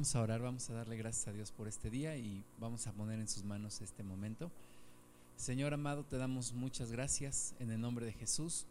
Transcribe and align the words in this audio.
Vamos 0.00 0.16
a 0.16 0.22
orar, 0.22 0.40
vamos 0.40 0.70
a 0.70 0.72
darle 0.72 0.96
gracias 0.96 1.28
a 1.28 1.32
Dios 1.32 1.52
por 1.52 1.68
este 1.68 1.90
día 1.90 2.16
y 2.16 2.42
vamos 2.58 2.86
a 2.86 2.92
poner 2.92 3.20
en 3.20 3.28
sus 3.28 3.44
manos 3.44 3.82
este 3.82 4.02
momento. 4.02 4.50
Señor 5.36 5.74
amado, 5.74 6.04
te 6.04 6.16
damos 6.16 6.54
muchas 6.54 6.90
gracias 6.90 7.54
en 7.60 7.70
el 7.70 7.82
nombre 7.82 8.06
de 8.06 8.14
Jesús 8.14 8.64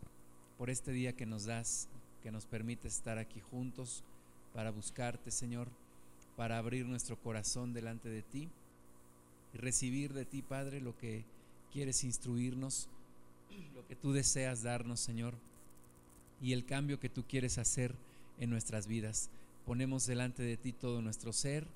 por 0.58 0.72
este 0.72 0.92
día 0.92 1.16
que 1.16 1.28
nos 1.28 1.46
das, 1.46 1.88
que 2.24 2.32
nos 2.32 2.48
permite 2.48 2.88
estar 2.88 3.20
aquí 3.20 3.42
juntos 3.42 4.04
para 4.56 4.72
buscarte, 4.72 5.30
Señor, 5.30 5.68
para 6.36 6.58
abrir 6.58 6.88
nuestro 6.88 7.16
corazón 7.16 7.74
delante 7.74 8.10
de 8.10 8.24
ti 8.24 8.50
y 9.54 9.58
recibir 9.60 10.14
de 10.14 10.26
ti, 10.26 10.42
Padre, 10.42 10.82
lo 10.82 10.98
que 10.98 11.26
quieres 11.72 12.04
instruirnos, 12.04 12.90
lo 13.76 13.86
que 13.86 13.96
tú 13.96 14.14
deseas 14.14 14.64
darnos, 14.64 15.00
Señor, 15.00 15.36
y 16.42 16.54
el 16.54 16.66
cambio 16.66 17.00
que 17.00 17.08
tú 17.08 17.24
quieres 17.24 17.60
hacer 17.60 17.94
en 18.40 18.50
nuestras 18.50 18.88
vidas. 18.88 19.30
Ponemos 19.66 20.06
delante 20.06 20.44
de 20.44 20.58
ti 20.58 20.74
todo 20.74 21.02
nuestro 21.02 21.34
ser, 21.34 21.68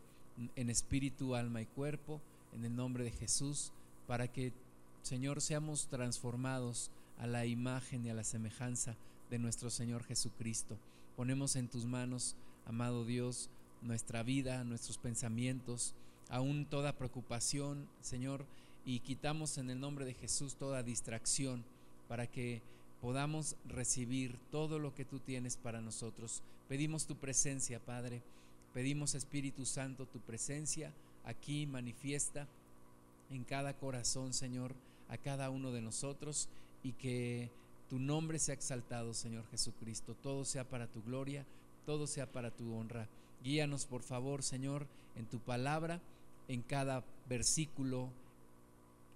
en 0.55 0.70
espíritu, 0.70 1.36
alma 1.36 1.61
y 1.61 1.65
cuerpo, 1.65 2.21
en 2.54 2.65
el 2.65 2.75
nombre 2.75 3.04
de 3.04 3.11
Jesús, 3.11 3.71
para 4.07 4.28
que, 4.28 4.54
Señor, 5.01 5.42
seamos 5.42 5.87
transformados 5.87 6.92
a 7.18 7.28
la 7.28 7.46
imagen 7.46 8.06
y 8.06 8.09
a 8.09 8.14
la 8.14 8.23
semejanza 8.23 8.96
de 9.29 9.39
nuestro 9.39 9.69
Señor 9.69 10.04
Jesucristo. 10.04 10.78
Ponemos 11.15 11.56
en 11.56 11.68
tus 11.68 11.86
manos, 11.86 12.36
amado 12.65 13.06
Dios, 13.06 13.50
nuestra 13.82 14.23
vida, 14.23 14.64
nuestros 14.64 14.97
pensamientos, 14.97 15.93
aún 16.29 16.65
toda 16.65 16.97
preocupación, 16.97 17.87
Señor, 18.01 18.45
y 18.86 19.00
quitamos 19.00 19.57
en 19.57 19.70
el 19.70 19.79
nombre 19.79 20.06
de 20.06 20.14
Jesús 20.14 20.56
toda 20.56 20.84
distracción 20.84 21.64
para 22.07 22.28
que 22.28 22.61
podamos 23.01 23.56
recibir 23.65 24.37
todo 24.51 24.79
lo 24.79 24.93
que 24.93 25.06
tú 25.06 25.20
tienes 25.20 25.57
para 25.57 25.81
nosotros. 25.81 26.42
Pedimos 26.67 27.05
tu 27.05 27.15
presencia, 27.15 27.79
Padre. 27.79 28.21
Pedimos, 28.73 29.15
Espíritu 29.15 29.65
Santo, 29.65 30.05
tu 30.05 30.19
presencia 30.19 30.91
aquí 31.25 31.67
manifiesta 31.67 32.47
en 33.30 33.44
cada 33.44 33.73
corazón, 33.78 34.33
Señor, 34.33 34.73
a 35.09 35.17
cada 35.17 35.50
uno 35.50 35.72
de 35.72 35.81
nosotros 35.81 36.50
y 36.83 36.94
que 36.94 37.50
tu 37.89 38.00
nombre 38.00 38.39
sea 38.39 38.55
exaltado, 38.55 39.14
Señor 39.14 39.45
Jesucristo. 39.52 40.16
Todo 40.22 40.45
sea 40.45 40.64
para 40.64 40.88
tu 40.88 41.03
gloria, 41.03 41.45
todo 41.86 42.08
sea 42.08 42.31
para 42.31 42.52
tu 42.52 42.73
honra. 42.73 43.08
Guíanos, 43.44 43.86
por 43.86 44.02
favor, 44.02 44.42
Señor, 44.42 44.88
en 45.16 45.25
tu 45.25 45.39
palabra, 45.39 46.02
en 46.48 46.61
cada 46.61 47.03
versículo 47.30 48.09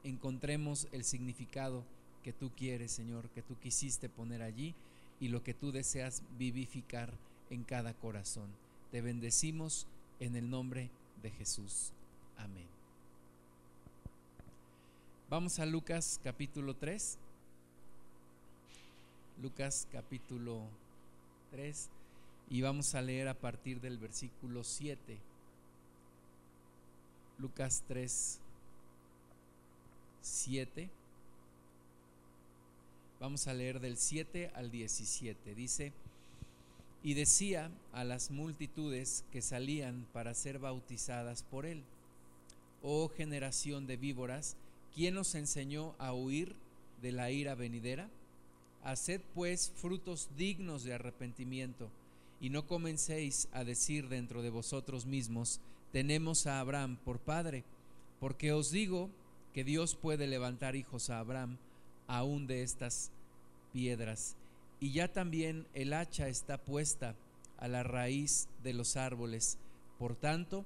encontremos 0.04 0.88
el 0.92 1.04
significado 1.04 1.84
que 2.24 2.34
tú 2.34 2.52
quieres, 2.56 2.92
Señor, 2.92 3.30
que 3.30 3.42
tú 3.42 3.58
quisiste 3.60 4.10
poner 4.10 4.42
allí 4.42 4.76
y 5.20 5.30
lo 5.30 5.44
que 5.44 5.54
tú 5.54 5.72
deseas 5.72 6.24
vivificar 6.38 7.12
en 7.50 7.64
cada 7.64 7.94
corazón. 7.94 8.50
Te 8.92 9.02
bendecimos 9.02 9.88
en 10.20 10.36
el 10.36 10.50
nombre 10.50 10.90
de 11.22 11.32
Jesús. 11.32 11.92
Amén. 12.38 12.68
Vamos 15.30 15.60
a 15.60 15.66
Lucas 15.66 16.20
capítulo 16.24 16.76
3. 16.76 17.18
Lucas 19.42 19.88
capítulo 19.92 20.64
3 21.52 21.90
y 22.50 22.62
vamos 22.62 22.96
a 22.96 23.02
leer 23.02 23.28
a 23.28 23.34
partir 23.34 23.82
del 23.82 23.98
versículo 23.98 24.64
7. 24.64 25.20
Lucas 27.40 27.84
3, 27.88 28.40
7. 30.22 30.90
Vamos 33.20 33.48
a 33.48 33.54
leer 33.54 33.80
del 33.80 33.98
7 33.98 34.52
al 34.56 34.72
17. 34.72 35.56
Dice, 35.56 35.94
y 37.04 37.14
decía 37.14 37.72
a 37.94 38.04
las 38.04 38.32
multitudes 38.32 39.24
que 39.32 39.42
salían 39.42 40.08
para 40.14 40.34
ser 40.34 40.60
bautizadas 40.60 41.44
por 41.44 41.66
él, 41.66 41.84
oh 42.82 43.10
generación 43.10 43.88
de 43.88 43.98
víboras, 43.98 44.56
¿quién 44.94 45.18
os 45.18 45.36
enseñó 45.36 45.96
a 46.00 46.14
huir 46.14 46.56
de 47.02 47.12
la 47.12 47.32
ira 47.32 47.56
venidera? 47.56 48.10
Haced 48.84 49.22
pues 49.34 49.72
frutos 49.76 50.30
dignos 50.38 50.84
de 50.84 50.94
arrepentimiento, 50.94 51.90
y 52.40 52.50
no 52.50 52.68
comencéis 52.68 53.48
a 53.52 53.64
decir 53.64 54.10
dentro 54.10 54.42
de 54.42 54.50
vosotros 54.50 55.06
mismos, 55.06 55.60
tenemos 55.92 56.46
a 56.48 56.60
Abraham 56.60 56.98
por 57.04 57.20
padre, 57.20 57.64
porque 58.20 58.52
os 58.52 58.72
digo 58.72 59.10
que 59.54 59.64
Dios 59.64 59.96
puede 59.96 60.28
levantar 60.28 60.76
hijos 60.76 61.10
a 61.10 61.20
Abraham 61.20 61.58
aún 62.08 62.48
de 62.48 62.64
estas 62.64 63.12
piedras. 63.74 64.36
Y 64.80 64.92
ya 64.92 65.12
también 65.12 65.66
el 65.74 65.94
hacha 65.94 66.28
está 66.28 66.58
puesta 66.58 67.16
a 67.58 67.68
la 67.68 67.84
raíz 67.84 68.48
de 68.64 68.74
los 68.74 68.96
árboles. 68.96 69.58
Por 69.98 70.16
tanto, 70.16 70.66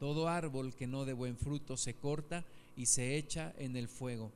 todo 0.00 0.28
árbol 0.28 0.74
que 0.74 0.86
no 0.86 1.04
dé 1.04 1.12
buen 1.12 1.36
fruto 1.36 1.76
se 1.76 1.94
corta 1.94 2.44
y 2.76 2.86
se 2.86 3.16
echa 3.16 3.52
en 3.58 3.76
el 3.76 3.88
fuego. 3.88 4.30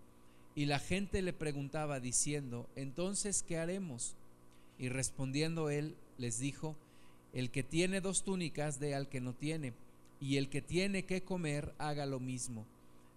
Y 0.55 0.67
la 0.67 0.79
gente 0.79 1.23
le 1.23 1.33
preguntaba 1.33 2.01
diciendo, 2.01 2.69
entonces, 2.77 3.43
¿qué 3.43 3.59
haremos? 3.59 4.15
Y 4.79 4.89
respondiendo 4.89 5.71
él 5.71 5.97
les 6.19 6.39
dijo, 6.39 6.77
el 7.33 7.51
que 7.51 7.63
tiene 7.63 8.01
dos 8.01 8.23
túnicas 8.23 8.79
dé 8.79 8.95
al 8.95 9.09
que 9.09 9.21
no 9.21 9.35
tiene, 9.35 9.75
y 10.21 10.37
el 10.37 10.49
que 10.49 10.63
tiene 10.63 11.05
que 11.05 11.23
comer 11.23 11.75
haga 11.79 12.07
lo 12.07 12.21
mismo. 12.21 12.65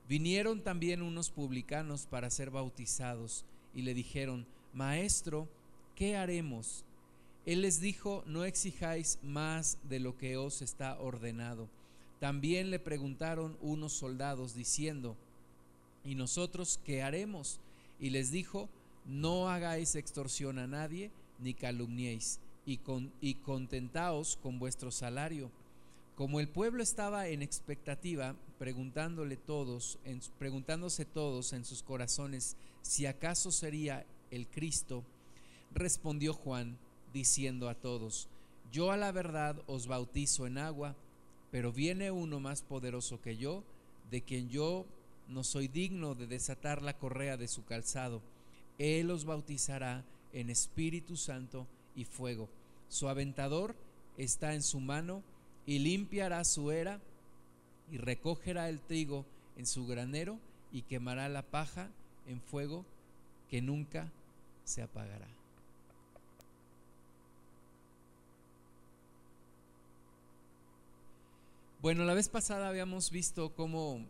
Vinieron 0.07 0.61
también 0.61 1.01
unos 1.01 1.29
publicanos 1.29 2.07
para 2.07 2.29
ser 2.29 2.49
bautizados 2.49 3.45
y 3.73 3.83
le 3.83 3.93
dijeron, 3.93 4.45
Maestro, 4.73 5.47
¿qué 5.95 6.15
haremos? 6.15 6.83
Él 7.45 7.61
les 7.61 7.79
dijo, 7.79 8.23
no 8.27 8.45
exijáis 8.45 9.19
más 9.23 9.77
de 9.89 9.99
lo 9.99 10.17
que 10.17 10.37
os 10.37 10.61
está 10.61 10.99
ordenado. 10.99 11.67
También 12.19 12.69
le 12.69 12.79
preguntaron 12.79 13.57
unos 13.61 13.93
soldados 13.93 14.53
diciendo, 14.53 15.15
¿y 16.03 16.15
nosotros 16.15 16.79
qué 16.85 17.01
haremos? 17.01 17.59
Y 17.99 18.11
les 18.11 18.31
dijo, 18.31 18.69
no 19.05 19.49
hagáis 19.49 19.95
extorsión 19.95 20.59
a 20.59 20.67
nadie, 20.67 21.11
ni 21.39 21.53
calumniéis, 21.53 22.39
y, 22.65 22.77
con, 22.77 23.11
y 23.21 23.35
contentaos 23.35 24.37
con 24.41 24.59
vuestro 24.59 24.91
salario 24.91 25.49
como 26.19 26.41
el 26.41 26.49
pueblo 26.49 26.83
estaba 26.83 27.29
en 27.29 27.41
expectativa, 27.41 28.35
preguntándole 28.57 29.37
todos, 29.37 29.99
preguntándose 30.37 31.05
todos 31.05 31.53
en 31.53 31.63
sus 31.63 31.81
corazones 31.81 32.57
si 32.81 33.05
acaso 33.05 33.53
sería 33.53 34.05
el 34.31 34.47
Cristo, 34.47 35.03
respondió 35.73 36.33
Juan 36.33 36.77
diciendo 37.13 37.69
a 37.69 37.75
todos, 37.75 38.27
yo 38.71 38.91
a 38.91 38.97
la 38.97 39.11
verdad 39.11 39.61
os 39.67 39.87
bautizo 39.87 40.45
en 40.45 40.57
agua, 40.57 40.95
pero 41.51 41.71
viene 41.71 42.11
uno 42.11 42.39
más 42.39 42.61
poderoso 42.61 43.21
que 43.21 43.37
yo, 43.37 43.63
de 44.11 44.21
quien 44.21 44.49
yo 44.49 44.85
no 45.27 45.43
soy 45.43 45.67
digno 45.67 46.15
de 46.15 46.27
desatar 46.27 46.81
la 46.81 46.97
correa 46.97 47.37
de 47.37 47.47
su 47.47 47.65
calzado. 47.65 48.21
Él 48.77 49.09
os 49.11 49.25
bautizará 49.25 50.03
en 50.33 50.49
Espíritu 50.49 51.17
Santo 51.17 51.67
y 51.95 52.05
fuego. 52.05 52.49
Su 52.87 53.09
aventador 53.09 53.75
está 54.17 54.53
en 54.53 54.61
su 54.61 54.79
mano, 54.79 55.23
y 55.69 55.77
limpiará 55.77 56.43
su 56.45 56.71
era 56.71 56.99
y 57.91 57.97
recogerá 57.97 58.69
el 58.69 58.79
trigo 58.79 59.23
en 59.55 59.67
su 59.67 59.85
granero 59.85 60.39
y 60.71 60.81
quemará 60.81 61.29
la 61.29 61.43
paja 61.43 61.91
en 62.25 62.41
fuego 62.41 62.85
que 63.51 63.61
nunca 63.61 64.11
se 64.69 64.83
apagará. 64.83 65.27
Bueno, 71.81 72.03
la 72.03 72.13
vez 72.13 72.29
pasada 72.29 72.67
habíamos 72.67 73.09
visto 73.09 73.55
cómo 73.55 74.05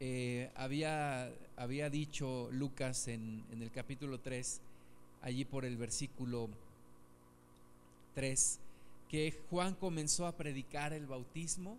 eh, 0.00 0.50
había, 0.54 1.30
había 1.56 1.90
dicho 1.90 2.48
Lucas 2.52 3.06
en, 3.08 3.44
en 3.50 3.60
el 3.60 3.70
capítulo 3.70 4.18
3, 4.18 4.60
allí 5.20 5.44
por 5.44 5.66
el 5.66 5.76
versículo 5.76 6.48
3, 8.14 8.60
que 9.10 9.38
Juan 9.50 9.74
comenzó 9.74 10.26
a 10.26 10.36
predicar 10.36 10.94
el 10.94 11.06
bautismo 11.06 11.76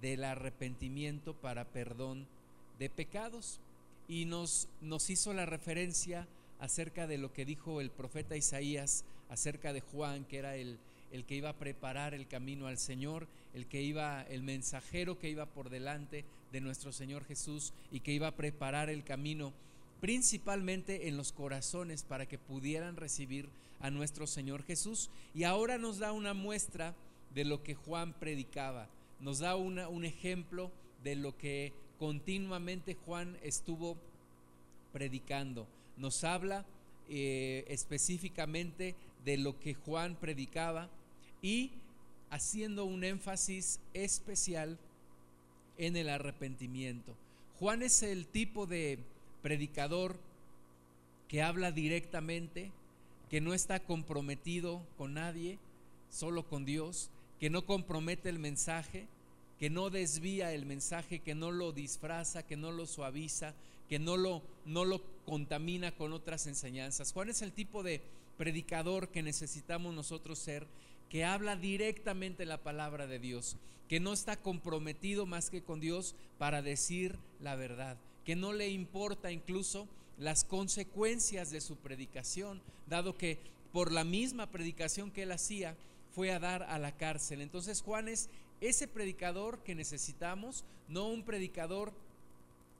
del 0.00 0.22
arrepentimiento 0.22 1.34
para 1.34 1.64
perdón 1.64 2.26
de 2.78 2.88
pecados 2.88 3.58
y 4.06 4.26
nos, 4.26 4.68
nos 4.80 5.10
hizo 5.10 5.32
la 5.32 5.46
referencia 5.46 6.28
acerca 6.62 7.08
de 7.08 7.18
lo 7.18 7.32
que 7.32 7.44
dijo 7.44 7.80
el 7.80 7.90
profeta 7.90 8.36
Isaías 8.36 9.04
acerca 9.28 9.72
de 9.72 9.80
Juan, 9.80 10.24
que 10.24 10.38
era 10.38 10.54
el, 10.54 10.78
el 11.10 11.24
que 11.24 11.34
iba 11.34 11.48
a 11.48 11.58
preparar 11.58 12.14
el 12.14 12.28
camino 12.28 12.68
al 12.68 12.78
Señor, 12.78 13.26
el 13.52 13.66
que 13.66 13.82
iba, 13.82 14.22
el 14.22 14.44
mensajero 14.44 15.18
que 15.18 15.28
iba 15.28 15.44
por 15.44 15.70
delante 15.70 16.24
de 16.52 16.60
nuestro 16.60 16.92
Señor 16.92 17.24
Jesús 17.24 17.72
y 17.90 17.98
que 17.98 18.12
iba 18.12 18.28
a 18.28 18.36
preparar 18.36 18.90
el 18.90 19.02
camino 19.02 19.52
principalmente 20.00 21.08
en 21.08 21.16
los 21.16 21.32
corazones 21.32 22.04
para 22.04 22.26
que 22.26 22.38
pudieran 22.38 22.94
recibir 22.94 23.48
a 23.80 23.90
nuestro 23.90 24.28
Señor 24.28 24.62
Jesús. 24.62 25.10
Y 25.34 25.42
ahora 25.42 25.78
nos 25.78 25.98
da 25.98 26.12
una 26.12 26.32
muestra 26.32 26.94
de 27.34 27.44
lo 27.44 27.64
que 27.64 27.74
Juan 27.74 28.12
predicaba, 28.12 28.86
nos 29.18 29.40
da 29.40 29.56
un 29.56 30.04
ejemplo 30.04 30.70
de 31.02 31.16
lo 31.16 31.36
que 31.36 31.72
continuamente 31.98 32.94
Juan 33.04 33.36
estuvo 33.42 33.96
predicando. 34.92 35.66
Nos 35.96 36.24
habla 36.24 36.64
eh, 37.08 37.64
específicamente 37.68 38.94
de 39.24 39.36
lo 39.36 39.58
que 39.58 39.74
Juan 39.74 40.16
predicaba 40.16 40.88
y 41.42 41.72
haciendo 42.30 42.84
un 42.84 43.04
énfasis 43.04 43.80
especial 43.92 44.78
en 45.78 45.96
el 45.96 46.08
arrepentimiento. 46.08 47.14
Juan 47.58 47.82
es 47.82 48.02
el 48.02 48.26
tipo 48.26 48.66
de 48.66 48.98
predicador 49.42 50.16
que 51.28 51.42
habla 51.42 51.72
directamente, 51.72 52.70
que 53.30 53.40
no 53.40 53.54
está 53.54 53.80
comprometido 53.80 54.82
con 54.96 55.14
nadie, 55.14 55.58
solo 56.10 56.46
con 56.46 56.64
Dios, 56.64 57.10
que 57.40 57.50
no 57.50 57.66
compromete 57.66 58.28
el 58.28 58.38
mensaje, 58.38 59.06
que 59.58 59.70
no 59.70 59.90
desvía 59.90 60.52
el 60.52 60.66
mensaje, 60.66 61.20
que 61.20 61.34
no 61.34 61.50
lo 61.50 61.72
disfraza, 61.72 62.42
que 62.44 62.56
no 62.56 62.72
lo 62.72 62.86
suaviza, 62.86 63.54
que 63.88 63.98
no 63.98 64.16
lo, 64.16 64.42
no 64.66 64.84
lo 64.84 65.00
contamina 65.24 65.92
con 65.92 66.12
otras 66.12 66.46
enseñanzas. 66.46 67.12
Juan 67.12 67.28
es 67.28 67.42
el 67.42 67.52
tipo 67.52 67.82
de 67.82 68.00
predicador 68.36 69.08
que 69.08 69.22
necesitamos 69.22 69.94
nosotros 69.94 70.38
ser, 70.38 70.66
que 71.08 71.24
habla 71.24 71.56
directamente 71.56 72.46
la 72.46 72.62
palabra 72.62 73.06
de 73.06 73.18
Dios, 73.18 73.56
que 73.88 74.00
no 74.00 74.12
está 74.12 74.36
comprometido 74.36 75.26
más 75.26 75.50
que 75.50 75.62
con 75.62 75.80
Dios 75.80 76.14
para 76.38 76.62
decir 76.62 77.18
la 77.40 77.56
verdad, 77.56 77.98
que 78.24 78.36
no 78.36 78.52
le 78.52 78.70
importa 78.70 79.30
incluso 79.30 79.86
las 80.18 80.44
consecuencias 80.44 81.50
de 81.50 81.60
su 81.60 81.76
predicación, 81.76 82.62
dado 82.86 83.16
que 83.16 83.38
por 83.72 83.92
la 83.92 84.04
misma 84.04 84.50
predicación 84.50 85.10
que 85.10 85.24
él 85.24 85.32
hacía 85.32 85.76
fue 86.14 86.30
a 86.30 86.38
dar 86.38 86.62
a 86.64 86.78
la 86.78 86.92
cárcel. 86.92 87.40
Entonces 87.40 87.82
Juan 87.82 88.08
es 88.08 88.28
ese 88.60 88.86
predicador 88.86 89.58
que 89.64 89.74
necesitamos, 89.74 90.64
no 90.88 91.08
un 91.08 91.24
predicador 91.24 91.92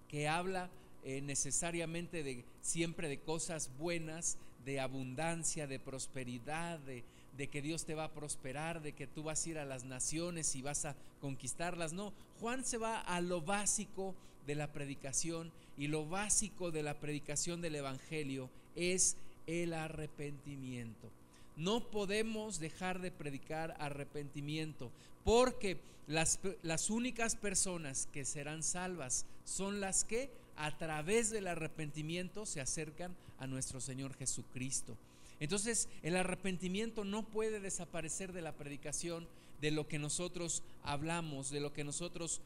que 0.09 0.29
habla 0.29 0.71
eh, 1.05 1.21
necesariamente 1.21 2.23
de 2.23 2.45
siempre 2.61 3.09
de 3.09 3.19
cosas 3.19 3.71
buenas, 3.79 4.39
de 4.65 4.81
abundancia, 4.81 5.67
de 5.67 5.79
prosperidad, 5.79 6.79
de, 6.81 7.05
de 7.37 7.49
que 7.49 7.63
Dios 7.63 7.85
te 7.85 7.95
va 7.95 8.05
a 8.05 8.13
prosperar, 8.13 8.83
de 8.83 8.93
que 8.93 9.07
tú 9.07 9.25
vas 9.25 9.45
a 9.45 9.51
ir 9.51 9.59
a 9.59 9.65
las 9.65 9.85
naciones 9.85 10.55
y 10.55 10.63
vas 10.63 10.85
a 10.85 10.95
conquistarlas. 11.21 11.93
No, 11.93 12.13
Juan 12.41 12.65
se 12.65 12.79
va 12.79 13.01
a 13.01 13.21
lo 13.21 13.41
básico 13.41 14.15
de 14.47 14.55
la 14.55 14.73
predicación 14.73 15.53
y 15.77 15.89
lo 15.89 16.07
básico 16.07 16.71
de 16.71 16.83
la 16.83 16.99
predicación 17.01 17.61
del 17.61 17.77
Evangelio 17.77 18.51
es 18.77 19.17
el 19.47 19.75
arrepentimiento. 19.75 21.11
No 21.57 21.91
podemos 21.91 22.59
dejar 22.59 23.01
de 23.01 23.11
predicar 23.11 23.75
arrepentimiento 23.79 24.91
porque 25.25 25.79
las, 26.07 26.41
las 26.63 26.91
únicas 26.91 27.37
personas 27.37 28.09
que 28.13 28.25
serán 28.25 28.63
salvas 28.63 29.27
son 29.45 29.81
las 29.81 30.05
que 30.05 30.31
a 30.57 30.77
través 30.77 31.31
del 31.31 31.49
arrepentimiento 31.49 32.47
se 32.47 32.61
acercan 32.61 33.15
a 33.39 33.47
nuestro 33.47 33.81
Señor 33.81 34.15
Jesucristo. 34.15 34.97
Entonces 35.41 35.89
el 36.03 36.17
arrepentimiento 36.17 37.05
no 37.05 37.25
puede 37.25 37.61
desaparecer 37.61 38.33
de 38.33 38.43
la 38.43 38.53
predicación, 38.53 39.27
de 39.61 39.71
lo 39.71 39.89
que 39.89 39.99
nosotros 39.99 40.63
hablamos, 40.83 41.51
de 41.51 41.61
lo 41.61 41.73
que 41.73 41.85
nosotros 41.85 42.41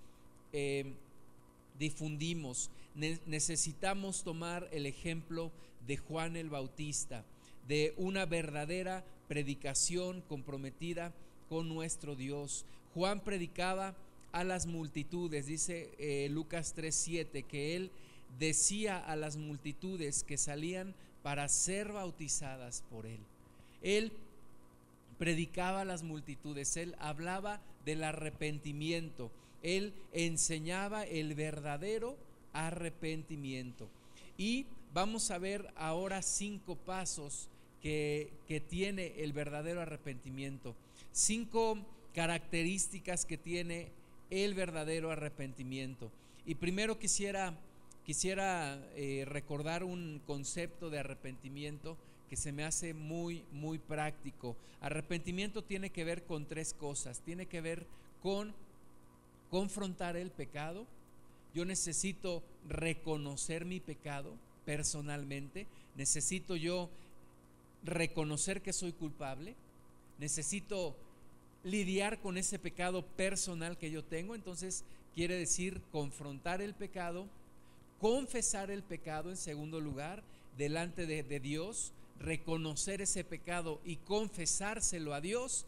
eh, 0.53 0.94
difundimos. 1.79 2.70
necesitamos 2.94 4.23
tomar 4.23 4.69
el 4.73 4.87
ejemplo 4.87 5.50
de 5.87 5.99
Juan 5.99 6.37
el 6.37 6.49
Bautista, 6.49 7.25
de 7.69 7.94
una 7.99 8.25
verdadera 8.25 9.05
predicación 9.29 10.23
comprometida 10.23 11.12
con 11.49 11.69
nuestro 11.69 12.17
Dios. 12.17 12.64
Juan 12.94 13.20
predicaba 13.20 13.94
a 14.36 14.44
las 14.44 14.66
multitudes, 14.66 15.46
dice 15.46 15.90
eh, 15.98 16.28
Lucas 16.30 16.74
3:7, 16.76 17.42
que 17.46 17.74
él 17.74 17.90
decía 18.38 18.98
a 18.98 19.16
las 19.16 19.38
multitudes 19.38 20.24
que 20.24 20.36
salían 20.36 20.94
para 21.22 21.48
ser 21.48 21.90
bautizadas 21.92 22.84
por 22.90 23.06
él. 23.06 23.20
Él 23.80 24.12
predicaba 25.16 25.80
a 25.80 25.84
las 25.86 26.02
multitudes, 26.02 26.76
él 26.76 26.96
hablaba 26.98 27.62
del 27.86 28.04
arrepentimiento, 28.04 29.30
él 29.62 29.94
enseñaba 30.12 31.04
el 31.04 31.34
verdadero 31.34 32.18
arrepentimiento. 32.52 33.88
Y 34.36 34.66
vamos 34.92 35.30
a 35.30 35.38
ver 35.38 35.72
ahora 35.76 36.20
cinco 36.20 36.76
pasos 36.76 37.48
que, 37.80 38.30
que 38.46 38.60
tiene 38.60 39.14
el 39.16 39.32
verdadero 39.32 39.80
arrepentimiento, 39.80 40.76
cinco 41.10 41.78
características 42.12 43.24
que 43.24 43.38
tiene 43.38 43.92
el 44.31 44.55
verdadero 44.55 45.11
arrepentimiento. 45.11 46.11
Y 46.44 46.55
primero 46.56 46.99
quisiera, 46.99 47.55
quisiera 48.05 48.78
eh, 48.94 49.25
recordar 49.26 49.84
un 49.84 50.20
concepto 50.26 50.90
de 50.90 51.00
arrepentimiento 51.00 51.96
que 52.28 52.37
se 52.37 52.52
me 52.52 52.64
hace 52.64 52.94
muy, 52.94 53.44
muy 53.52 53.78
práctico. 53.78 54.56
Arrepentimiento 54.81 55.62
tiene 55.62 55.90
que 55.90 56.05
ver 56.05 56.25
con 56.25 56.46
tres 56.46 56.75
cosas. 56.75 57.20
Tiene 57.20 57.46
que 57.46 57.61
ver 57.61 57.87
con 58.23 58.52
confrontar 59.50 60.17
el 60.17 60.31
pecado. 60.31 60.87
Yo 61.55 61.64
necesito 61.64 62.43
reconocer 62.69 63.64
mi 63.64 63.81
pecado 63.81 64.32
personalmente. 64.64 65.67
Necesito 65.96 66.56
yo 66.56 66.90
reconocer 67.84 68.62
que 68.62 68.72
soy 68.72 68.93
culpable. 68.93 69.55
Necesito 70.19 70.96
lidiar 71.66 72.20
con 72.20 72.38
ese 72.38 72.58
pecado 72.58 73.02
personal 73.02 73.76
que 73.76 73.90
yo 73.90 74.04
tengo. 74.04 74.34
Entonces 74.34 74.84
quiere 75.14 75.36
decir 75.36 75.82
confrontar 75.90 76.62
el 76.62 76.74
pecado, 76.74 77.26
confesar 78.00 78.70
el 78.70 78.82
pecado 78.82 79.30
en 79.30 79.36
segundo 79.36 79.80
lugar 79.80 80.22
delante 80.56 81.06
de, 81.06 81.24
de 81.24 81.40
Dios, 81.40 81.92
reconocer 82.20 83.02
ese 83.02 83.24
pecado 83.24 83.80
y 83.84 83.96
confesárselo 83.96 85.12
a 85.12 85.20
Dios. 85.20 85.66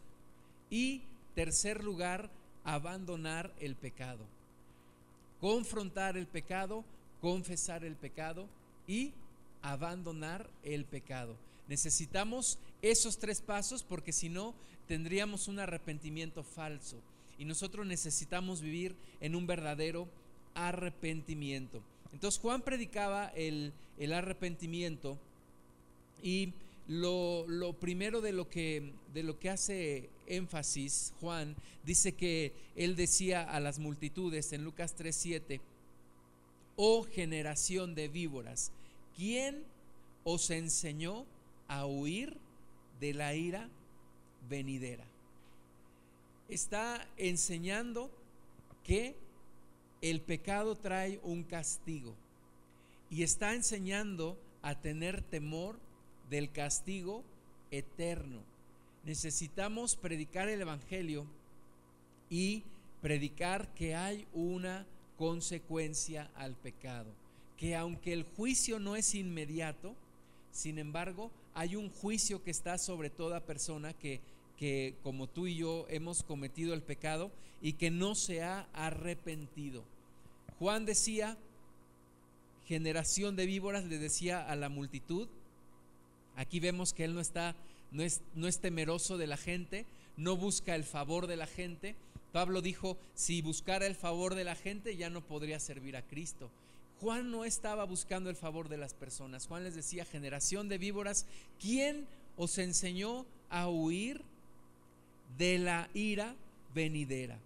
Y 0.69 1.01
tercer 1.35 1.83
lugar, 1.83 2.29
abandonar 2.63 3.51
el 3.59 3.75
pecado. 3.75 4.23
Confrontar 5.41 6.15
el 6.15 6.27
pecado, 6.27 6.85
confesar 7.21 7.83
el 7.83 7.95
pecado 7.95 8.47
y 8.87 9.11
abandonar 9.61 10.49
el 10.63 10.85
pecado. 10.85 11.35
Necesitamos 11.67 12.57
esos 12.81 13.17
tres 13.17 13.41
pasos 13.41 13.83
porque 13.83 14.11
si 14.11 14.29
no 14.29 14.53
tendríamos 14.89 15.47
un 15.47 15.59
arrepentimiento 15.59 16.43
falso 16.43 16.97
y 17.37 17.45
nosotros 17.45 17.85
necesitamos 17.85 18.59
vivir 18.59 18.95
en 19.21 19.35
un 19.35 19.45
verdadero 19.45 20.09
arrepentimiento. 20.55 21.83
Entonces 22.11 22.41
Juan 22.41 22.63
predicaba 22.63 23.27
el, 23.35 23.71
el 23.99 24.13
arrepentimiento 24.13 25.19
y 26.23 26.53
lo, 26.87 27.45
lo, 27.47 27.73
primero 27.73 28.19
de 28.19 28.33
lo, 28.33 28.49
que, 28.49 28.91
de 29.13 29.21
lo 29.21 29.37
que 29.37 29.51
hace 29.51 30.09
énfasis 30.25 31.13
Juan 31.21 31.55
dice 31.83 32.13
que 32.13 32.51
él 32.75 32.95
decía 32.95 33.43
a 33.43 33.59
las 33.59 33.77
multitudes 33.77 34.53
en 34.53 34.63
Lucas 34.63 34.97
3:7, 34.97 35.61
oh 36.77 37.03
generación 37.03 37.93
de 37.93 38.07
víboras, 38.07 38.71
¿quién 39.15 39.63
os 40.23 40.49
enseñó 40.49 41.27
a 41.67 41.85
huir 41.85 42.37
de 42.99 43.13
la 43.13 43.35
ira 43.35 43.69
venidera? 44.49 45.05
Está 46.47 47.07
enseñando 47.17 48.09
que 48.83 49.15
el 50.01 50.21
pecado 50.21 50.75
trae 50.75 51.19
un 51.23 51.43
castigo 51.43 52.15
y 53.09 53.23
está 53.23 53.53
enseñando 53.53 54.37
a 54.61 54.79
tener 54.79 55.21
temor 55.21 55.79
del 56.29 56.51
castigo 56.51 57.23
eterno. 57.71 58.41
Necesitamos 59.03 59.95
predicar 59.95 60.49
el 60.49 60.61
Evangelio 60.61 61.25
y 62.29 62.63
predicar 63.01 63.73
que 63.73 63.95
hay 63.95 64.27
una 64.33 64.85
consecuencia 65.17 66.29
al 66.35 66.55
pecado, 66.55 67.11
que 67.57 67.75
aunque 67.75 68.13
el 68.13 68.23
juicio 68.23 68.79
no 68.79 68.95
es 68.95 69.15
inmediato, 69.15 69.95
sin 70.51 70.79
embargo, 70.79 71.31
hay 71.53 71.75
un 71.75 71.89
juicio 71.89 72.43
que 72.43 72.51
está 72.51 72.77
sobre 72.77 73.09
toda 73.09 73.45
persona 73.45 73.93
que, 73.93 74.21
que 74.59 74.95
como 75.03 75.27
tú 75.27 75.47
y 75.47 75.55
yo 75.55 75.87
hemos 75.89 76.21
cometido 76.21 76.73
el 76.73 76.83
pecado 76.83 77.31
y 77.61 77.73
que 77.73 77.89
no 77.89 78.13
se 78.13 78.43
ha 78.43 78.67
arrepentido. 78.73 79.83
Juan 80.59 80.85
decía, 80.85 81.37
generación 82.65 83.37
de 83.37 83.45
víboras, 83.45 83.85
le 83.85 83.97
decía 83.97 84.45
a 84.45 84.55
la 84.57 84.67
multitud, 84.69 85.29
Aquí 86.39 86.61
vemos 86.61 86.93
que 86.93 87.03
él 87.03 87.13
no 87.13 87.19
está, 87.19 87.53
no 87.91 88.01
es, 88.01 88.21
no 88.33 88.47
es 88.47 88.59
temeroso 88.59 89.17
de 89.17 89.27
la 89.27 89.35
gente, 89.35 89.85
no 90.15 90.37
busca 90.37 90.73
el 90.73 90.85
favor 90.85 91.27
de 91.27 91.35
la 91.35 91.47
gente. 91.47 91.97
Pablo 92.31 92.61
dijo, 92.61 92.95
si 93.13 93.41
buscara 93.41 93.85
el 93.85 93.93
favor 93.95 94.35
de 94.35 94.45
la 94.45 94.55
gente 94.55 94.95
ya 94.95 95.09
no 95.09 95.19
podría 95.19 95.59
servir 95.59 95.97
a 95.97 96.01
Cristo. 96.01 96.49
Juan 97.01 97.29
no 97.29 97.43
estaba 97.43 97.83
buscando 97.83 98.29
el 98.29 98.37
favor 98.37 98.69
de 98.69 98.77
las 98.77 98.93
personas. 98.93 99.47
Juan 99.47 99.65
les 99.65 99.75
decía, 99.75 100.05
generación 100.05 100.69
de 100.69 100.77
víboras, 100.77 101.25
¿quién 101.59 102.07
os 102.37 102.57
enseñó 102.57 103.25
a 103.49 103.67
huir 103.67 104.21
de 105.37 105.59
la 105.59 105.89
ira 105.93 106.35
venidera? 106.73 107.37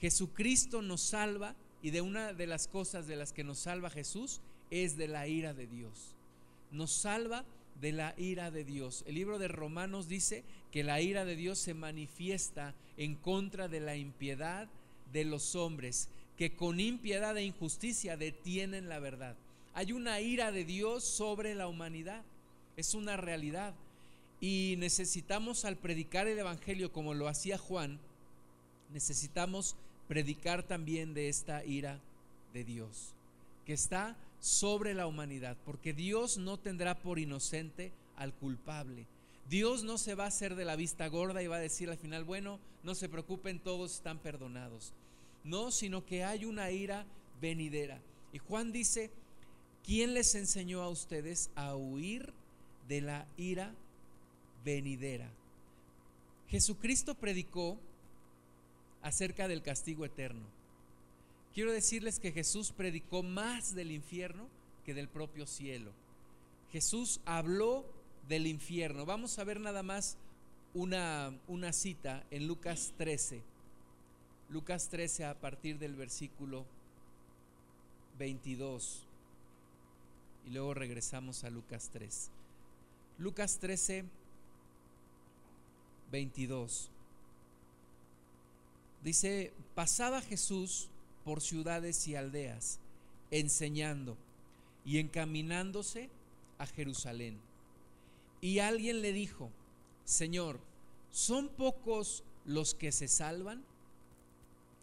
Jesucristo 0.00 0.82
nos 0.82 1.00
salva 1.00 1.54
y 1.82 1.90
de 1.90 2.00
una 2.00 2.32
de 2.32 2.46
las 2.46 2.68
cosas 2.68 3.06
de 3.06 3.16
las 3.16 3.32
que 3.32 3.44
nos 3.44 3.58
salva 3.58 3.90
Jesús 3.90 4.40
es 4.70 4.96
de 4.96 5.08
la 5.08 5.28
ira 5.28 5.54
de 5.54 5.66
Dios. 5.66 6.14
Nos 6.70 6.92
salva 6.92 7.44
de 7.80 7.92
la 7.92 8.14
ira 8.16 8.50
de 8.50 8.64
Dios. 8.64 9.04
El 9.06 9.16
libro 9.16 9.38
de 9.38 9.48
Romanos 9.48 10.08
dice 10.08 10.44
que 10.70 10.84
la 10.84 11.00
ira 11.00 11.24
de 11.24 11.36
Dios 11.36 11.58
se 11.58 11.74
manifiesta 11.74 12.74
en 12.96 13.16
contra 13.16 13.68
de 13.68 13.80
la 13.80 13.96
impiedad 13.96 14.68
de 15.12 15.24
los 15.24 15.54
hombres, 15.54 16.08
que 16.36 16.54
con 16.54 16.80
impiedad 16.80 17.36
e 17.36 17.44
injusticia 17.44 18.16
detienen 18.16 18.88
la 18.88 18.98
verdad. 18.98 19.36
Hay 19.74 19.92
una 19.92 20.20
ira 20.20 20.52
de 20.52 20.64
Dios 20.64 21.04
sobre 21.04 21.54
la 21.54 21.68
humanidad, 21.68 22.22
es 22.76 22.94
una 22.94 23.16
realidad. 23.16 23.74
Y 24.42 24.74
necesitamos 24.78 25.64
al 25.64 25.76
predicar 25.76 26.26
el 26.26 26.36
Evangelio 26.36 26.90
como 26.90 27.14
lo 27.14 27.28
hacía 27.28 27.58
Juan, 27.58 28.00
necesitamos 28.92 29.76
predicar 30.08 30.64
también 30.64 31.14
de 31.14 31.28
esta 31.28 31.64
ira 31.64 32.00
de 32.52 32.64
Dios, 32.64 33.14
que 33.64 33.72
está 33.72 34.16
sobre 34.40 34.94
la 34.94 35.06
humanidad, 35.06 35.56
porque 35.64 35.92
Dios 35.92 36.38
no 36.38 36.58
tendrá 36.58 36.98
por 36.98 37.20
inocente 37.20 37.92
al 38.16 38.34
culpable. 38.34 39.06
Dios 39.48 39.84
no 39.84 39.96
se 39.96 40.16
va 40.16 40.24
a 40.24 40.28
hacer 40.28 40.56
de 40.56 40.64
la 40.64 40.74
vista 40.74 41.06
gorda 41.06 41.40
y 41.40 41.46
va 41.46 41.58
a 41.58 41.60
decir 41.60 41.88
al 41.88 41.96
final, 41.96 42.24
bueno, 42.24 42.58
no 42.82 42.96
se 42.96 43.08
preocupen, 43.08 43.60
todos 43.60 43.94
están 43.94 44.18
perdonados. 44.18 44.92
No, 45.44 45.70
sino 45.70 46.04
que 46.04 46.24
hay 46.24 46.46
una 46.46 46.68
ira 46.72 47.06
venidera. 47.40 48.00
Y 48.32 48.38
Juan 48.38 48.72
dice, 48.72 49.12
¿quién 49.84 50.14
les 50.14 50.34
enseñó 50.34 50.82
a 50.82 50.88
ustedes 50.88 51.50
a 51.54 51.76
huir 51.76 52.32
de 52.88 53.02
la 53.02 53.28
ira 53.36 53.72
venidera? 54.64 55.30
Jesucristo 56.48 57.14
predicó 57.14 57.78
acerca 59.02 59.48
del 59.48 59.62
castigo 59.62 60.04
eterno. 60.04 60.44
Quiero 61.54 61.72
decirles 61.72 62.18
que 62.18 62.32
Jesús 62.32 62.72
predicó 62.72 63.22
más 63.22 63.74
del 63.74 63.90
infierno 63.90 64.48
que 64.84 64.94
del 64.94 65.08
propio 65.08 65.46
cielo. 65.46 65.92
Jesús 66.70 67.20
habló 67.24 67.84
del 68.28 68.46
infierno. 68.46 69.04
Vamos 69.04 69.38
a 69.38 69.44
ver 69.44 69.60
nada 69.60 69.82
más 69.82 70.16
una, 70.74 71.38
una 71.48 71.72
cita 71.72 72.24
en 72.30 72.46
Lucas 72.46 72.94
13. 72.96 73.42
Lucas 74.48 74.88
13 74.88 75.26
a 75.26 75.34
partir 75.40 75.78
del 75.78 75.94
versículo 75.94 76.64
22. 78.18 79.06
Y 80.46 80.50
luego 80.50 80.74
regresamos 80.74 81.44
a 81.44 81.50
Lucas 81.50 81.90
3. 81.92 82.30
Lucas 83.18 83.58
13, 83.58 84.04
22. 86.12 86.90
Dice, 89.02 89.52
pasaba 89.74 90.20
Jesús 90.20 90.88
por 91.24 91.40
ciudades 91.40 92.06
y 92.06 92.14
aldeas, 92.14 92.78
enseñando 93.30 94.16
y 94.84 94.98
encaminándose 94.98 96.10
a 96.58 96.66
Jerusalén. 96.66 97.40
Y 98.40 98.60
alguien 98.60 99.02
le 99.02 99.12
dijo, 99.12 99.50
Señor, 100.04 100.60
¿son 101.10 101.48
pocos 101.48 102.22
los 102.44 102.74
que 102.74 102.92
se 102.92 103.08
salvan? 103.08 103.64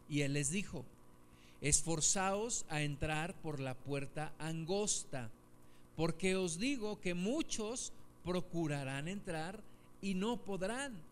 Y 0.08 0.22
él 0.22 0.32
les 0.32 0.50
dijo, 0.50 0.84
esforzaos 1.60 2.66
a 2.68 2.82
entrar 2.82 3.34
por 3.40 3.60
la 3.60 3.74
puerta 3.74 4.34
angosta, 4.38 5.30
porque 5.96 6.36
os 6.36 6.58
digo 6.58 7.00
que 7.00 7.14
muchos 7.14 7.92
procurarán 8.24 9.08
entrar 9.08 9.62
y 10.02 10.14
no 10.14 10.38
podrán. 10.38 11.09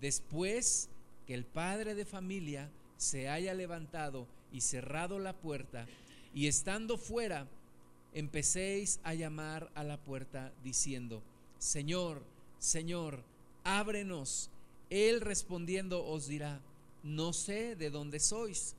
Después 0.00 0.88
que 1.26 1.34
el 1.34 1.44
padre 1.44 1.94
de 1.94 2.04
familia 2.04 2.70
se 2.96 3.28
haya 3.28 3.54
levantado 3.54 4.26
y 4.52 4.62
cerrado 4.62 5.18
la 5.18 5.34
puerta, 5.34 5.86
y 6.34 6.46
estando 6.46 6.96
fuera, 6.96 7.48
empecéis 8.14 9.00
a 9.02 9.14
llamar 9.14 9.70
a 9.74 9.84
la 9.84 9.98
puerta 9.98 10.52
diciendo, 10.62 11.22
Señor, 11.58 12.22
Señor, 12.58 13.22
ábrenos. 13.64 14.50
Él 14.90 15.20
respondiendo 15.20 16.04
os 16.06 16.26
dirá, 16.26 16.60
no 17.02 17.32
sé 17.32 17.76
de 17.76 17.90
dónde 17.90 18.20
sois. 18.20 18.74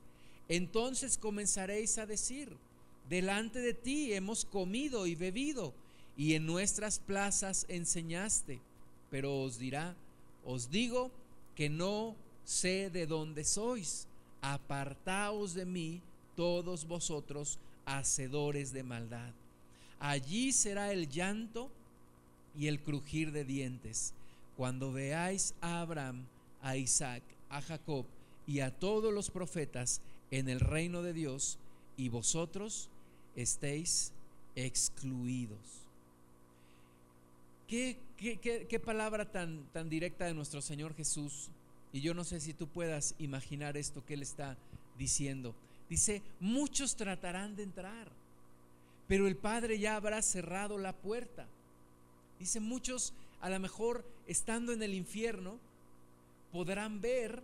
Entonces 0.48 1.18
comenzaréis 1.18 1.98
a 1.98 2.06
decir, 2.06 2.56
delante 3.08 3.60
de 3.60 3.74
ti 3.74 4.12
hemos 4.12 4.44
comido 4.44 5.06
y 5.06 5.14
bebido, 5.14 5.72
y 6.16 6.34
en 6.34 6.46
nuestras 6.46 6.98
plazas 6.98 7.64
enseñaste. 7.68 8.60
Pero 9.10 9.40
os 9.42 9.58
dirá, 9.58 9.96
os 10.44 10.70
digo 10.70 11.10
que 11.54 11.68
no 11.68 12.16
sé 12.44 12.90
de 12.90 13.06
dónde 13.06 13.44
sois. 13.44 14.06
Apartaos 14.40 15.54
de 15.54 15.64
mí 15.64 16.00
todos 16.34 16.86
vosotros, 16.86 17.58
hacedores 17.84 18.72
de 18.72 18.82
maldad. 18.82 19.32
Allí 20.00 20.52
será 20.52 20.92
el 20.92 21.08
llanto 21.08 21.70
y 22.56 22.66
el 22.66 22.80
crujir 22.80 23.32
de 23.32 23.44
dientes, 23.44 24.14
cuando 24.56 24.92
veáis 24.92 25.54
a 25.60 25.80
Abraham, 25.80 26.26
a 26.60 26.76
Isaac, 26.76 27.22
a 27.48 27.62
Jacob 27.62 28.06
y 28.46 28.60
a 28.60 28.70
todos 28.70 29.12
los 29.12 29.30
profetas 29.30 30.00
en 30.30 30.48
el 30.48 30.60
reino 30.60 31.02
de 31.02 31.12
Dios 31.12 31.58
y 31.96 32.08
vosotros 32.08 32.88
estéis 33.36 34.12
excluidos. 34.56 35.82
¿Qué, 37.72 37.96
qué, 38.68 38.80
palabra 38.80 39.24
tan, 39.24 39.64
tan 39.72 39.88
directa 39.88 40.26
de 40.26 40.34
nuestro 40.34 40.60
Señor 40.60 40.94
Jesús? 40.94 41.48
Y 41.90 42.02
yo 42.02 42.12
no 42.12 42.22
sé 42.22 42.38
si 42.38 42.52
tú 42.52 42.68
puedas 42.68 43.14
imaginar 43.18 43.78
esto 43.78 44.04
que 44.04 44.12
Él 44.12 44.20
está 44.20 44.58
diciendo. 44.98 45.54
Dice, 45.88 46.20
muchos 46.38 46.96
tratarán 46.96 47.56
de 47.56 47.62
entrar, 47.62 48.12
pero 49.08 49.26
el 49.26 49.36
Padre 49.36 49.78
ya 49.78 49.96
habrá 49.96 50.20
cerrado 50.20 50.76
la 50.76 50.92
puerta. 50.92 51.48
Dice, 52.38 52.60
muchos 52.60 53.14
a 53.40 53.48
lo 53.48 53.58
mejor 53.58 54.04
estando 54.26 54.74
en 54.74 54.82
el 54.82 54.92
infierno 54.92 55.58
podrán 56.52 57.00
ver 57.00 57.42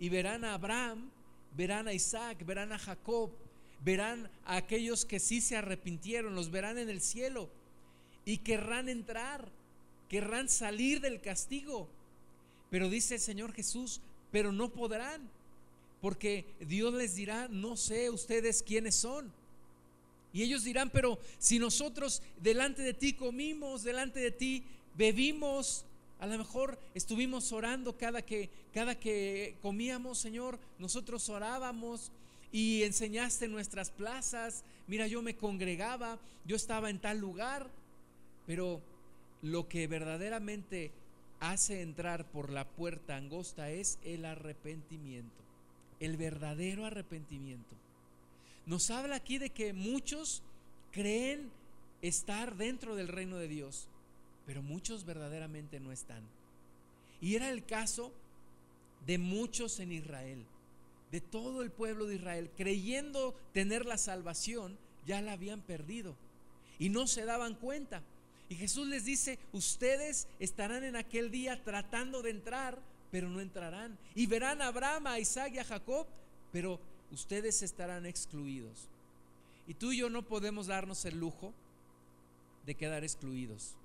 y 0.00 0.08
verán 0.08 0.44
a 0.44 0.54
Abraham, 0.54 1.10
verán 1.56 1.86
a 1.86 1.92
Isaac, 1.92 2.44
verán 2.44 2.72
a 2.72 2.78
Jacob, 2.80 3.30
verán 3.84 4.28
a 4.46 4.56
aquellos 4.56 5.04
que 5.04 5.20
sí 5.20 5.40
se 5.40 5.56
arrepintieron, 5.56 6.34
los 6.34 6.50
verán 6.50 6.76
en 6.76 6.88
el 6.88 7.00
cielo 7.00 7.48
y 8.24 8.38
querrán 8.38 8.88
entrar, 8.88 9.48
querrán 10.10 10.48
salir 10.48 11.00
del 11.00 11.20
castigo. 11.22 11.88
Pero 12.68 12.90
dice 12.90 13.14
el 13.14 13.20
Señor 13.20 13.52
Jesús, 13.52 14.00
pero 14.30 14.52
no 14.52 14.68
podrán, 14.70 15.22
porque 16.02 16.44
Dios 16.60 16.92
les 16.92 17.14
dirá, 17.14 17.48
no 17.48 17.76
sé 17.76 18.10
ustedes 18.10 18.62
quiénes 18.62 18.96
son. 18.96 19.32
Y 20.32 20.42
ellos 20.42 20.64
dirán, 20.64 20.90
pero 20.90 21.18
si 21.38 21.58
nosotros 21.58 22.22
delante 22.40 22.82
de 22.82 22.92
ti 22.92 23.14
comimos, 23.14 23.82
delante 23.82 24.20
de 24.20 24.30
ti 24.30 24.64
bebimos, 24.96 25.84
a 26.18 26.26
lo 26.26 26.38
mejor 26.38 26.78
estuvimos 26.94 27.50
orando 27.52 27.96
cada 27.96 28.22
que, 28.22 28.50
cada 28.74 28.94
que 28.94 29.56
comíamos, 29.62 30.18
Señor, 30.18 30.58
nosotros 30.78 31.28
orábamos 31.28 32.12
y 32.52 32.82
enseñaste 32.82 33.48
nuestras 33.48 33.90
plazas. 33.90 34.64
Mira, 34.86 35.06
yo 35.06 35.22
me 35.22 35.36
congregaba, 35.36 36.18
yo 36.44 36.56
estaba 36.56 36.90
en 36.90 37.00
tal 37.00 37.18
lugar, 37.18 37.68
pero 38.46 38.80
lo 39.42 39.68
que 39.68 39.86
verdaderamente 39.86 40.90
hace 41.40 41.82
entrar 41.82 42.26
por 42.26 42.50
la 42.50 42.66
puerta 42.66 43.16
angosta 43.16 43.70
es 43.70 43.98
el 44.04 44.24
arrepentimiento, 44.24 45.42
el 45.98 46.16
verdadero 46.16 46.84
arrepentimiento. 46.84 47.74
Nos 48.66 48.90
habla 48.90 49.16
aquí 49.16 49.38
de 49.38 49.50
que 49.50 49.72
muchos 49.72 50.42
creen 50.92 51.50
estar 52.02 52.56
dentro 52.56 52.94
del 52.94 53.08
reino 53.08 53.36
de 53.36 53.48
Dios, 53.48 53.88
pero 54.46 54.62
muchos 54.62 55.04
verdaderamente 55.04 55.80
no 55.80 55.92
están. 55.92 56.22
Y 57.20 57.34
era 57.34 57.50
el 57.50 57.64
caso 57.64 58.12
de 59.06 59.18
muchos 59.18 59.80
en 59.80 59.92
Israel, 59.92 60.44
de 61.10 61.20
todo 61.20 61.62
el 61.62 61.70
pueblo 61.70 62.06
de 62.06 62.16
Israel, 62.16 62.50
creyendo 62.56 63.34
tener 63.52 63.86
la 63.86 63.98
salvación, 63.98 64.76
ya 65.06 65.20
la 65.22 65.32
habían 65.32 65.60
perdido 65.60 66.14
y 66.78 66.88
no 66.88 67.06
se 67.06 67.24
daban 67.24 67.54
cuenta. 67.54 68.02
Y 68.50 68.56
Jesús 68.56 68.88
les 68.88 69.04
dice, 69.04 69.38
ustedes 69.52 70.26
estarán 70.40 70.82
en 70.82 70.96
aquel 70.96 71.30
día 71.30 71.62
tratando 71.62 72.20
de 72.20 72.30
entrar, 72.30 72.82
pero 73.12 73.28
no 73.28 73.40
entrarán. 73.40 73.96
Y 74.16 74.26
verán 74.26 74.60
a 74.60 74.66
Abraham, 74.66 75.06
a 75.06 75.20
Isaac 75.20 75.52
y 75.54 75.60
a 75.60 75.64
Jacob, 75.64 76.04
pero 76.50 76.80
ustedes 77.12 77.62
estarán 77.62 78.06
excluidos. 78.06 78.88
Y 79.68 79.74
tú 79.74 79.92
y 79.92 79.98
yo 79.98 80.10
no 80.10 80.22
podemos 80.22 80.66
darnos 80.66 81.04
el 81.04 81.16
lujo 81.20 81.54
de 82.66 82.74
quedar 82.74 83.04
excluidos. 83.04 83.76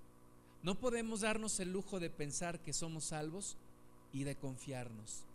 No 0.63 0.73
podemos 0.73 1.21
darnos 1.21 1.59
el 1.59 1.71
lujo 1.71 1.99
de 1.99 2.09
pensar 2.09 2.59
que 2.59 2.73
somos 2.73 3.05
salvos 3.05 3.57
y 4.11 4.23
de 4.23 4.35
confiarnos. 4.35 5.25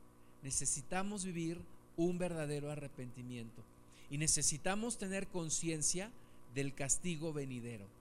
Necesitamos 0.43 1.25
vivir 1.25 1.61
un 1.97 2.19
verdadero 2.19 2.69
arrepentimiento 2.69 3.63
y 4.11 4.19
necesitamos 4.19 4.99
tener 4.99 5.29
conciencia 5.29 6.11
del 6.53 6.75
castigo 6.75 7.33
venidero. 7.33 8.00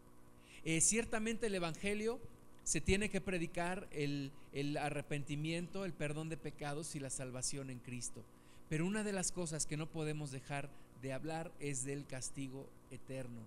Eh, 0.66 0.82
ciertamente 0.82 1.48
el 1.48 1.56
Evangelio 1.56 2.20
se 2.64 2.82
tiene 2.82 3.10
que 3.10 3.22
predicar 3.22 3.88
el, 3.92 4.32
el 4.54 4.78
arrepentimiento, 4.78 5.86
el 5.86 5.94
perdón 5.94 6.30
de 6.30 6.38
pecados 6.38 6.96
y 6.96 7.00
la 7.00 7.10
salvación 7.10 7.70
en 7.70 7.80
Cristo. 7.80 8.24
Pero 8.70 8.86
una 8.86 9.04
de 9.04 9.14
las 9.14 9.32
cosas 9.32 9.66
que 9.66 9.78
no 9.78 9.88
podemos 9.88 10.32
dejar 10.32 10.70
de 11.02 11.14
hablar 11.14 11.52
es 11.60 11.84
del 11.86 12.06
castigo 12.06 12.68
eterno. 12.92 13.42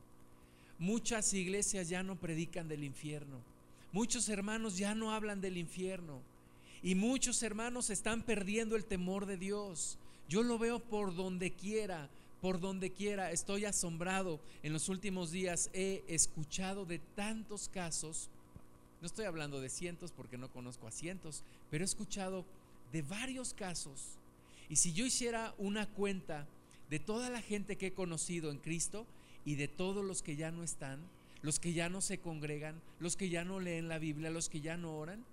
muchas 0.79 1.33
iglesias 1.33 1.89
ya 1.89 2.03
no 2.03 2.17
predican 2.17 2.67
del 2.67 2.83
infierno. 2.83 3.39
Muchos 3.93 4.29
hermanos 4.29 4.79
ya 4.79 4.95
no 4.95 5.13
hablan 5.13 5.41
del 5.41 5.57
infierno. 5.59 6.21
Y 6.83 6.97
muchos 6.97 7.43
hermanos 7.43 7.91
están 7.91 8.23
perdiendo 8.23 8.75
el 8.75 8.85
temor 8.85 9.27
de 9.27 9.37
Dios. 9.37 9.99
Yo 10.29 10.43
lo 10.43 10.59
veo 10.59 10.81
por 10.81 11.15
donde 11.15 11.53
quiera, 11.53 12.09
por 12.43 12.61
donde 12.61 12.91
quiera. 12.91 13.31
Estoy 13.31 13.65
asombrado. 13.65 14.41
En 14.63 14.75
los 14.75 14.91
últimos 14.91 15.31
días 15.31 15.71
he 15.73 16.03
escuchado 16.09 16.85
de 16.85 16.99
tantos 16.99 17.71
casos. 17.71 18.29
No 19.01 19.07
estoy 19.07 19.25
hablando 19.25 19.61
de 19.61 19.71
cientos 19.71 20.11
porque 20.11 20.37
no 20.37 20.51
conozco 20.51 20.87
a 20.89 20.91
cientos, 20.91 21.45
pero 21.71 21.85
he 21.85 21.87
escuchado 21.87 22.45
de 22.93 23.03
varios 23.03 23.55
casos. 23.55 24.19
Y 24.69 24.77
si 24.77 24.93
yo 24.93 25.07
hiciera 25.07 25.55
una 25.57 25.87
cuenta 25.87 26.47
de 26.91 26.99
toda 26.99 27.31
la 27.31 27.41
gente 27.41 27.77
que 27.77 27.89
he 27.89 27.95
conocido 27.95 28.51
en 28.51 28.59
Cristo 28.59 29.07
y 29.45 29.55
de 29.55 29.69
todos 29.69 30.05
los 30.05 30.23
que 30.23 30.35
ya 30.35 30.51
no 30.51 30.65
están, 30.65 30.99
los 31.43 31.61
que 31.61 31.73
ya 31.73 31.89
no 31.89 32.01
se 32.01 32.19
congregan, 32.19 32.81
los 32.99 33.17
que 33.17 33.29
ya 33.29 33.45
no 33.45 33.61
leen 33.61 33.89
la 33.89 33.99
Biblia, 33.99 34.31
los 34.31 34.49
que 34.49 34.61
ya 34.61 34.77
no 34.77 34.97
oran, 34.99 35.25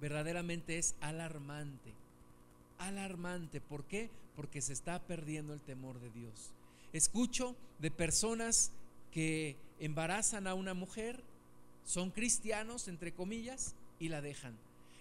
verdaderamente 0.00 0.76
es 0.78 0.96
alarmante. 1.00 1.92
Alarmante. 2.78 3.60
¿Por 3.60 3.84
qué? 3.84 4.10
Porque 4.40 4.62
se 4.62 4.72
está 4.72 4.98
perdiendo 5.02 5.52
el 5.52 5.60
temor 5.60 6.00
de 6.00 6.08
Dios. 6.08 6.54
Escucho 6.94 7.54
de 7.78 7.90
personas 7.90 8.72
que 9.12 9.58
embarazan 9.80 10.46
a 10.46 10.54
una 10.54 10.72
mujer, 10.72 11.22
son 11.84 12.10
cristianos, 12.10 12.88
entre 12.88 13.12
comillas, 13.12 13.74
y 13.98 14.08
la 14.08 14.22
dejan. 14.22 14.56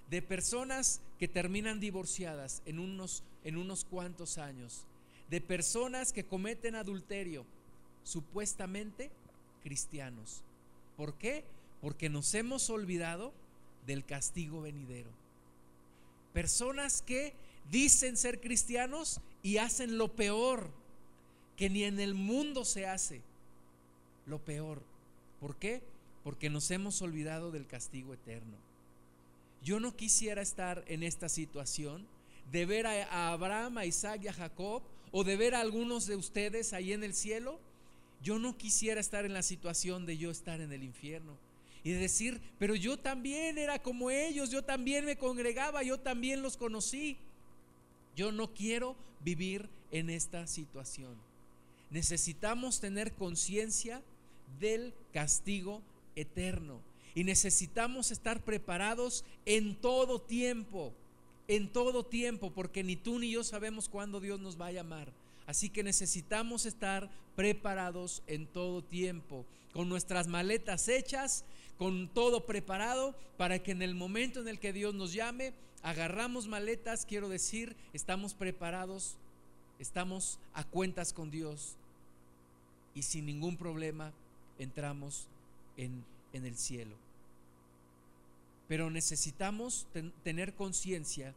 De 0.10 0.22
personas 0.22 1.00
que 1.19 1.29
terminan 1.29 1.79
divorciadas 1.79 2.62
en 2.65 2.79
unos, 2.79 3.24
en 3.46 3.55
unos 3.55 3.86
cuantos 3.86 4.38
años. 4.38 4.84
De 5.29 5.39
personas 5.39 6.12
que 6.12 6.25
cometen 6.25 6.75
adulterio, 6.75 7.46
supuestamente 8.03 9.10
cristianos. 9.63 10.43
¿Por 10.98 11.13
qué? 11.13 11.46
Porque 11.79 12.10
nos 12.10 12.34
hemos 12.34 12.69
olvidado 12.69 13.31
del 13.86 14.03
castigo 14.03 14.63
venidero. 14.63 15.12
Personas 16.34 17.01
que 17.01 17.34
dicen 17.72 18.17
ser 18.17 18.41
cristianos 18.41 19.22
y 19.43 19.58
hacen 19.58 19.98
lo 19.98 20.15
peor 20.15 20.69
que 21.55 21.69
ni 21.69 21.84
en 21.84 22.00
el 22.00 22.13
mundo 22.13 22.65
se 22.65 22.88
hace. 22.88 23.22
Lo 24.25 24.39
peor. 24.39 24.81
¿Por 25.39 25.55
qué? 25.58 25.81
Porque 26.24 26.50
nos 26.50 26.69
hemos 26.72 27.01
olvidado 27.01 27.51
del 27.51 27.67
castigo 27.67 28.13
eterno. 28.13 28.58
Yo 29.63 29.79
no 29.79 29.96
quisiera 29.96 30.41
estar 30.41 30.84
en 30.88 31.03
esta 31.03 31.29
situación 31.29 32.08
de 32.51 32.65
ver 32.65 32.88
a 32.88 33.31
Abraham, 33.31 33.77
a 33.77 33.86
Isaac 33.86 34.22
y 34.24 34.27
a 34.27 34.34
Jacob 34.34 34.81
o 35.12 35.24
de 35.24 35.36
ver 35.36 35.55
a 35.55 35.62
algunos 35.62 36.08
de 36.08 36.15
ustedes 36.15 36.74
ahí 36.74 36.93
en 36.93 37.03
el 37.03 37.13
cielo. 37.13 37.60
Yo 38.22 38.39
no 38.39 38.58
quisiera 38.58 39.00
estar 39.00 39.25
en 39.25 39.34
la 39.34 39.43
situación 39.43 40.05
de 40.05 40.17
yo 40.17 40.31
estar 40.31 40.62
en 40.62 40.72
el 40.72 40.84
infierno 40.84 41.38
y 41.84 41.91
decir, 41.91 42.41
pero 42.58 42.75
yo 42.75 42.98
también 42.98 43.58
era 43.58 43.81
como 43.81 44.12
ellos, 44.12 44.51
yo 44.51 44.63
también 44.63 45.05
me 45.05 45.17
congregaba, 45.17 45.84
yo 45.84 46.00
también 46.00 46.41
los 46.41 46.58
conocí. 46.58 47.17
Yo 48.15 48.31
no 48.31 48.53
quiero 48.53 48.95
vivir 49.23 49.69
en 49.91 50.09
esta 50.09 50.47
situación. 50.47 51.15
Necesitamos 51.89 52.79
tener 52.79 53.13
conciencia 53.13 54.01
del 54.59 54.93
castigo 55.13 55.81
eterno 56.15 56.79
y 57.15 57.23
necesitamos 57.23 58.11
estar 58.11 58.43
preparados 58.43 59.25
en 59.45 59.75
todo 59.75 60.21
tiempo, 60.21 60.93
en 61.47 61.67
todo 61.67 62.05
tiempo, 62.05 62.51
porque 62.51 62.83
ni 62.83 62.95
tú 62.95 63.19
ni 63.19 63.31
yo 63.31 63.43
sabemos 63.43 63.89
cuándo 63.89 64.19
Dios 64.19 64.39
nos 64.39 64.59
va 64.59 64.67
a 64.67 64.71
llamar. 64.71 65.11
Así 65.47 65.69
que 65.69 65.83
necesitamos 65.83 66.67
estar 66.67 67.09
preparados 67.35 68.21
en 68.27 68.45
todo 68.45 68.83
tiempo, 68.83 69.45
con 69.73 69.89
nuestras 69.89 70.27
maletas 70.27 70.87
hechas, 70.87 71.43
con 71.79 72.07
todo 72.07 72.45
preparado 72.45 73.15
para 73.37 73.57
que 73.59 73.71
en 73.71 73.81
el 73.81 73.95
momento 73.95 74.41
en 74.41 74.47
el 74.47 74.59
que 74.59 74.73
Dios 74.73 74.93
nos 74.93 75.13
llame, 75.13 75.53
agarramos 75.83 76.48
maletas, 76.48 77.05
quiero 77.05 77.29
decir, 77.29 77.75
estamos 77.93 78.33
preparados, 78.33 79.17
estamos 79.79 80.39
a 80.53 80.63
cuentas 80.63 81.13
con 81.13 81.31
Dios 81.31 81.75
y 82.94 83.03
sin 83.03 83.25
ningún 83.25 83.57
problema 83.57 84.11
entramos 84.57 85.27
en, 85.77 86.03
en 86.33 86.46
el 86.46 86.57
cielo. 86.57 86.96
Pero 88.68 88.89
necesitamos 88.89 89.87
tener 90.24 90.53
conciencia 90.53 91.33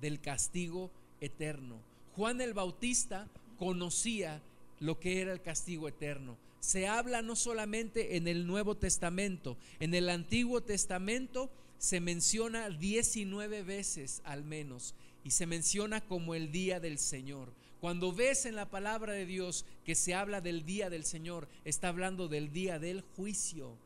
del 0.00 0.20
castigo 0.20 0.90
eterno 1.20 1.76
Juan 2.16 2.40
el 2.40 2.52
Bautista 2.52 3.26
conocía 3.58 4.42
lo 4.80 4.98
que 5.00 5.20
era 5.20 5.32
el 5.32 5.40
castigo 5.40 5.88
eterno. 5.88 6.36
Se 6.60 6.86
habla 6.86 7.22
no 7.22 7.36
solamente 7.36 8.16
en 8.16 8.28
el 8.28 8.46
Nuevo 8.46 8.76
Testamento, 8.76 9.56
en 9.80 9.94
el 9.94 10.08
Antiguo 10.08 10.60
Testamento 10.60 11.50
se 11.82 11.98
menciona 11.98 12.70
19 12.70 13.64
veces 13.64 14.22
al 14.24 14.44
menos 14.44 14.94
y 15.24 15.32
se 15.32 15.46
menciona 15.46 16.00
como 16.00 16.36
el 16.36 16.52
día 16.52 16.78
del 16.78 16.96
Señor. 16.96 17.52
Cuando 17.80 18.12
ves 18.12 18.46
en 18.46 18.54
la 18.54 18.70
palabra 18.70 19.14
de 19.14 19.26
Dios 19.26 19.64
que 19.84 19.96
se 19.96 20.14
habla 20.14 20.40
del 20.40 20.64
día 20.64 20.90
del 20.90 21.04
Señor, 21.04 21.48
está 21.64 21.88
hablando 21.88 22.28
del 22.28 22.52
día 22.52 22.78
del 22.78 23.00
juicio. 23.16 23.76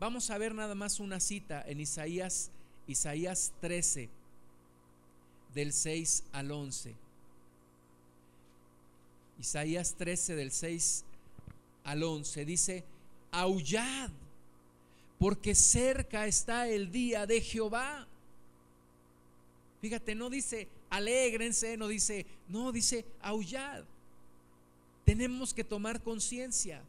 Vamos 0.00 0.30
a 0.30 0.38
ver 0.38 0.56
nada 0.56 0.74
más 0.74 0.98
una 0.98 1.20
cita 1.20 1.62
en 1.68 1.78
Isaías, 1.78 2.50
Isaías 2.88 3.52
13, 3.60 4.10
del 5.54 5.72
6 5.72 6.24
al 6.32 6.50
11. 6.50 6.96
Isaías 9.38 9.94
13 9.96 10.34
del 10.34 10.50
6 10.50 11.04
al 11.84 12.02
11 12.02 12.44
dice, 12.44 12.84
aullad, 13.30 14.10
porque 15.18 15.54
cerca 15.54 16.26
está 16.26 16.68
el 16.68 16.90
día 16.90 17.26
de 17.26 17.40
Jehová. 17.40 18.06
Fíjate, 19.80 20.14
no 20.14 20.30
dice 20.30 20.68
alégrense, 20.90 21.76
no 21.76 21.88
dice, 21.88 22.26
no, 22.48 22.72
dice 22.72 23.04
aullad. 23.20 23.84
Tenemos 25.04 25.54
que 25.54 25.64
tomar 25.64 26.02
conciencia. 26.02 26.82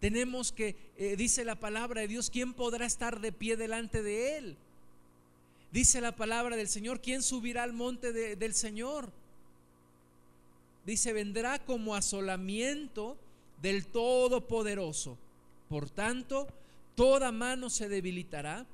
Tenemos 0.00 0.52
que, 0.52 0.76
eh, 0.96 1.16
dice 1.16 1.44
la 1.44 1.56
palabra 1.56 2.02
de 2.02 2.08
Dios, 2.08 2.30
¿quién 2.30 2.52
podrá 2.54 2.86
estar 2.86 3.20
de 3.20 3.32
pie 3.32 3.56
delante 3.56 4.02
de 4.02 4.38
Él? 4.38 4.56
Dice 5.72 6.00
la 6.00 6.14
palabra 6.14 6.56
del 6.56 6.68
Señor, 6.68 7.00
¿quién 7.00 7.22
subirá 7.22 7.62
al 7.62 7.72
monte 7.72 8.12
del 8.12 8.54
Señor? 8.54 9.10
dice, 10.88 11.12
vendrá 11.12 11.58
como 11.58 11.94
asolamiento 11.94 13.18
del 13.60 13.86
Todopoderoso. 13.86 15.18
Por 15.68 15.90
tanto, 15.90 16.48
toda 16.98 17.30
mano 17.30 17.70
se 17.70 17.88
debilitará 17.88 18.66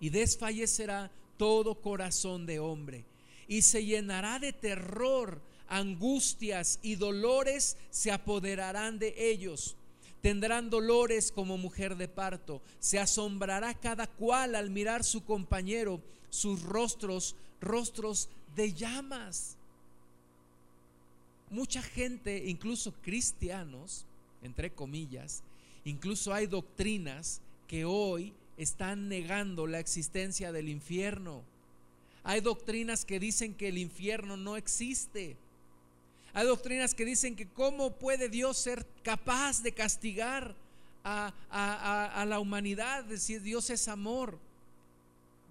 y 0.00 0.08
desfallecerá 0.08 1.10
todo 1.36 1.74
corazón 1.74 2.46
de 2.46 2.58
hombre. 2.58 3.04
Y 3.46 3.60
se 3.60 3.84
llenará 3.84 4.38
de 4.38 4.54
terror, 4.54 5.42
angustias 5.68 6.78
y 6.80 6.94
dolores 6.94 7.76
se 7.90 8.10
apoderarán 8.10 8.98
de 8.98 9.14
ellos. 9.30 9.76
Tendrán 10.22 10.70
dolores 10.70 11.30
como 11.30 11.58
mujer 11.58 11.98
de 11.98 12.08
parto. 12.08 12.62
Se 12.80 12.98
asombrará 12.98 13.74
cada 13.74 14.06
cual 14.06 14.54
al 14.54 14.70
mirar 14.70 15.04
su 15.04 15.22
compañero, 15.22 16.00
sus 16.30 16.62
rostros, 16.62 17.36
rostros 17.60 18.30
de 18.56 18.72
llamas 18.72 19.58
mucha 21.50 21.82
gente, 21.82 22.44
incluso 22.46 22.92
cristianos, 23.02 24.04
entre 24.42 24.70
comillas, 24.70 25.42
incluso 25.84 26.32
hay 26.32 26.46
doctrinas 26.46 27.40
que 27.66 27.84
hoy 27.84 28.32
están 28.56 29.08
negando 29.08 29.66
la 29.66 29.80
existencia 29.80 30.52
del 30.52 30.68
infierno. 30.68 31.42
Hay 32.22 32.40
doctrinas 32.40 33.04
que 33.04 33.20
dicen 33.20 33.54
que 33.54 33.68
el 33.68 33.78
infierno 33.78 34.36
no 34.36 34.56
existe. 34.56 35.36
Hay 36.32 36.46
doctrinas 36.46 36.94
que 36.94 37.04
dicen 37.04 37.36
que 37.36 37.46
cómo 37.46 37.92
puede 37.92 38.28
Dios 38.28 38.56
ser 38.56 38.86
capaz 39.02 39.62
de 39.62 39.72
castigar 39.72 40.54
a, 41.04 42.24
la 42.26 42.40
humanidad, 42.40 43.04
si 43.16 43.38
Dios 43.38 43.68
es 43.70 43.88
amor. 43.88 44.38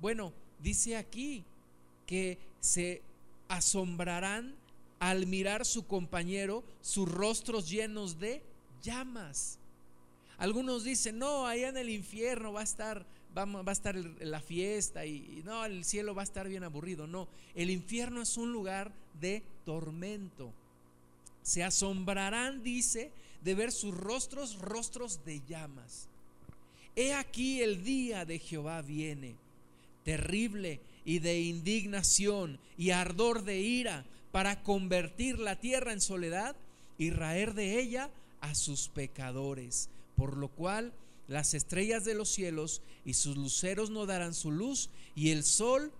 Bueno, 0.02 0.34
dice 0.60 0.98
aquí 0.98 1.44
que 2.08 2.38
se 2.60 3.02
asombrarán 3.48 4.56
al 5.00 5.28
mirar 5.28 5.66
su 5.66 5.86
compañero 5.86 6.64
sus 6.82 7.10
rostros 7.10 7.70
llenos 7.70 8.20
de 8.20 8.42
llamas. 8.82 9.60
Algunos 10.38 10.84
dicen, 10.84 11.20
no, 11.20 11.48
allá 11.48 11.70
en 11.70 11.78
el 11.78 11.90
infierno 11.90 12.54
va 12.54 12.62
a 12.62 12.64
estar, 12.64 13.06
va, 13.38 13.44
a 13.44 13.72
estar 13.72 13.96
la 13.96 14.42
fiesta 14.42 15.06
y, 15.06 15.40
y 15.40 15.44
no, 15.44 15.66
el 15.66 15.86
cielo 15.86 16.16
va 16.16 16.22
a 16.22 16.26
estar 16.26 16.48
bien 16.48 16.64
aburrido. 16.64 17.08
No, 17.08 17.28
el 17.56 17.70
infierno 17.70 18.22
es 18.22 18.38
un 18.38 18.52
lugar 18.52 18.92
de 19.20 19.44
tormento. 19.66 20.52
Se 21.42 21.64
asombrarán, 21.64 22.64
dice, 22.64 23.12
de 23.44 23.56
ver 23.56 23.72
sus 23.72 23.96
rostros, 23.96 24.60
rostros 24.60 25.24
de 25.26 25.42
llamas. 25.48 26.08
He 26.96 27.14
aquí 27.14 27.62
el 27.62 27.84
día 27.84 28.26
de 28.26 28.40
Jehová 28.40 28.82
viene, 28.82 29.36
terrible 30.04 30.80
y 31.06 31.20
de 31.20 31.42
indignación 31.42 32.60
y 32.78 32.92
ardor 32.92 33.44
de 33.44 33.60
ira 33.60 34.06
para 34.32 34.62
convertir 34.64 35.40
la 35.40 35.60
tierra 35.60 35.92
en 35.92 36.02
soledad 36.02 36.56
y 36.98 37.10
raer 37.10 37.54
de 37.54 37.80
ella 37.80 38.10
a 38.42 38.56
sus 38.56 38.88
pecadores. 38.90 39.90
Por 40.24 40.38
lo 40.38 40.48
cual 40.48 40.94
las 41.28 41.54
estrellas 41.54 42.06
de 42.06 42.14
los 42.14 42.30
cielos 42.30 42.82
y 43.04 43.16
sus 43.16 43.36
luceros 43.36 43.90
no 43.90 44.06
darán 44.06 44.34
su 44.34 44.52
luz, 44.52 44.90
y 45.16 45.32
el 45.32 45.44
sol 45.44 45.92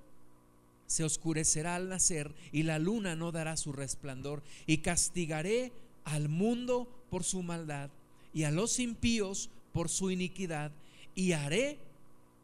se 0.88 1.04
oscurecerá 1.04 1.76
al 1.76 1.90
nacer, 1.90 2.34
y 2.54 2.64
la 2.64 2.80
luna 2.80 3.18
no 3.18 3.34
dará 3.34 3.58
su 3.58 3.74
resplandor, 3.74 4.42
y 4.66 4.78
castigaré 4.78 5.74
al 6.06 6.30
mundo 6.30 6.88
por 7.10 7.26
su 7.26 7.44
maldad, 7.44 7.90
y 8.34 8.44
a 8.44 8.52
los 8.52 8.80
impíos 8.80 9.50
por 9.74 9.90
su 9.90 10.10
iniquidad, 10.10 10.72
y 11.16 11.34
haré 11.34 11.80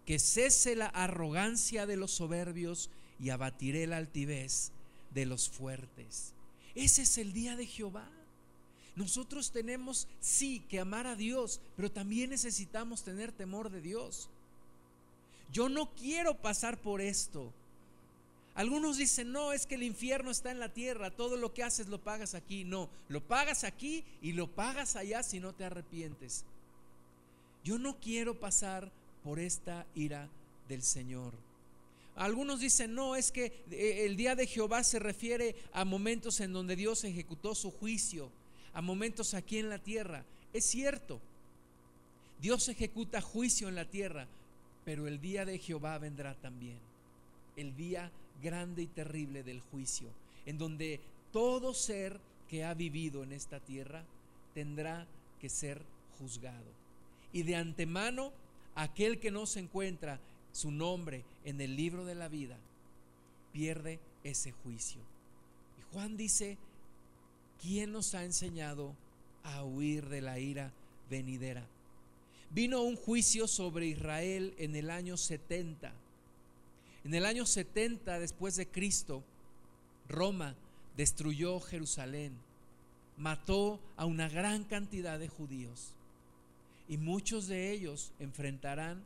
que 0.06 0.20
cese 0.20 0.76
la 0.76 0.88
arrogancia 0.88 1.86
de 1.86 1.96
los 1.96 2.12
soberbios, 2.12 2.90
y 3.22 3.30
abatiré 3.30 3.88
la 3.88 3.96
altivez 3.96 4.74
de 5.14 5.26
los 5.26 5.48
fuertes. 5.48 6.34
Ese 6.76 7.04
es 7.04 7.18
el 7.18 7.32
día 7.32 7.56
de 7.56 7.66
Jehová. 7.66 8.12
Nosotros 9.00 9.52
tenemos, 9.52 10.10
sí, 10.20 10.62
que 10.68 10.82
amar 10.82 11.08
a 11.08 11.16
Dios, 11.16 11.62
pero 11.78 11.90
también 11.90 12.32
necesitamos 12.32 13.02
tener 13.02 13.32
temor 13.32 13.70
de 13.70 13.80
Dios. 13.80 14.28
Yo 15.54 15.70
no 15.70 15.90
quiero 15.96 16.36
pasar 16.36 16.78
por 16.78 17.00
esto. 17.00 17.54
Algunos 18.56 18.98
dicen, 18.98 19.32
no, 19.32 19.54
es 19.54 19.66
que 19.66 19.76
el 19.76 19.84
infierno 19.84 20.32
está 20.32 20.52
en 20.52 20.60
la 20.60 20.74
tierra, 20.74 21.12
todo 21.12 21.38
lo 21.38 21.54
que 21.54 21.64
haces 21.64 21.88
lo 21.88 22.02
pagas 22.02 22.34
aquí. 22.34 22.66
No, 22.66 22.90
lo 23.08 23.22
pagas 23.22 23.64
aquí 23.64 24.04
y 24.22 24.34
lo 24.34 24.48
pagas 24.48 24.98
allá 24.98 25.24
si 25.24 25.40
no 25.40 25.54
te 25.54 25.64
arrepientes. 25.64 26.44
Yo 27.64 27.80
no 27.80 28.02
quiero 28.02 28.38
pasar 28.38 28.92
por 29.24 29.40
esta 29.40 29.86
ira 29.96 30.28
del 30.68 30.84
Señor. 30.84 31.32
Algunos 32.18 32.60
dicen, 32.60 32.94
no, 32.96 33.16
es 33.16 33.32
que 33.32 33.64
eh, 33.72 34.06
el 34.06 34.18
día 34.18 34.36
de 34.36 34.46
Jehová 34.46 34.84
se 34.84 35.00
refiere 35.00 35.56
a 35.72 35.86
momentos 35.86 36.42
en 36.42 36.52
donde 36.52 36.76
Dios 36.76 37.06
ejecutó 37.06 37.56
su 37.56 37.72
juicio 37.72 38.30
a 38.80 38.82
momentos 38.82 39.34
aquí 39.34 39.58
en 39.58 39.68
la 39.68 39.80
tierra. 39.80 40.24
Es 40.54 40.64
cierto, 40.68 41.20
Dios 42.42 42.70
ejecuta 42.70 43.20
juicio 43.20 43.68
en 43.68 43.76
la 43.76 43.84
tierra, 43.84 44.26
pero 44.86 45.06
el 45.06 45.20
día 45.20 45.44
de 45.44 45.58
Jehová 45.58 45.98
vendrá 45.98 46.34
también. 46.36 46.78
El 47.58 47.76
día 47.76 48.10
grande 48.42 48.84
y 48.84 48.88
terrible 48.88 49.44
del 49.44 49.60
juicio, 49.60 50.08
en 50.46 50.58
donde 50.58 51.02
todo 51.34 51.74
ser 51.74 52.22
que 52.48 52.64
ha 52.64 52.74
vivido 52.74 53.22
en 53.22 53.34
esta 53.34 53.60
tierra 53.60 54.06
tendrá 54.54 55.06
que 55.42 55.50
ser 55.50 55.82
juzgado. 56.18 56.72
Y 57.34 57.44
de 57.44 57.58
antemano, 57.58 58.32
aquel 58.76 59.20
que 59.20 59.30
no 59.30 59.46
se 59.46 59.60
encuentra 59.60 60.22
su 60.54 60.72
nombre 60.72 61.26
en 61.44 61.60
el 61.60 61.76
libro 61.76 62.06
de 62.06 62.16
la 62.16 62.30
vida, 62.30 62.58
pierde 63.52 64.00
ese 64.24 64.54
juicio. 64.54 65.02
Y 65.78 65.94
Juan 65.94 66.16
dice, 66.16 66.58
¿quién 67.62 67.92
nos 67.92 68.16
ha 68.16 68.24
enseñado 68.24 68.96
a 69.44 69.64
huir 69.64 70.08
de 70.10 70.22
la 70.22 70.40
ira 70.40 70.72
venidera? 71.10 71.66
Vino 72.52 72.82
un 72.82 72.96
juicio 72.96 73.48
sobre 73.48 73.88
Israel 73.88 74.54
en 74.58 74.76
el 74.76 74.90
año 74.90 75.18
70. 75.18 75.94
En 77.04 77.14
el 77.14 77.26
año 77.26 77.46
70 77.46 78.20
después 78.20 78.56
de 78.56 78.68
Cristo, 78.68 79.24
Roma 80.08 80.56
destruyó 80.98 81.60
Jerusalén, 81.60 82.34
mató 83.18 83.80
a 83.96 84.06
una 84.06 84.28
gran 84.28 84.64
cantidad 84.64 85.20
de 85.20 85.30
judíos 85.30 85.94
y 86.88 86.98
muchos 86.98 87.48
de 87.48 87.72
ellos 87.72 88.12
enfrentarán 88.20 89.04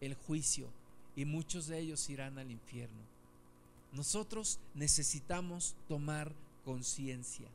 el 0.00 0.14
juicio 0.14 0.68
y 1.14 1.26
muchos 1.26 1.66
de 1.66 1.78
ellos 1.78 2.08
irán 2.08 2.38
al 2.38 2.50
infierno. 2.50 3.02
Nosotros 3.92 4.58
necesitamos 4.74 5.74
tomar 5.88 6.32
conciencia 6.64 7.48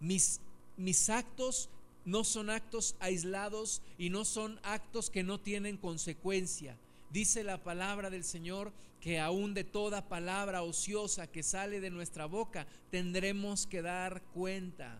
mis, 0.00 0.40
mis 0.76 1.08
actos 1.10 1.68
no 2.04 2.24
son 2.24 2.50
actos 2.50 2.96
aislados 2.98 3.82
y 3.98 4.10
no 4.10 4.24
son 4.24 4.58
actos 4.62 5.10
que 5.10 5.22
no 5.22 5.38
tienen 5.38 5.76
consecuencia. 5.76 6.76
Dice 7.10 7.44
la 7.44 7.58
palabra 7.58 8.10
del 8.10 8.24
Señor 8.24 8.72
que 9.00 9.18
aún 9.18 9.54
de 9.54 9.64
toda 9.64 10.08
palabra 10.08 10.62
ociosa 10.62 11.26
que 11.26 11.42
sale 11.42 11.80
de 11.80 11.90
nuestra 11.90 12.26
boca 12.26 12.66
tendremos 12.90 13.66
que 13.66 13.82
dar 13.82 14.22
cuenta. 14.34 14.98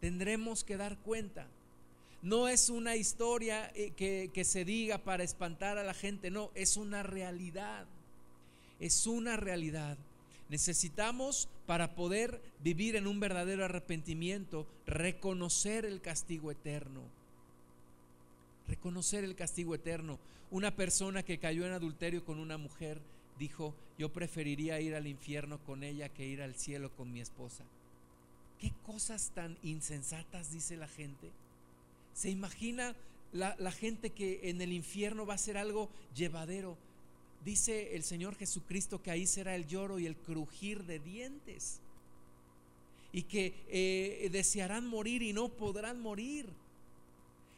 Tendremos 0.00 0.64
que 0.64 0.76
dar 0.76 0.96
cuenta. 0.98 1.46
No 2.22 2.48
es 2.48 2.70
una 2.70 2.96
historia 2.96 3.70
eh, 3.74 3.92
que, 3.96 4.30
que 4.32 4.44
se 4.44 4.64
diga 4.64 4.98
para 4.98 5.24
espantar 5.24 5.78
a 5.78 5.84
la 5.84 5.94
gente, 5.94 6.30
no, 6.30 6.50
es 6.54 6.76
una 6.76 7.02
realidad. 7.02 7.86
Es 8.78 9.06
una 9.06 9.36
realidad. 9.36 9.96
Necesitamos, 10.52 11.48
para 11.64 11.94
poder 11.94 12.42
vivir 12.62 12.96
en 12.96 13.06
un 13.06 13.20
verdadero 13.20 13.64
arrepentimiento, 13.64 14.66
reconocer 14.84 15.86
el 15.86 16.02
castigo 16.02 16.50
eterno. 16.50 17.00
Reconocer 18.68 19.24
el 19.24 19.34
castigo 19.34 19.74
eterno. 19.74 20.18
Una 20.50 20.76
persona 20.76 21.22
que 21.22 21.38
cayó 21.38 21.64
en 21.64 21.72
adulterio 21.72 22.22
con 22.26 22.38
una 22.38 22.58
mujer 22.58 23.00
dijo, 23.38 23.74
yo 23.96 24.12
preferiría 24.12 24.78
ir 24.78 24.94
al 24.94 25.06
infierno 25.06 25.56
con 25.64 25.84
ella 25.84 26.10
que 26.10 26.26
ir 26.26 26.42
al 26.42 26.54
cielo 26.54 26.94
con 26.94 27.10
mi 27.10 27.22
esposa. 27.22 27.64
¿Qué 28.60 28.74
cosas 28.84 29.30
tan 29.34 29.56
insensatas 29.62 30.52
dice 30.52 30.76
la 30.76 30.86
gente? 30.86 31.30
¿Se 32.12 32.28
imagina 32.28 32.94
la, 33.32 33.72
gente 33.72 34.10
que 34.10 34.50
en 34.50 34.60
el 34.60 34.74
infierno 34.74 35.24
va 35.24 35.32
a 35.32 35.38
ser 35.38 35.56
algo 35.56 35.88
llevadero? 36.14 36.76
Dice 37.44 37.94
el 37.94 38.04
Señor 38.04 38.36
Jesucristo 38.36 39.02
que 39.02 39.10
ahí 39.10 39.26
será 39.26 39.54
el 39.54 39.66
lloro 39.66 39.98
y 39.98 40.06
el 40.06 40.16
crujir 40.16 40.84
de 40.84 40.98
dientes. 40.98 41.80
Y 43.12 43.22
que 43.22 43.54
eh, 43.68 44.28
desearán 44.32 44.86
morir 44.86 45.22
y 45.22 45.32
no 45.32 45.48
podrán 45.48 46.00
morir. 46.00 46.46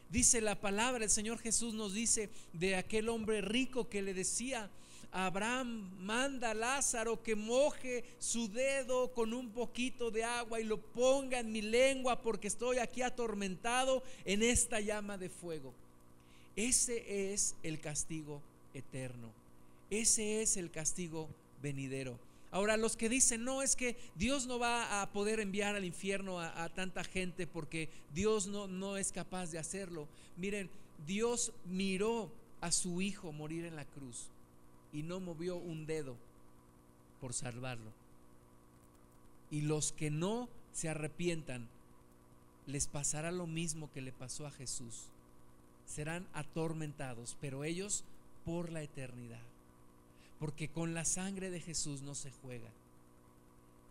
Dice 0.09 0.41
la 0.41 0.55
palabra, 0.55 1.03
el 1.03 1.09
Señor 1.09 1.39
Jesús 1.39 1.73
nos 1.73 1.93
dice 1.93 2.29
de 2.53 2.75
aquel 2.75 3.09
hombre 3.09 3.41
rico 3.41 3.89
que 3.89 4.01
le 4.01 4.13
decía, 4.13 4.69
Abraham, 5.11 5.89
manda 6.01 6.51
a 6.51 6.53
Lázaro 6.53 7.23
que 7.23 7.35
moje 7.35 8.03
su 8.19 8.51
dedo 8.51 9.13
con 9.13 9.33
un 9.33 9.49
poquito 9.49 10.11
de 10.11 10.25
agua 10.25 10.59
y 10.59 10.65
lo 10.65 10.77
ponga 10.77 11.39
en 11.39 11.51
mi 11.53 11.61
lengua 11.61 12.21
porque 12.21 12.47
estoy 12.47 12.79
aquí 12.79 13.01
atormentado 13.01 14.03
en 14.25 14.43
esta 14.43 14.81
llama 14.81 15.17
de 15.17 15.29
fuego. 15.29 15.73
Ese 16.57 17.31
es 17.33 17.55
el 17.63 17.79
castigo 17.79 18.41
eterno. 18.73 19.44
Ese 19.89 20.41
es 20.41 20.57
el 20.57 20.71
castigo 20.71 21.29
venidero. 21.61 22.19
Ahora, 22.51 22.77
los 22.77 22.95
que 22.95 23.09
dicen, 23.09 23.43
no, 23.43 23.61
es 23.61 23.75
que 23.75 23.97
Dios 24.15 24.47
no 24.47 24.57
va 24.59 25.01
a 25.01 25.11
poder 25.11 25.39
enviar 25.39 25.75
al 25.75 25.83
infierno 25.83 26.39
a, 26.39 26.69
tanta 26.69 27.03
gente 27.03 27.47
porque 27.47 27.89
Dios 28.13 28.47
no, 28.47 28.67
no 28.67 28.97
es 28.97 29.11
capaz 29.11 29.51
de 29.51 29.59
hacerlo. 29.59 30.07
Miren, 30.37 30.69
Dios 31.05 31.51
miró 31.65 32.31
a 32.61 32.71
su 32.71 33.01
hijo 33.01 33.33
morir 33.33 33.65
en 33.65 33.75
la 33.75 33.85
cruz 33.85 34.29
y 34.93 35.03
no 35.03 35.19
movió 35.19 35.57
un 35.57 35.85
dedo 35.85 36.15
por 37.19 37.33
salvarlo. 37.33 37.91
Y 39.51 39.61
los 39.61 39.91
que 39.91 40.09
no 40.09 40.47
se 40.71 40.87
arrepientan, 40.87 41.67
les 42.67 42.87
pasará 42.87 43.31
lo 43.31 43.47
mismo 43.47 43.91
que 43.91 44.01
le 44.01 44.13
pasó 44.13 44.47
a 44.47 44.51
Jesús. 44.51 45.09
Serán 45.85 46.25
atormentados, 46.33 47.37
pero 47.41 47.63
ellos 47.63 48.05
por 48.45 48.71
la 48.71 48.81
eternidad 48.81 49.54
porque 50.39 50.69
con 50.69 50.93
la 50.93 51.05
sangre 51.05 51.49
de 51.49 51.59
Jesús 51.59 52.01
no 52.01 52.15
se 52.15 52.31
juega. 52.31 52.69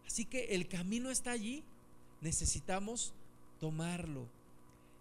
Así 0.06 0.24
que 0.24 0.54
el 0.54 0.68
camino 0.68 1.10
está 1.10 1.30
allí, 1.30 1.62
necesitamos 2.20 3.12
tomarlo, 3.60 4.26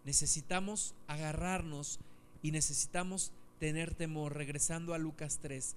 necesitamos 0.06 0.96
agarrarnos 1.08 2.00
y 2.42 2.52
necesitamos 2.52 3.32
tener 3.60 3.94
temor. 3.94 4.36
Regresando 4.36 4.94
a 4.94 4.98
Lucas 4.98 5.40
3, 5.42 5.76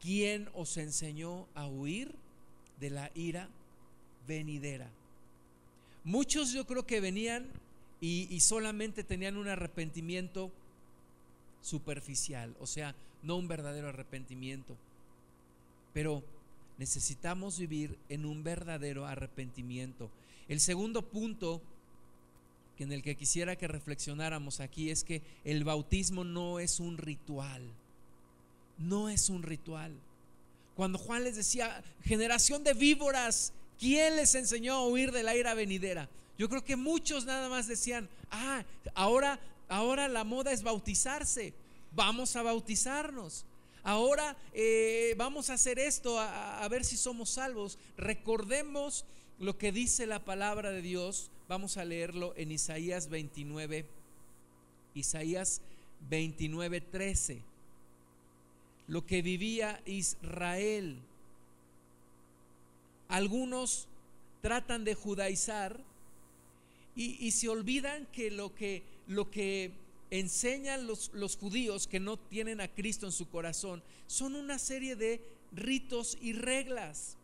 ¿quién 0.00 0.48
os 0.54 0.76
enseñó 0.76 1.46
a 1.54 1.66
huir 1.66 2.14
de 2.80 2.90
la 2.90 3.10
ira 3.14 3.48
venidera? 4.26 4.90
Muchos 6.04 6.52
yo 6.52 6.66
creo 6.66 6.84
que 6.86 7.00
venían 7.00 7.48
y, 8.00 8.26
y 8.34 8.40
solamente 8.40 9.04
tenían 9.04 9.36
un 9.36 9.48
arrepentimiento 9.48 10.50
superficial, 11.62 12.56
o 12.60 12.66
sea, 12.66 12.94
no 13.22 13.36
un 13.36 13.48
verdadero 13.48 13.88
arrepentimiento. 13.88 14.76
Pero 15.92 16.22
necesitamos 16.78 17.58
vivir 17.58 17.98
en 18.08 18.24
un 18.24 18.42
verdadero 18.42 19.06
arrepentimiento. 19.06 20.10
El 20.48 20.60
segundo 20.60 21.02
punto 21.02 21.60
en 22.82 22.92
el 22.92 23.02
que 23.02 23.16
quisiera 23.16 23.56
que 23.56 23.68
reflexionáramos 23.68 24.60
aquí 24.60 24.90
es 24.90 25.04
que 25.04 25.22
el 25.44 25.64
bautismo 25.64 26.24
no 26.24 26.58
es 26.58 26.80
un 26.80 26.98
ritual. 26.98 27.62
No 28.78 29.08
es 29.08 29.28
un 29.28 29.42
ritual. 29.42 29.92
Cuando 30.74 30.98
Juan 30.98 31.24
les 31.24 31.36
decía, 31.36 31.82
generación 32.02 32.64
de 32.64 32.74
víboras, 32.74 33.52
¿quién 33.78 34.16
les 34.16 34.34
enseñó 34.34 34.74
a 34.74 34.86
huir 34.86 35.12
de 35.12 35.22
la 35.22 35.36
ira 35.36 35.54
venidera? 35.54 36.08
Yo 36.38 36.48
creo 36.48 36.64
que 36.64 36.76
muchos 36.76 37.24
nada 37.24 37.48
más 37.48 37.68
decían, 37.68 38.08
ah, 38.30 38.64
ahora, 38.94 39.38
ahora 39.68 40.08
la 40.08 40.24
moda 40.24 40.52
es 40.52 40.62
bautizarse 40.62 41.52
vamos 41.94 42.36
a 42.36 42.42
bautizarnos. 42.42 43.44
Ahora 43.84 44.36
eh, 44.52 45.14
vamos 45.16 45.50
a 45.50 45.54
hacer 45.54 45.78
esto, 45.78 46.18
a, 46.18 46.66
ver 46.68 46.84
si 46.84 46.96
somos 46.96 47.30
salvos. 47.30 47.78
Recordemos 47.96 49.04
lo 49.38 49.58
que 49.58 49.72
dice 49.72 50.06
la 50.06 50.24
palabra 50.24 50.70
de 50.70 50.82
Dios. 50.82 51.30
Vamos 51.48 51.76
a 51.76 51.84
leerlo 51.84 52.32
en 52.36 52.52
Isaías 52.52 53.08
29, 53.08 53.86
Isaías 54.94 55.60
29:13. 56.08 57.40
Lo 58.86 59.04
que 59.04 59.22
vivía 59.22 59.82
Israel. 59.84 60.98
Algunos 63.08 63.88
tratan 64.42 64.84
de 64.84 64.94
judaizar 64.94 65.80
y, 66.94 67.30
se 67.30 67.48
olvidan 67.48 68.06
que 68.12 68.30
lo 68.30 68.54
que, 68.54 68.82
lo 69.06 69.30
que 69.30 69.72
enseñan 70.12 70.86
los, 70.86 71.10
los 71.14 71.36
judíos 71.36 71.86
que 71.86 71.98
no 71.98 72.18
tienen 72.18 72.60
a 72.60 72.68
Cristo 72.68 73.06
en 73.06 73.12
su 73.12 73.28
corazón 73.28 73.82
son 74.06 74.34
una 74.34 74.58
serie 74.58 74.94
de 74.94 75.22
ritos 75.52 76.18
y 76.20 76.34
reglas 76.34 77.16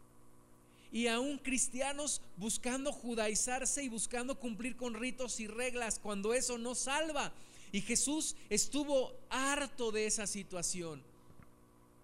y 0.90 1.06
aún 1.06 1.36
cristianos 1.36 2.22
buscando 2.38 2.92
judaizarse 2.92 3.82
y 3.82 3.90
buscando 3.90 4.38
cumplir 4.38 4.74
con 4.74 4.94
ritos 4.94 5.38
y 5.38 5.46
reglas 5.46 5.98
cuando 5.98 6.32
eso 6.32 6.56
no 6.56 6.74
salva. 6.74 7.32
Y 7.72 7.82
Jesús 7.82 8.36
estuvo 8.48 9.12
harto 9.28 9.92
de 9.92 10.06
esa 10.06 10.26
situación. 10.26 11.02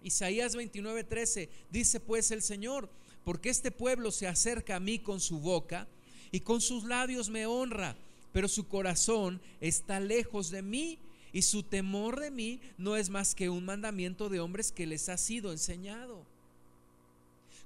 Isaías 0.03 0.55
29:13 0.55 1.49
dice 1.71 1.99
pues 1.99 2.29
el 2.29 2.43
Señor, 2.43 2.87
porque 3.23 3.49
este 3.49 3.71
pueblo 3.71 4.11
se 4.11 4.27
acerca 4.27 4.75
a 4.75 4.79
mí 4.79 4.99
con 4.99 5.19
su 5.19 5.39
boca 5.39 5.87
y 6.31 6.41
con 6.41 6.61
sus 6.61 6.83
labios 6.83 7.29
me 7.29 7.47
honra, 7.47 7.95
pero 8.35 8.49
su 8.49 8.67
corazón 8.67 9.39
está 9.61 10.01
lejos 10.01 10.51
de 10.51 10.61
mí 10.61 10.99
y 11.31 11.43
su 11.43 11.63
temor 11.63 12.19
de 12.19 12.31
mí 12.31 12.59
no 12.77 12.97
es 12.97 13.09
más 13.09 13.33
que 13.33 13.47
un 13.47 13.63
mandamiento 13.63 14.27
de 14.27 14.41
hombres 14.41 14.73
que 14.73 14.85
les 14.85 15.07
ha 15.07 15.17
sido 15.17 15.53
enseñado. 15.53 16.21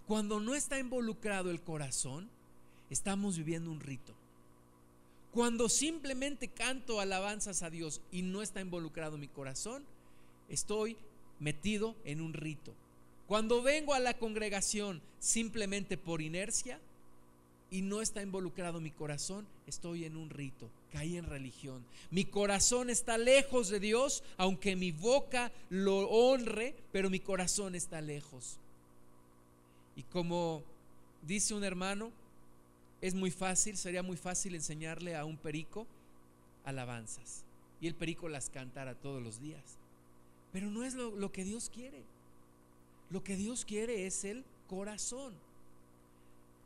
Cuando 0.05 0.39
no 0.39 0.53
está 0.53 0.77
involucrado 0.77 1.49
el 1.49 1.59
corazón, 1.59 2.29
estamos 2.91 3.35
viviendo 3.35 3.71
un 3.71 3.79
rito. 3.79 4.13
Cuando 5.31 5.69
simplemente 5.69 6.49
canto 6.49 6.99
alabanzas 6.99 7.63
a 7.63 7.71
Dios 7.71 7.99
y 8.11 8.21
no 8.21 8.43
está 8.43 8.61
involucrado 8.61 9.17
mi 9.17 9.27
corazón, 9.27 9.83
estoy 10.49 10.97
metido 11.39 11.95
en 12.05 12.21
un 12.21 12.33
rito. 12.33 12.75
Cuando 13.25 13.63
vengo 13.63 13.95
a 13.95 13.99
la 13.99 14.19
congregación 14.19 15.01
simplemente 15.17 15.97
por 15.97 16.21
inercia 16.21 16.79
y 17.71 17.81
no 17.81 18.01
está 18.01 18.21
involucrado 18.21 18.81
mi 18.81 18.91
corazón, 18.91 19.47
estoy 19.67 20.05
en 20.05 20.17
un 20.17 20.29
rito, 20.29 20.69
caí 20.91 21.17
en 21.17 21.25
religión. 21.25 21.85
Mi 22.09 22.25
corazón 22.25 22.89
está 22.89 23.17
lejos 23.17 23.69
de 23.69 23.79
Dios, 23.79 24.23
aunque 24.37 24.75
mi 24.75 24.91
boca 24.91 25.51
lo 25.69 26.09
honre, 26.09 26.75
pero 26.91 27.09
mi 27.09 27.19
corazón 27.19 27.75
está 27.75 28.01
lejos. 28.01 28.57
Y 29.95 30.03
como 30.03 30.63
dice 31.21 31.53
un 31.53 31.63
hermano, 31.63 32.11
es 33.01 33.13
muy 33.13 33.31
fácil, 33.31 33.77
sería 33.77 34.01
muy 34.01 34.17
fácil 34.17 34.55
enseñarle 34.55 35.15
a 35.15 35.25
un 35.25 35.37
perico 35.37 35.85
alabanzas. 36.65 37.43
Y 37.81 37.87
el 37.87 37.95
perico 37.95 38.27
las 38.29 38.49
cantará 38.49 38.95
todos 38.95 39.21
los 39.21 39.39
días. 39.39 39.77
Pero 40.51 40.69
no 40.69 40.83
es 40.83 40.95
lo, 40.95 41.15
lo 41.15 41.31
que 41.31 41.43
Dios 41.43 41.69
quiere. 41.69 42.03
Lo 43.09 43.23
que 43.23 43.35
Dios 43.35 43.63
quiere 43.63 44.05
es 44.05 44.25
el 44.25 44.43
corazón. 44.67 45.33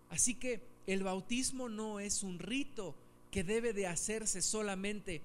Así 0.09 0.33
que 0.33 0.61
el 0.87 1.03
bautismo 1.03 1.69
no 1.69 1.99
es 1.99 2.23
un 2.23 2.39
rito 2.39 2.95
que 3.31 3.43
debe 3.43 3.73
de 3.73 3.87
hacerse 3.87 4.41
solamente 4.41 5.21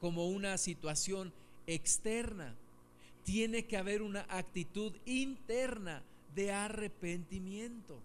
como 0.00 0.28
una 0.28 0.56
situación 0.58 1.32
externa. 1.66 2.54
Tiene 3.24 3.66
que 3.66 3.76
haber 3.76 4.02
una 4.02 4.26
actitud 4.28 4.92
interna 5.04 6.02
de 6.34 6.52
arrepentimiento. 6.52 7.98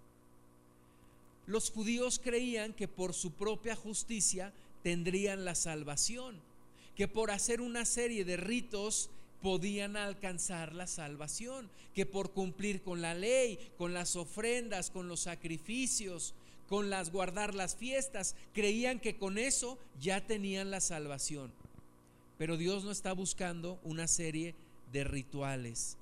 Los 1.48 1.70
judíos 1.70 2.20
creían 2.22 2.74
que 2.74 2.88
por 2.88 3.14
su 3.14 3.32
propia 3.32 3.76
justicia 3.76 4.52
tendrían 4.84 5.46
la 5.46 5.56
salvación, 5.56 6.40
que 6.96 7.08
por 7.08 7.32
hacer 7.32 7.62
una 7.62 7.86
serie 7.86 8.26
de 8.26 8.38
ritos 8.38 9.10
podían 9.42 9.96
alcanzar 9.96 10.74
la 10.74 10.88
salvación, 10.88 11.70
que 11.94 12.06
por 12.06 12.32
cumplir 12.32 12.82
con 12.82 13.02
la 13.02 13.14
ley, 13.14 13.60
con 13.78 13.94
las 13.94 14.16
ofrendas, 14.16 14.90
con 14.90 15.08
los 15.08 15.22
sacrificios, 15.22 16.34
con 16.68 16.90
las 16.90 17.12
guardar 17.12 17.56
las 17.56 17.76
fiestas, 17.76 18.36
creían 18.54 19.00
que 19.00 19.18
con 19.18 19.38
eso 19.38 19.78
ya 20.00 20.26
tenían 20.26 20.72
la 20.72 20.82
salvación. 20.82 21.52
Pero 22.38 22.58
Dios 22.58 22.84
no 22.84 22.92
está 22.92 23.14
buscando 23.14 23.80
una 23.84 24.08
serie 24.08 24.56
de 24.92 25.04
rituales. 25.04 25.98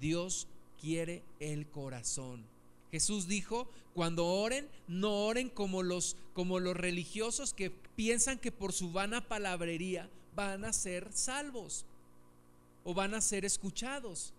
Dios 0.00 0.48
quiere 0.80 1.22
el 1.40 1.66
corazón. 1.66 2.44
Jesús 2.90 3.28
dijo, 3.28 3.68
cuando 3.94 4.26
oren, 4.26 4.68
no 4.86 5.26
oren 5.26 5.50
como 5.50 5.82
los, 5.82 6.16
como 6.32 6.58
los 6.58 6.76
religiosos 6.76 7.52
que 7.52 7.70
piensan 7.70 8.38
que 8.38 8.52
por 8.52 8.72
su 8.72 8.92
vana 8.92 9.26
palabrería 9.26 10.08
van 10.34 10.64
a 10.64 10.72
ser 10.72 11.12
salvos 11.12 11.84
o 12.84 12.94
van 12.94 13.14
a 13.14 13.20
ser 13.20 13.44
escuchados. 13.44 14.32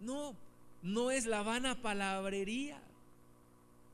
No, 0.00 0.34
no 0.82 1.10
es 1.10 1.26
la 1.26 1.42
vana 1.42 1.82
palabrería. 1.82 2.80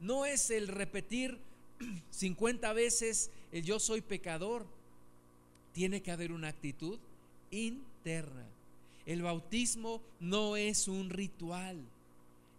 No 0.01 0.27
es 0.27 0.51
el 0.51 0.69
repetir 0.69 1.39
50 2.11 2.73
veces 2.73 3.31
el 3.53 3.65
yo 3.65 3.79
soy 3.79 4.01
pecador. 4.01 4.67
Tiene 5.73 6.03
que 6.03 6.11
haber 6.11 6.33
una 6.33 6.49
actitud 6.49 6.99
interna. 7.51 8.47
El 9.05 9.23
bautismo 9.23 10.03
no 10.21 10.57
es 10.57 10.89
un 10.89 11.11
ritual. 11.11 11.79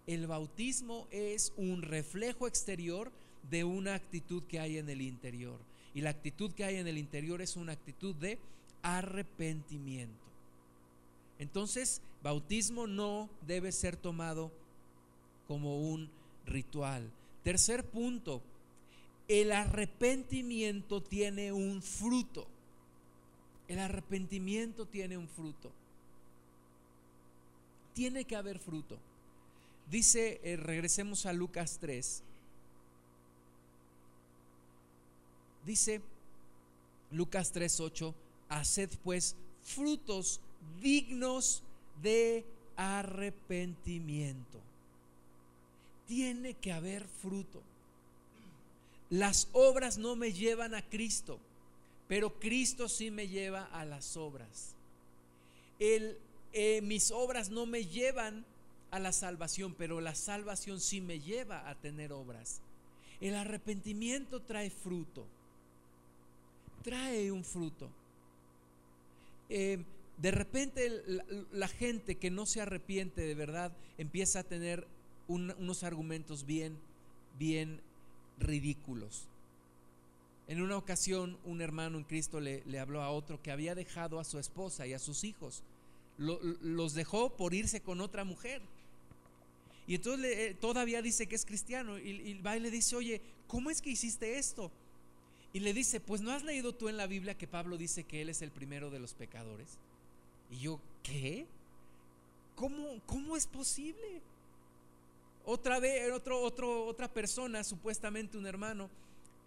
El 0.06 0.28
bautismo 0.28 1.08
es 1.12 1.52
un 1.58 1.82
reflejo 1.82 2.47
exterior 2.47 3.12
de 3.50 3.63
una 3.63 3.95
actitud 3.95 4.43
que 4.43 4.60
hay 4.60 4.78
en 4.78 4.89
el 4.89 5.02
interior. 5.02 5.60
Y 5.93 6.02
la 6.02 6.12
actitud 6.12 6.52
que 6.54 6.63
hay 6.63 6.78
en 6.78 6.88
el 6.88 6.97
interior 6.97 7.41
es 7.41 7.56
una 7.56 7.73
actitud 7.73 8.15
de 8.15 8.39
arrepentimiento. 8.82 10.28
Entonces, 11.39 12.02
bautismo 12.23 12.88
no 12.88 13.30
debe 13.45 13.71
ser 13.71 13.97
tomado 13.97 14.52
como 15.47 15.82
un 15.82 16.10
ritual. 16.45 17.12
Tercer 17.47 17.86
punto, 17.86 18.41
el 19.29 19.53
arrepentimiento 19.53 21.01
tiene 21.01 21.53
un 21.53 21.81
fruto. 21.81 22.45
El 23.69 23.79
arrepentimiento 23.79 24.86
tiene 24.86 25.17
un 25.17 25.29
fruto. 25.29 25.71
Tiene 27.93 28.25
que 28.25 28.36
haber 28.36 28.60
fruto. 28.60 28.97
Dice, 29.89 30.41
eh, 30.43 30.57
regresemos 30.57 31.25
a 31.25 31.31
Lucas 31.31 31.77
3. 31.79 32.21
Dice 35.65 36.01
Lucas 37.12 37.53
3:8, 37.53 38.13
haced 38.49 38.89
pues 39.05 39.38
frutos 39.63 40.41
dignos 40.81 41.63
de 42.01 42.43
arrepentimiento. 42.75 44.66
Tiene 46.08 46.54
que 46.54 46.72
haber 46.72 47.06
fruto. 47.08 47.62
Las 49.10 49.48
obras 49.54 49.98
no 49.98 50.15
me 50.15 50.34
llevan 50.34 50.74
a 50.74 50.82
Cristo, 50.82 51.39
pero 52.08 52.39
Cristo 52.39 52.89
sí 52.89 53.12
me 53.12 53.28
lleva 53.28 53.65
a 53.65 53.86
las 53.86 54.17
obras. 54.17 54.76
Eh, 55.80 56.82
mis 56.82 57.12
obras 57.12 57.50
no 57.50 57.65
me 57.65 57.86
llevan 57.86 58.46
a 58.91 59.00
la 59.00 59.12
salvación, 59.12 59.76
pero 59.78 60.02
la 60.02 60.15
salvación 60.15 60.80
sí 60.80 61.02
me 61.02 61.20
lleva 61.20 61.70
a 61.70 61.76
tener 61.76 62.12
obras. 62.12 62.62
El 63.22 63.36
arrepentimiento 63.36 64.41
trae 64.41 64.70
fruto, 64.70 65.26
trae 66.84 67.32
un 67.32 67.43
fruto. 67.43 67.89
Eh, 69.50 69.84
de 70.17 70.32
repente 70.32 71.04
la, 71.52 71.67
gente 71.67 72.15
que 72.15 72.32
no 72.32 72.46
se 72.46 72.62
arrepiente 72.62 73.22
de 73.22 73.36
verdad 73.36 73.72
empieza 73.98 74.39
a 74.39 74.43
tener 74.43 74.88
unos 75.27 75.83
argumentos 75.83 76.45
bien, 76.45 76.77
bien 77.37 77.81
ridículos. 78.39 79.27
En 80.47 80.61
una 80.61 80.77
ocasión 80.77 81.37
un 81.43 81.61
hermano 81.61 81.97
en 81.97 82.05
Cristo 82.05 82.39
le, 82.39 82.79
habló 82.79 83.01
a 83.01 83.11
otro 83.11 83.41
que 83.41 83.51
había 83.51 83.75
dejado 83.75 84.19
a 84.19 84.23
su 84.23 84.39
esposa 84.39 84.87
y 84.87 84.93
a 84.93 84.99
sus 84.99 85.23
hijos. 85.23 85.63
los 86.17 86.93
dejó 86.93 87.35
por 87.35 87.53
irse 87.53 87.81
con 87.81 87.99
otra 88.01 88.23
mujer. 88.23 88.61
Y 89.87 89.95
entonces 89.95 90.37
eh, 90.37 90.57
todavía 90.59 91.01
dice 91.01 91.27
que 91.27 91.35
es 91.35 91.45
cristiano 91.45 91.97
y, 91.97 92.09
y 92.09 92.41
va 92.41 92.57
y 92.57 92.59
le 92.59 92.71
dice, 92.71 92.95
oye, 92.95 93.21
¿cómo 93.47 93.69
es 93.69 93.81
que 93.81 93.89
hiciste 93.89 94.37
esto? 94.37 94.71
Y 95.53 95.59
le 95.59 95.73
dice, 95.73 95.99
pues 95.99 96.21
no 96.21 96.31
has 96.31 96.43
leído 96.43 96.73
tú 96.75 96.89
en 96.89 96.97
la 96.97 97.07
Biblia 97.07 97.37
que 97.37 97.47
Pablo 97.47 97.77
dice 97.77 98.03
que 98.03 98.21
él 98.21 98.29
es 98.29 98.41
el 98.41 98.51
primero 98.51 98.89
de 98.89 98.99
los 98.99 99.13
pecadores. 99.13 99.77
Y 100.51 100.59
yo, 100.59 100.79
¿qué? 101.03 101.45
¿Cómo, 102.55 103.01
cómo 103.05 103.37
es 103.37 103.47
posible? 103.47 104.21
Otra 105.49 105.79
vez, 105.79 106.12
otro, 106.12 106.41
otro, 106.41 106.86
otra 106.86 107.07
persona, 107.07 107.63
supuestamente 107.63 108.38
un 108.38 108.45
hermano, 108.45 108.89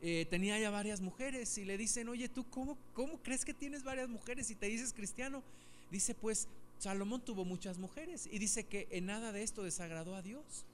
eh, 0.00 0.26
tenía 0.30 0.58
ya 0.58 0.70
varias 0.70 1.02
mujeres 1.02 1.58
y 1.58 1.66
le 1.66 1.76
dicen, 1.76 2.08
oye, 2.08 2.26
¿tú 2.26 2.48
cómo, 2.48 2.78
cómo 2.94 3.18
crees 3.18 3.44
que 3.44 3.52
tienes 3.52 3.84
varias 3.84 4.08
mujeres 4.08 4.50
y 4.50 4.54
te 4.54 4.64
dices 4.64 4.94
cristiano? 4.94 5.42
Dice, 5.90 6.14
pues 6.14 6.48
Salomón 6.78 7.20
tuvo 7.20 7.44
muchas 7.44 7.76
mujeres 7.76 8.26
y 8.32 8.38
dice 8.38 8.64
que 8.64 8.88
en 8.90 9.04
nada 9.04 9.30
de 9.30 9.42
esto 9.42 9.62
desagradó 9.62 10.14
a 10.14 10.22
Dios. 10.22 10.64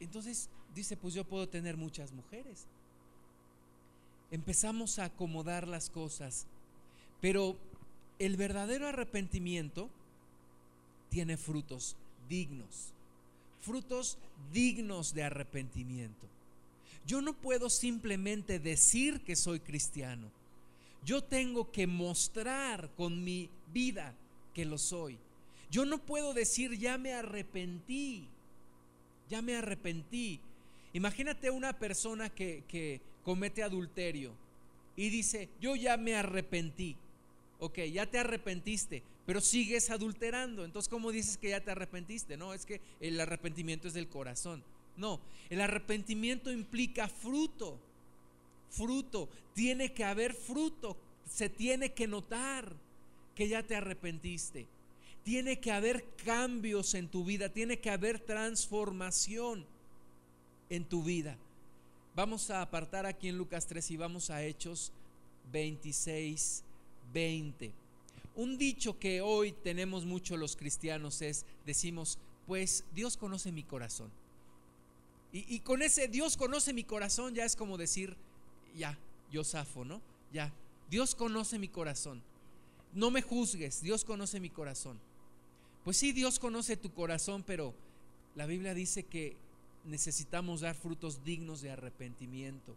Entonces 0.00 0.48
dice, 0.74 0.96
pues 0.96 1.12
yo 1.12 1.24
puedo 1.24 1.46
tener 1.46 1.76
muchas 1.76 2.12
mujeres. 2.12 2.66
Empezamos 4.30 4.98
a 4.98 5.04
acomodar 5.04 5.68
las 5.68 5.90
cosas, 5.90 6.46
Pero 7.20 7.58
el 8.18 8.38
verdadero 8.38 8.88
arrepentimiento 8.88 9.90
tiene 11.10 11.36
frutos 11.36 11.96
dignos, 12.30 12.94
frutos 13.66 14.16
dignos 14.52 15.12
de 15.12 15.24
arrepentimiento. 15.24 16.26
Yo 17.04 17.20
no 17.20 17.34
puedo 17.34 17.68
simplemente 17.68 18.58
decir 18.58 19.20
que 19.22 19.36
soy 19.36 19.60
cristiano. 19.60 20.30
Yo 21.04 21.22
tengo 21.22 21.70
que 21.70 21.86
mostrar 21.86 22.90
con 22.96 23.22
mi 23.24 23.50
vida 23.72 24.14
que 24.54 24.64
lo 24.64 24.78
soy. 24.78 25.18
Yo 25.70 25.84
no 25.84 25.98
puedo 25.98 26.32
decir 26.32 26.78
ya 26.78 26.96
me 26.96 27.12
arrepentí, 27.12 28.28
ya 29.28 29.42
me 29.42 29.56
arrepentí. 29.56 30.40
Imagínate 30.92 31.50
una 31.50 31.78
persona 31.78 32.30
que, 32.30 32.62
que 32.68 33.00
comete 33.24 33.62
adulterio 33.62 34.32
y 34.94 35.10
dice, 35.10 35.48
yo 35.60 35.76
ya 35.76 35.96
me 35.96 36.14
arrepentí. 36.14 36.96
Ok, 37.58 37.78
ya 37.92 38.06
te 38.06 38.18
arrepentiste, 38.18 39.02
pero 39.26 39.40
sigues 39.40 39.90
adulterando. 39.90 40.64
Entonces, 40.64 40.88
¿cómo 40.88 41.10
dices 41.10 41.36
que 41.36 41.50
ya 41.50 41.60
te 41.60 41.72
arrepentiste? 41.72 42.36
No, 42.36 42.54
es 42.54 42.64
que 42.64 42.80
el 43.00 43.20
arrepentimiento 43.20 43.88
es 43.88 43.94
del 43.94 44.08
corazón. 44.08 44.62
No, 44.96 45.20
el 45.50 45.60
arrepentimiento 45.60 46.52
implica 46.52 47.08
fruto. 47.08 47.78
Fruto. 48.70 49.28
Tiene 49.52 49.92
que 49.92 50.04
haber 50.04 50.32
fruto. 50.32 50.96
Se 51.28 51.48
tiene 51.48 51.92
que 51.92 52.06
notar 52.06 52.72
que 53.34 53.48
ya 53.48 53.64
te 53.64 53.74
arrepentiste. 53.74 54.66
Tiene 55.24 55.58
que 55.58 55.72
haber 55.72 56.04
cambios 56.24 56.94
en 56.94 57.08
tu 57.08 57.24
vida. 57.24 57.48
Tiene 57.48 57.80
que 57.80 57.90
haber 57.90 58.20
transformación 58.20 59.66
en 60.70 60.84
tu 60.84 61.02
vida. 61.02 61.36
Vamos 62.14 62.48
a 62.50 62.62
apartar 62.62 63.06
aquí 63.06 63.28
en 63.28 63.36
Lucas 63.36 63.66
3 63.66 63.90
y 63.90 63.96
vamos 63.96 64.30
a 64.30 64.42
Hechos 64.44 64.92
26, 65.52 66.62
20. 67.12 67.85
Un 68.36 68.58
dicho 68.58 68.98
que 68.98 69.22
hoy 69.22 69.52
tenemos 69.52 70.04
mucho 70.04 70.36
los 70.36 70.56
cristianos 70.56 71.22
es, 71.22 71.46
decimos, 71.64 72.18
pues 72.46 72.84
Dios 72.94 73.16
conoce 73.16 73.50
mi 73.50 73.64
corazón. 73.64 74.10
Y, 75.32 75.60
con 75.60 75.82
ese 75.82 76.08
Dios 76.08 76.36
conoce 76.36 76.72
mi 76.72 76.84
corazón 76.84 77.34
ya 77.34 77.44
es 77.44 77.56
como 77.56 77.76
decir, 77.76 78.16
ya, 78.74 78.98
yo 79.30 79.44
zafo, 79.44 79.84
¿no? 79.84 80.00
Ya, 80.32 80.52
Dios 80.88 81.14
conoce 81.14 81.58
mi 81.58 81.68
corazón. 81.68 82.22
No 82.94 83.10
me 83.10 83.20
juzgues, 83.20 83.82
Dios 83.82 84.04
conoce 84.04 84.40
mi 84.40 84.48
corazón. 84.48 84.98
Pues 85.84 85.98
sí, 85.98 86.12
Dios 86.12 86.38
conoce 86.38 86.76
tu 86.76 86.92
corazón, 86.92 87.42
pero 87.46 87.74
la 88.34 88.46
Biblia 88.46 88.72
dice 88.72 89.02
que 89.02 89.36
necesitamos 89.84 90.60
dar 90.60 90.74
frutos 90.74 91.22
dignos 91.22 91.60
de 91.60 91.70
arrepentimiento. 91.70 92.74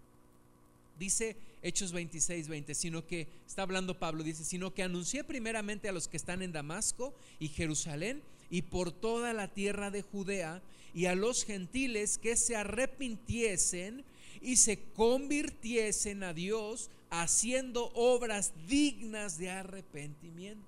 Dice 0.99 1.37
Hechos 1.61 1.93
26, 1.93 2.49
20, 2.49 2.75
sino 2.75 3.07
que, 3.07 3.27
está 3.47 3.61
hablando 3.61 3.97
Pablo, 3.97 4.23
dice, 4.23 4.43
sino 4.43 4.73
que 4.73 4.83
anuncié 4.83 5.23
primeramente 5.23 5.87
a 5.87 5.93
los 5.93 6.09
que 6.09 6.17
están 6.17 6.41
en 6.41 6.51
Damasco 6.51 7.13
y 7.39 7.47
Jerusalén 7.47 8.21
y 8.49 8.63
por 8.63 8.91
toda 8.91 9.31
la 9.31 9.47
tierra 9.47 9.91
de 9.91 10.01
Judea 10.01 10.61
y 10.93 11.05
a 11.05 11.15
los 11.15 11.45
gentiles 11.45 12.17
que 12.17 12.35
se 12.35 12.55
arrepintiesen 12.55 14.03
y 14.41 14.57
se 14.57 14.79
convirtiesen 14.95 16.23
a 16.23 16.33
Dios 16.33 16.89
haciendo 17.09 17.91
obras 17.93 18.53
dignas 18.67 19.37
de 19.37 19.51
arrepentimiento. 19.51 20.65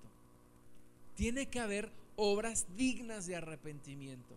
Tiene 1.16 1.48
que 1.48 1.60
haber 1.60 1.92
obras 2.16 2.68
dignas 2.78 3.28
de 3.28 3.36
arrepentimiento. 3.36 4.36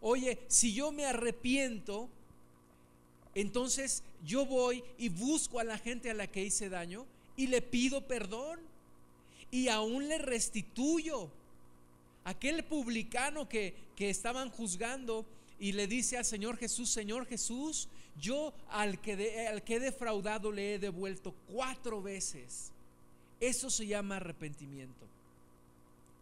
Oye, 0.00 0.38
si 0.48 0.74
yo 0.74 0.90
me 0.90 1.04
arrepiento, 1.04 2.08
entonces 3.34 4.02
yo 4.24 4.46
voy 4.46 4.84
y 4.98 5.08
busco 5.08 5.58
a 5.58 5.64
la 5.64 5.78
gente 5.78 6.10
a 6.10 6.14
la 6.14 6.26
que 6.26 6.44
hice 6.44 6.68
daño 6.68 7.06
y 7.36 7.46
le 7.46 7.62
pido 7.62 8.06
perdón 8.06 8.60
y 9.50 9.68
aún 9.68 10.08
le 10.08 10.18
restituyo. 10.18 11.30
Aquel 12.24 12.64
publicano 12.64 13.48
que, 13.48 13.74
que 13.96 14.10
estaban 14.10 14.50
juzgando 14.50 15.26
y 15.58 15.72
le 15.72 15.86
dice 15.86 16.18
al 16.18 16.24
Señor 16.24 16.56
Jesús, 16.56 16.90
Señor 16.90 17.26
Jesús, 17.26 17.88
yo 18.20 18.52
al 18.68 19.00
que, 19.00 19.46
al 19.48 19.62
que 19.62 19.76
he 19.76 19.80
defraudado 19.80 20.52
le 20.52 20.74
he 20.74 20.78
devuelto 20.78 21.34
cuatro 21.48 22.02
veces. 22.02 22.70
Eso 23.40 23.70
se 23.70 23.86
llama 23.86 24.16
arrepentimiento. 24.16 25.06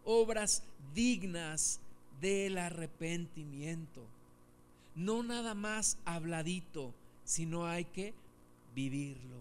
Obras 0.05 0.63
dignas 0.95 1.79
del 2.19 2.57
arrepentimiento. 2.57 4.03
No 4.95 5.23
nada 5.23 5.53
más 5.53 5.97
habladito, 6.05 6.93
sino 7.31 7.65
hay 7.65 7.85
que 7.85 8.13
vivirlo. 8.75 9.37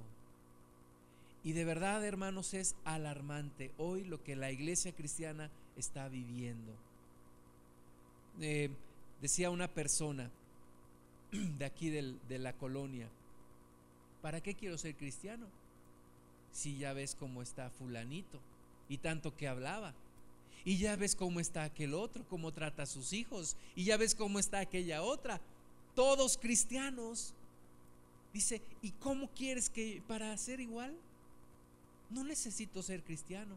Y 1.42 1.55
de 1.55 1.64
verdad, 1.64 2.05
hermanos, 2.05 2.55
es 2.55 2.76
alarmante 2.85 3.72
hoy 3.79 4.05
lo 4.05 4.22
que 4.22 4.37
la 4.37 4.53
iglesia 4.53 4.92
cristiana 4.92 5.50
está 5.76 6.09
viviendo. 6.09 6.72
Eh, 8.40 8.70
decía 9.20 9.50
una 9.50 9.66
persona 9.66 10.31
de 11.33 11.64
aquí 11.64 11.90
de 11.90 12.38
la 12.38 12.53
colonia, 12.53 13.09
¿para 14.22 14.40
qué 14.40 14.55
quiero 14.55 14.79
ser 14.79 14.94
cristiano? 14.94 15.46
Si 16.53 16.79
ya 16.79 16.92
ves 16.92 17.16
cómo 17.18 17.42
está 17.42 17.70
fulanito 17.70 18.38
y 18.88 18.98
tanto 18.98 19.37
que 19.37 19.48
hablaba. 19.48 19.94
Y 20.64 20.79
ya 20.79 20.94
ves 20.94 21.16
cómo 21.16 21.40
está 21.40 21.64
aquel 21.64 21.94
otro, 21.94 22.24
cómo 22.29 22.53
trata 22.53 22.85
a 22.85 22.87
sus 22.87 23.12
hijos. 23.12 23.57
Y 23.74 23.83
ya 23.83 23.96
ves 23.96 24.14
cómo 24.14 24.38
está 24.38 24.61
aquella 24.61 25.03
otra. 25.03 25.40
Todos 25.96 26.38
cristianos. 26.38 27.35
Dice, 28.33 28.62
¿y 28.83 28.90
cómo 28.93 29.29
quieres 29.31 29.69
que 29.71 30.03
para 30.07 30.37
ser 30.37 30.61
igual? 30.61 30.95
No 32.11 32.25
necesito 32.25 32.83
ser 32.83 33.03
cristiano. 33.03 33.57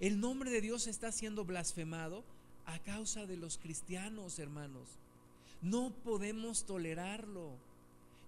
El 0.00 0.20
nombre 0.20 0.50
de 0.50 0.60
Dios 0.60 0.86
está 0.86 1.12
siendo 1.12 1.44
blasfemado 1.44 2.24
a 2.66 2.78
causa 2.80 3.26
de 3.26 3.36
los 3.36 3.58
cristianos, 3.58 4.38
hermanos. 4.38 4.88
No 5.62 5.90
podemos 6.04 6.64
tolerarlo. 6.64 7.52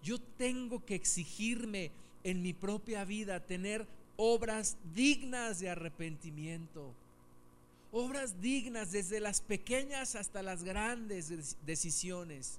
Yo 0.03 0.19
tengo 0.21 0.85
que 0.85 0.95
exigirme 0.95 1.91
en 2.25 2.43
mi 2.43 2.53
propia 2.53 3.05
vida 3.05 3.41
tener 3.41 3.87
obras 4.17 4.77
dignas 4.95 5.59
de 5.61 5.71
arrepentimiento 5.71 6.95
obras 7.93 8.43
dignas 8.43 8.93
desde 8.93 9.21
las 9.21 9.41
pequeñas 9.41 10.17
hasta 10.17 10.43
las 10.43 10.65
grandes 10.65 11.57
decisiones. 11.65 12.59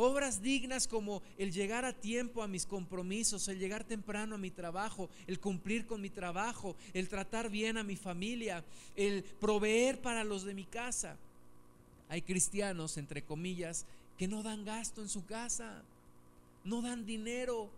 Obras 0.00 0.40
dignas 0.40 0.86
como 0.86 1.24
el 1.38 1.50
llegar 1.50 1.84
a 1.84 1.92
tiempo 1.92 2.44
a 2.44 2.46
mis 2.46 2.66
compromisos, 2.66 3.48
el 3.48 3.58
llegar 3.58 3.82
temprano 3.82 4.36
a 4.36 4.38
mi 4.38 4.52
trabajo, 4.52 5.10
el 5.26 5.40
cumplir 5.40 5.86
con 5.86 6.00
mi 6.00 6.08
trabajo, 6.08 6.76
el 6.94 7.08
tratar 7.08 7.50
bien 7.50 7.76
a 7.76 7.82
mi 7.82 7.96
familia, 7.96 8.64
el 8.94 9.24
proveer 9.24 10.00
para 10.00 10.22
los 10.22 10.44
de 10.44 10.54
mi 10.54 10.66
casa. 10.66 11.16
Hay 12.08 12.22
cristianos, 12.22 12.96
entre 12.96 13.22
comillas, 13.22 13.86
que 14.16 14.28
no 14.28 14.44
dan 14.44 14.64
gasto 14.64 15.02
en 15.02 15.08
su 15.08 15.26
casa, 15.26 15.82
no 16.62 16.80
dan 16.80 17.04
dinero. 17.04 17.68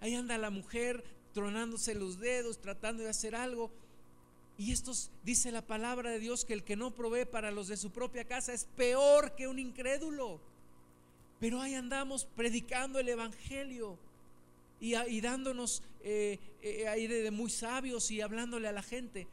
Ahí 0.00 0.14
anda 0.14 0.38
la 0.38 0.48
mujer 0.48 1.04
tronándose 1.34 1.94
los 1.94 2.18
dedos, 2.18 2.58
tratando 2.58 3.02
de 3.02 3.10
hacer 3.10 3.34
algo, 3.34 3.70
y 4.56 4.72
esto 4.72 4.92
dice 5.24 5.52
la 5.52 5.60
palabra 5.60 6.10
de 6.10 6.20
Dios 6.20 6.46
que 6.46 6.54
el 6.54 6.64
que 6.64 6.76
no 6.76 6.90
provee 6.94 7.26
para 7.26 7.50
los 7.50 7.68
de 7.68 7.76
su 7.76 7.90
propia 7.90 8.24
casa 8.24 8.54
es 8.54 8.64
peor 8.76 9.34
que 9.34 9.46
un 9.46 9.58
incrédulo. 9.58 10.40
Pero 11.40 11.60
ahí 11.60 11.74
andamos 11.74 12.26
predicando 12.36 12.98
el 12.98 13.08
Evangelio 13.08 13.98
y, 14.78 15.20
dándonos 15.20 15.82
eh, 16.02 16.38
eh, 16.62 17.08
de 17.08 17.30
muy 17.30 17.50
sabios 17.50 18.10
y 18.10 18.20
hablándole 18.20 18.68
a 18.68 18.72
la 18.72 18.82
gente. 18.82 19.26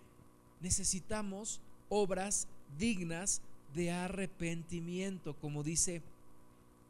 Necesitamos 0.61 1.61
obras 1.89 2.47
dignas 2.77 3.41
de 3.75 3.91
arrepentimiento, 3.91 5.35
como 5.35 5.63
dice 5.63 6.01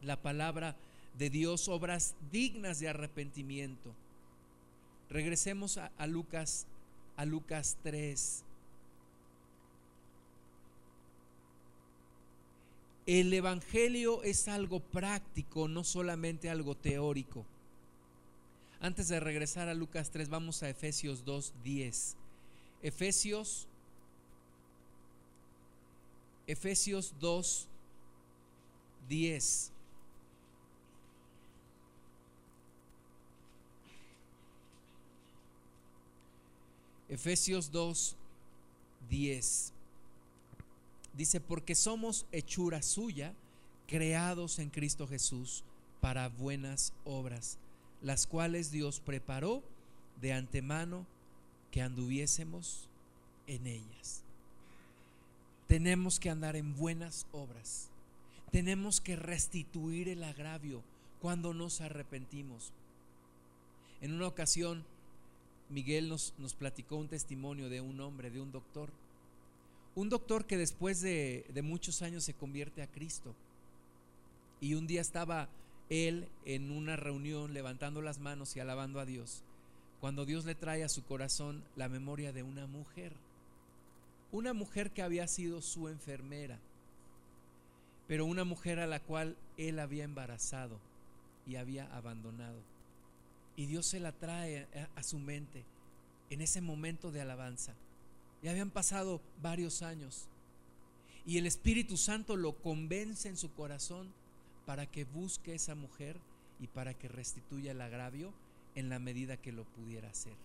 la 0.02 0.22
palabra 0.22 0.76
de 1.18 1.30
Dios, 1.30 1.68
obras 1.68 2.16
dignas 2.32 2.80
de 2.80 2.90
arrepentimiento. 2.90 3.94
Regresemos 5.10 5.78
a, 5.78 5.92
a 5.98 6.08
Lucas 6.08 6.68
a 7.18 7.26
Lucas 7.26 7.78
3. 7.84 8.44
El 13.08 13.34
Evangelio 13.34 14.22
es 14.24 14.50
algo 14.50 14.82
práctico, 14.82 15.70
no 15.70 15.86
solamente 15.86 16.50
algo 16.50 16.76
teórico. 16.76 17.46
Antes 18.82 19.08
de 19.08 19.22
regresar 19.22 19.70
a 19.70 19.74
Lucas 19.74 20.12
3, 20.12 20.28
vamos 20.28 20.62
a 20.62 20.70
Efesios 20.70 21.24
2, 21.24 21.54
10. 21.64 22.18
Efesios, 22.84 23.66
Efesios 26.48 27.14
2, 27.22 27.70
10. 29.08 29.72
Efesios 37.08 37.72
2, 37.72 38.18
10. 39.10 39.77
Dice, 41.18 41.42
porque 41.42 41.74
somos 41.74 42.28
hechura 42.32 42.84
suya, 42.84 43.34
creados 43.88 44.60
en 44.60 44.70
Cristo 44.70 45.08
Jesús 45.08 45.64
para 46.00 46.30
buenas 46.30 46.94
obras, 47.06 47.58
las 48.04 48.28
cuales 48.28 48.70
Dios 48.70 49.00
preparó 49.00 49.64
de 50.22 50.34
antemano 50.34 51.08
que 51.72 51.82
anduviésemos 51.82 52.88
en 53.48 53.66
ellas. 53.66 54.22
Tenemos 55.68 56.20
que 56.20 56.30
andar 56.30 56.56
en 56.56 56.76
buenas 56.76 57.26
obras. 57.32 57.90
Tenemos 58.52 59.02
que 59.02 59.16
restituir 59.16 60.10
el 60.10 60.24
agravio 60.24 60.84
cuando 61.20 61.54
nos 61.54 61.82
arrepentimos. 61.82 62.72
En 64.02 64.14
una 64.14 64.28
ocasión, 64.28 64.86
Miguel 65.70 66.10
nos, 66.10 66.36
nos 66.38 66.54
platicó 66.54 66.96
un 66.96 67.08
testimonio 67.08 67.70
de 67.70 67.82
un 67.82 68.00
hombre, 68.02 68.30
de 68.30 68.40
un 68.40 68.52
doctor. 68.52 68.92
Un 69.98 70.10
doctor 70.10 70.46
que 70.46 70.58
después 70.58 71.02
de, 71.02 71.44
de 71.50 71.62
muchos 71.64 72.04
años 72.04 72.24
se 72.24 72.36
convierte 72.36 72.84
a 72.84 72.88
Cristo. 72.88 73.34
Y 74.62 74.76
un 74.76 74.86
día 74.86 75.02
estaba 75.02 75.50
él 75.90 76.28
en 76.46 76.70
una 76.70 76.96
reunión 76.96 77.54
levantando 77.54 78.04
las 78.04 78.20
manos 78.20 78.56
y 78.56 78.60
alabando 78.60 79.00
a 79.00 79.06
Dios, 79.06 79.44
cuando 80.00 80.26
Dios 80.26 80.46
le 80.46 80.54
trae 80.54 80.84
a 80.84 80.90
su 80.90 81.04
corazón 81.04 81.64
la 81.76 81.90
memoria 81.90 82.32
de 82.32 82.44
una 82.44 82.68
mujer, 82.68 83.14
una 84.32 84.54
mujer 84.54 84.92
que 84.92 85.02
había 85.02 85.28
sido 85.28 85.62
su 85.62 85.88
enfermera, 85.88 86.60
pero 88.08 88.26
una 88.26 88.44
mujer 88.44 88.80
a 88.80 88.88
la 88.88 89.00
cual 89.00 89.36
él 89.58 89.80
había 89.80 90.04
embarazado 90.04 90.78
y 91.48 91.56
había 91.56 91.92
abandonado. 91.96 92.60
Y 93.56 93.66
Dios 93.66 93.88
se 93.88 94.00
la 94.00 94.12
trae 94.12 94.68
a, 94.96 95.04
su 95.04 95.18
mente 95.18 95.64
en 96.30 96.42
ese 96.42 96.62
momento 96.62 97.12
de 97.12 97.22
alabanza. 97.22 97.74
Y 98.42 98.48
habían 98.48 98.70
pasado 98.70 99.22
varios 99.42 99.82
años. 99.82 100.28
Y 101.26 101.38
el 101.38 101.46
Espíritu 101.46 101.98
Santo 101.98 102.36
lo 102.36 102.54
convence 102.56 103.28
en 103.28 103.38
su 103.38 103.52
corazón 103.54 104.14
para 104.66 104.86
que 104.86 105.04
busque 105.04 105.56
esa 105.56 105.76
mujer 105.76 106.18
y 106.60 106.68
para 106.68 106.94
que 106.94 107.08
restituya 107.08 107.72
el 107.72 107.82
agravio 107.82 108.34
en 108.76 108.90
la 108.90 109.00
medida 109.00 109.38
que 109.38 109.52
lo 109.52 109.64
pudiera 109.66 110.10
hacer, 110.10 110.36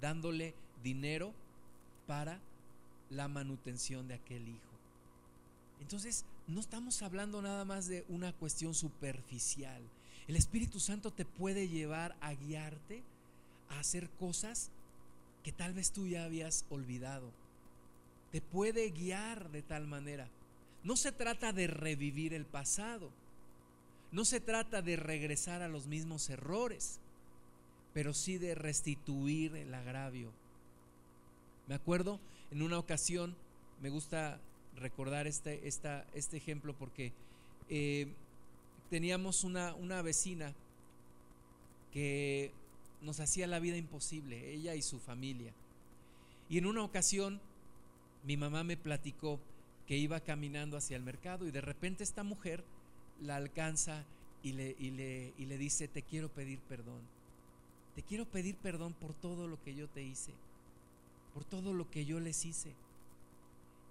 dándole 0.00 0.54
dinero 0.82 1.32
para 2.06 2.40
la 3.10 3.28
manutención 3.28 4.08
de 4.08 4.14
aquel 4.14 4.48
hijo. 4.48 4.78
Entonces, 5.80 6.24
no 6.46 6.60
estamos 6.60 7.02
hablando 7.02 7.40
nada 7.42 7.64
más 7.64 7.86
de 7.86 8.04
una 8.08 8.32
cuestión 8.32 8.74
superficial. 8.74 9.82
El 10.26 10.36
Espíritu 10.36 10.80
Santo 10.80 11.12
te 11.12 11.24
puede 11.24 11.68
llevar 11.68 12.16
a 12.20 12.34
guiarte 12.34 13.02
a 13.68 13.80
hacer 13.80 14.08
cosas 14.10 14.70
que 15.48 15.52
tal 15.52 15.72
vez 15.72 15.92
tú 15.92 16.06
ya 16.06 16.24
habías 16.24 16.66
olvidado. 16.68 17.30
Te 18.32 18.42
puede 18.42 18.90
guiar 18.90 19.50
de 19.50 19.62
tal 19.62 19.86
manera. 19.86 20.28
No 20.84 20.94
se 20.94 21.10
trata 21.10 21.54
de 21.54 21.68
revivir 21.68 22.34
el 22.34 22.44
pasado 22.44 23.10
no 24.10 24.24
se 24.24 24.40
trata 24.40 24.80
de 24.80 24.96
regresar 24.96 25.62
a 25.62 25.68
los 25.68 25.86
mismos 25.86 26.30
errores, 26.30 26.98
pero 27.92 28.14
sí 28.14 28.38
de 28.38 28.54
restituir 28.54 29.54
el 29.54 29.74
agravio. 29.74 30.30
Me 31.66 31.74
acuerdo 31.74 32.18
en 32.50 32.62
una 32.62 32.78
ocasión, 32.78 33.36
me 33.82 33.90
gusta 33.90 34.40
recordar 34.76 35.26
este, 35.26 35.66
este 35.66 36.36
ejemplo 36.36 36.74
porque 36.78 37.12
eh, 37.68 38.08
teníamos 38.88 39.44
una, 39.44 39.74
una 39.74 40.00
vecina 40.00 40.54
que 41.92 42.52
nos 43.02 43.20
hacía 43.20 43.46
la 43.46 43.58
vida 43.58 43.76
imposible, 43.76 44.52
ella 44.52 44.74
y 44.74 44.82
su 44.82 44.98
familia. 44.98 45.52
Y 46.48 46.58
en 46.58 46.66
una 46.66 46.82
ocasión 46.82 47.40
mi 48.24 48.36
mamá 48.36 48.64
me 48.64 48.76
platicó 48.76 49.38
que 49.86 49.96
iba 49.96 50.20
caminando 50.20 50.76
hacia 50.76 50.96
el 50.96 51.02
mercado 51.02 51.46
y 51.46 51.50
de 51.50 51.60
repente 51.60 52.04
esta 52.04 52.22
mujer 52.22 52.62
la 53.22 53.36
alcanza 53.36 54.04
y 54.42 54.52
le, 54.52 54.76
y 54.78 54.90
le, 54.90 55.32
y 55.38 55.46
le 55.46 55.58
dice, 55.58 55.88
te 55.88 56.02
quiero 56.02 56.28
pedir 56.28 56.58
perdón. 56.60 57.00
Te 57.94 58.02
quiero 58.02 58.26
pedir 58.26 58.54
perdón 58.56 58.92
por 58.92 59.14
todo 59.14 59.48
lo 59.48 59.60
que 59.62 59.74
yo 59.74 59.88
te 59.88 60.02
hice, 60.02 60.32
por 61.34 61.44
todo 61.44 61.72
lo 61.72 61.90
que 61.90 62.04
yo 62.04 62.20
les 62.20 62.44
hice. 62.44 62.72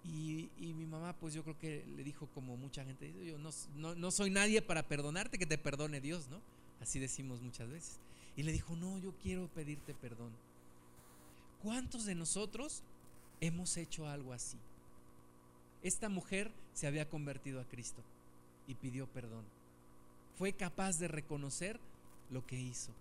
Y, 0.06 0.50
y, 0.62 0.74
mi 0.74 0.86
mamá, 0.86 1.14
pues 1.14 1.34
yo 1.34 1.44
creo 1.44 1.60
que 1.60 1.84
le 1.98 2.04
dijo 2.04 2.28
como 2.34 2.56
mucha 2.56 2.86
gente, 2.86 3.12
yo 3.26 3.38
no, 3.40 3.50
no, 3.76 3.94
no, 3.96 4.12
soy 4.12 4.30
nadie 4.30 4.62
para 4.62 4.88
perdonarte, 4.88 5.38
que 5.38 5.46
te 5.46 5.58
perdone 5.58 6.00
Dios, 6.00 6.30
¿no? 6.30 6.40
Así 6.80 6.98
decimos 7.00 7.42
muchas 7.42 7.70
veces. 7.70 8.00
Y 8.38 8.44
le 8.44 8.54
dijo, 8.54 8.76
no, 8.78 8.98
yo 9.00 9.14
quiero 9.22 9.48
pedirte 9.50 9.94
perdón. 9.94 10.32
¿Cuántos 11.62 12.06
de 12.06 12.16
nosotros 12.16 12.84
hemos 13.42 13.76
hecho 13.76 14.08
algo 14.08 14.32
así? 14.32 14.58
Esta 15.84 16.08
mujer 16.08 16.52
se 16.74 16.88
había 16.88 17.10
convertido 17.10 17.60
a 17.60 17.66
Cristo 17.66 18.02
y 18.68 18.76
pidió 18.76 19.08
perdón. 19.08 19.44
Fue 20.38 20.54
capaz 20.54 21.00
de 21.00 21.08
reconocer 21.08 21.80
lo 22.30 22.46
que 22.46 22.60
hizo. 22.60 22.92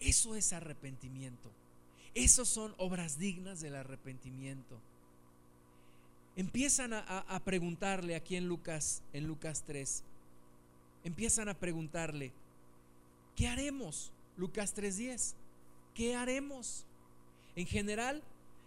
Eso 0.00 0.34
es 0.34 0.52
arrepentimiento. 0.52 1.50
Esos 2.14 2.48
son 2.48 2.74
obras 2.78 3.18
dignas 3.18 3.60
del 3.60 3.76
arrepentimiento. 3.76 4.78
Empiezan 6.36 6.92
a, 6.92 7.42
preguntarle 7.44 8.14
aquí 8.14 8.38
Lucas, 8.46 9.02
en 9.12 9.26
Lucas 9.26 9.64
3, 9.66 10.04
empiezan 11.02 11.48
a 11.48 11.54
preguntarle, 11.54 12.32
¿qué 13.38 13.46
haremos? 13.46 14.10
Lucas 14.36 14.74
3.10, 14.76 15.34
¿qué 15.94 16.16
haremos? 16.16 16.84
En 17.54 17.66
general, 17.66 18.20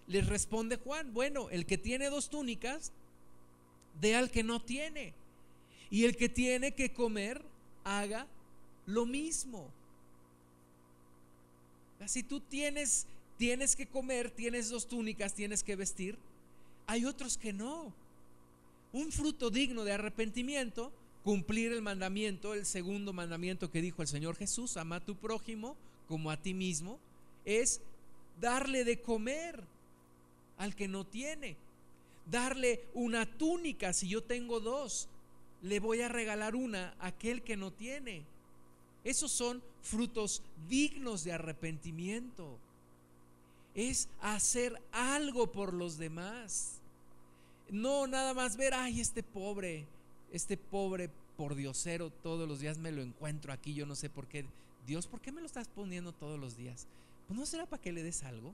les 0.07 0.25
responde 0.25 0.77
Juan, 0.77 1.13
bueno, 1.13 1.49
el 1.49 1.65
que 1.65 1.77
tiene 1.77 2.09
dos 2.09 2.29
túnicas, 2.29 2.93
de 3.99 4.15
al 4.15 4.31
que 4.31 4.43
no 4.43 4.61
tiene. 4.61 5.13
Y 5.89 6.05
el 6.05 6.15
que 6.15 6.29
tiene 6.29 6.71
que 6.73 6.93
comer, 6.93 7.41
haga 7.83 8.27
lo 8.85 9.05
mismo. 9.05 9.69
Si 12.05 12.23
tú 12.23 12.39
tienes, 12.39 13.07
tienes 13.37 13.75
que 13.75 13.87
comer, 13.87 14.31
tienes 14.31 14.69
dos 14.69 14.87
túnicas, 14.87 15.33
tienes 15.33 15.63
que 15.63 15.75
vestir, 15.75 16.17
hay 16.87 17.03
otros 17.03 17.37
que 17.37 17.51
no. 17.51 17.93
Un 18.93 19.11
fruto 19.11 19.49
digno 19.49 19.83
de 19.83 19.91
arrepentimiento, 19.91 20.93
cumplir 21.23 21.71
el 21.71 21.81
mandamiento, 21.81 22.53
el 22.53 22.65
segundo 22.65 23.13
mandamiento 23.13 23.69
que 23.69 23.81
dijo 23.81 24.01
el 24.01 24.07
Señor 24.07 24.35
Jesús, 24.35 24.77
ama 24.77 24.97
a 24.97 25.05
tu 25.05 25.15
prójimo 25.15 25.75
como 26.07 26.31
a 26.31 26.37
ti 26.37 26.53
mismo, 26.53 26.99
es 27.45 27.81
darle 28.39 28.83
de 28.83 29.01
comer 29.01 29.63
al 30.57 30.75
que 30.75 30.87
no 30.87 31.05
tiene, 31.05 31.55
darle 32.29 32.83
una 32.93 33.25
túnica 33.25 33.93
si 33.93 34.07
yo 34.07 34.23
tengo 34.23 34.59
dos, 34.59 35.07
le 35.61 35.79
voy 35.79 36.01
a 36.01 36.09
regalar 36.09 36.55
una 36.55 36.95
a 36.99 37.07
aquel 37.07 37.41
que 37.43 37.57
no 37.57 37.71
tiene. 37.71 38.23
Esos 39.03 39.31
son 39.31 39.61
frutos 39.81 40.41
dignos 40.67 41.23
de 41.23 41.33
arrepentimiento. 41.33 42.57
Es 43.73 44.09
hacer 44.21 44.81
algo 44.91 45.51
por 45.51 45.73
los 45.73 45.97
demás. 45.97 46.79
No 47.69 48.05
nada 48.07 48.33
más 48.33 48.57
ver, 48.57 48.73
ay, 48.73 48.99
este 48.99 49.23
pobre, 49.23 49.85
este 50.31 50.57
pobre 50.57 51.09
por 51.37 51.55
diosero, 51.55 52.09
todos 52.09 52.47
los 52.47 52.59
días 52.59 52.77
me 52.77 52.91
lo 52.91 53.01
encuentro 53.01 53.51
aquí, 53.53 53.73
yo 53.73 53.85
no 53.85 53.95
sé 53.95 54.09
por 54.09 54.27
qué. 54.27 54.45
Dios, 54.87 55.07
¿por 55.07 55.21
qué 55.21 55.31
me 55.31 55.41
lo 55.41 55.47
estás 55.47 55.67
poniendo 55.67 56.11
todos 56.11 56.39
los 56.39 56.57
días? 56.57 56.87
Pues 57.27 57.39
no 57.39 57.45
será 57.45 57.65
para 57.65 57.81
que 57.81 57.91
le 57.91 58.03
des 58.03 58.23
algo. 58.23 58.53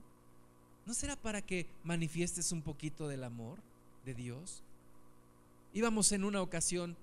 ¿No 0.86 0.94
será 0.94 1.16
para 1.16 1.42
que 1.42 1.66
manifiestes 1.84 2.50
un 2.50 2.62
poquito 2.62 3.08
del 3.08 3.24
amor 3.24 3.58
de 4.04 4.14
Dios? 4.14 4.62
Íbamos 5.74 6.12
en 6.12 6.24
una 6.24 6.40
ocasión, 6.40 6.96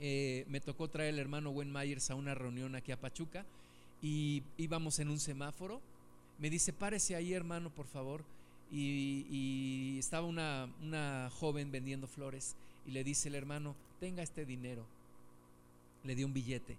eh, 0.00 0.44
me 0.48 0.60
tocó 0.60 0.88
traer 0.88 1.14
el 1.14 1.20
hermano 1.20 1.50
Wen 1.50 1.72
Myers 1.72 2.10
a 2.10 2.16
una 2.16 2.34
reunión 2.34 2.74
aquí 2.74 2.90
a 2.90 3.00
Pachuca 3.00 3.46
y 4.02 4.42
íbamos 4.56 4.98
en 4.98 5.10
un 5.10 5.20
semáforo. 5.20 5.80
Me 6.38 6.50
dice, 6.50 6.72
párese 6.72 7.14
ahí 7.14 7.32
hermano, 7.32 7.70
por 7.70 7.86
favor. 7.86 8.24
Y, 8.72 9.96
estaba 10.00 10.26
una, 10.26 10.68
una 10.82 11.30
joven 11.38 11.70
vendiendo 11.70 12.08
flores 12.08 12.56
y 12.86 12.90
le 12.90 13.04
dice 13.04 13.28
el 13.28 13.36
hermano, 13.36 13.76
tenga 14.00 14.22
este 14.22 14.44
dinero. 14.44 14.84
Le 16.04 16.14
dio 16.14 16.26
un 16.26 16.32
billete. 16.34 16.76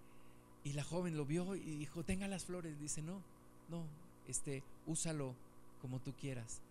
Y 0.63 0.73
la 0.73 0.83
joven 0.83 1.15
lo 1.15 1.25
vio 1.25 1.55
y 1.55 1.77
dijo, 1.77 2.03
tenga 2.03 2.27
las 2.27 2.45
flores. 2.45 2.79
Dice, 2.79 3.01
no, 3.01 3.21
no, 3.69 3.83
este, 4.27 4.63
úsalo 4.85 5.33
como 5.81 5.99
tú 5.99 6.13
quieras. 6.13 6.61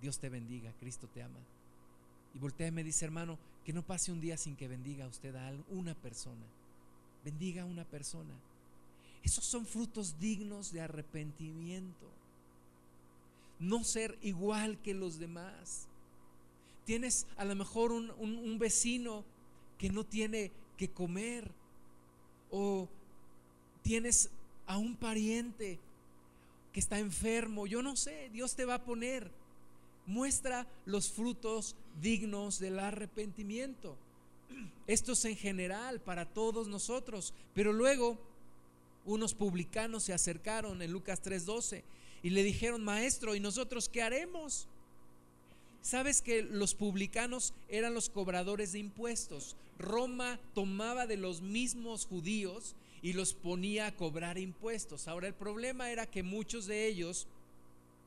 Dios 0.00 0.18
te 0.18 0.28
bendiga, 0.28 0.72
Cristo 0.78 1.08
te 1.12 1.22
ama. 1.22 1.38
Y 2.34 2.38
voltea 2.38 2.68
y 2.68 2.70
me 2.70 2.84
dice, 2.84 3.04
hermano, 3.04 3.38
que 3.64 3.72
no 3.72 3.82
pase 3.82 4.12
un 4.12 4.20
día 4.20 4.36
sin 4.36 4.56
que 4.56 4.68
bendiga 4.68 5.06
usted 5.06 5.34
a 5.34 5.52
una 5.70 5.94
persona. 5.94 6.44
Bendiga 7.24 7.62
a 7.62 7.66
una 7.66 7.84
persona. 7.84 8.34
Esos 9.24 9.44
son 9.44 9.66
frutos 9.66 10.20
dignos 10.20 10.72
de 10.72 10.82
arrepentimiento. 10.82 12.06
No 13.58 13.82
ser 13.82 14.16
igual 14.22 14.78
que 14.82 14.94
los 14.94 15.18
demás. 15.18 15.88
Tienes 16.84 17.26
a 17.36 17.44
lo 17.44 17.56
mejor 17.56 17.90
un, 17.90 18.10
un 18.10 18.58
vecino 18.58 19.24
que 19.78 19.90
no 19.90 20.04
tiene 20.04 20.50
que 20.76 20.90
comer. 20.90 21.50
O 22.50 22.88
tienes 23.82 24.30
a 24.66 24.78
un 24.78 24.96
pariente 24.96 25.78
que 26.72 26.80
está 26.80 26.98
enfermo. 26.98 27.66
Yo 27.66 27.82
no 27.82 27.96
sé, 27.96 28.30
Dios 28.32 28.54
te 28.54 28.64
va 28.64 28.74
a 28.74 28.84
poner 28.84 29.30
muestra 30.06 30.66
los 30.84 31.10
frutos 31.10 31.74
dignos 32.00 32.58
del 32.58 32.78
arrepentimiento. 32.78 33.96
Esto 34.86 35.12
es 35.12 35.24
en 35.24 35.36
general 35.36 36.00
para 36.00 36.24
todos 36.24 36.68
nosotros, 36.68 37.34
pero 37.54 37.72
luego 37.72 38.18
unos 39.04 39.34
publicanos 39.34 40.04
se 40.04 40.12
acercaron 40.12 40.80
en 40.80 40.92
Lucas 40.92 41.22
3:12 41.22 41.82
y 42.22 42.30
le 42.30 42.42
dijeron, 42.42 42.84
maestro, 42.84 43.34
¿y 43.34 43.40
nosotros 43.40 43.88
qué 43.88 44.02
haremos? 44.02 44.68
¿Sabes 45.82 46.22
que 46.22 46.42
los 46.42 46.74
publicanos 46.74 47.52
eran 47.68 47.94
los 47.94 48.10
cobradores 48.10 48.72
de 48.72 48.80
impuestos? 48.80 49.56
Roma 49.78 50.38
tomaba 50.54 51.06
de 51.06 51.16
los 51.16 51.42
mismos 51.42 52.06
judíos 52.06 52.74
y 53.02 53.12
los 53.12 53.34
ponía 53.34 53.86
a 53.86 53.94
cobrar 53.94 54.38
impuestos. 54.38 55.08
Ahora 55.08 55.28
el 55.28 55.34
problema 55.34 55.90
era 55.90 56.06
que 56.06 56.22
muchos 56.22 56.66
de 56.66 56.86
ellos 56.86 57.26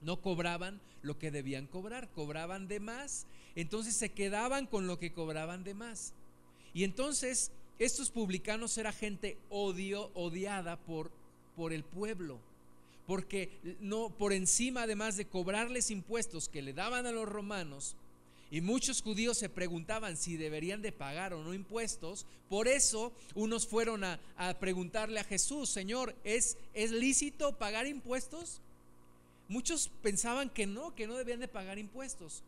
no 0.01 0.21
cobraban 0.21 0.79
lo 1.01 1.17
que 1.17 1.31
debían 1.31 1.67
cobrar, 1.67 2.09
cobraban 2.09 2.67
de 2.67 2.79
más. 2.79 3.25
Entonces 3.55 3.95
se 3.95 4.09
quedaban 4.09 4.65
con 4.65 4.87
lo 4.87 4.99
que 4.99 5.13
cobraban 5.13 5.63
de 5.63 5.73
más. 5.73 6.13
Y 6.73 6.83
entonces 6.83 7.51
estos 7.77 8.09
publicanos 8.11 8.77
era 8.77 8.91
gente 8.91 9.37
odio, 9.49 10.11
odiada 10.13 10.77
por, 10.77 11.11
por 11.55 11.73
el 11.73 11.83
pueblo 11.83 12.39
porque 13.09 13.49
no 13.79 14.11
por 14.11 14.33
encima 14.33 14.83
además 14.83 15.17
de 15.17 15.25
cobrarles 15.25 15.89
impuestos 15.89 16.47
que 16.47 16.61
le 16.61 16.73
daban 16.73 17.07
a 17.07 17.11
los 17.11 17.27
romanos, 17.27 17.95
y 18.51 18.61
muchos 18.61 19.01
judíos 19.01 19.37
se 19.37 19.49
preguntaban 19.49 20.17
si 20.17 20.35
deberían 20.35 20.81
de 20.81 20.91
pagar 20.91 21.33
o 21.33 21.43
no 21.43 21.53
impuestos. 21.53 22.25
Por 22.49 22.67
eso 22.67 23.13
unos 23.35 23.67
fueron 23.67 24.03
a, 24.03 24.19
preguntarle 24.59 25.19
a 25.19 25.23
Jesús, 25.23 25.69
Señor, 25.69 26.15
¿es, 26.23 26.57
¿es 26.73 26.91
lícito 26.91 27.57
pagar 27.57 27.85
impuestos? 27.85 28.61
Muchos 29.47 29.91
pensaban 30.01 30.49
que 30.49 30.65
no, 30.65 30.95
que 30.95 31.07
no 31.07 31.15
debían 31.15 31.39
de 31.39 31.47
pagar 31.47 31.77
impuestos. 31.77 32.43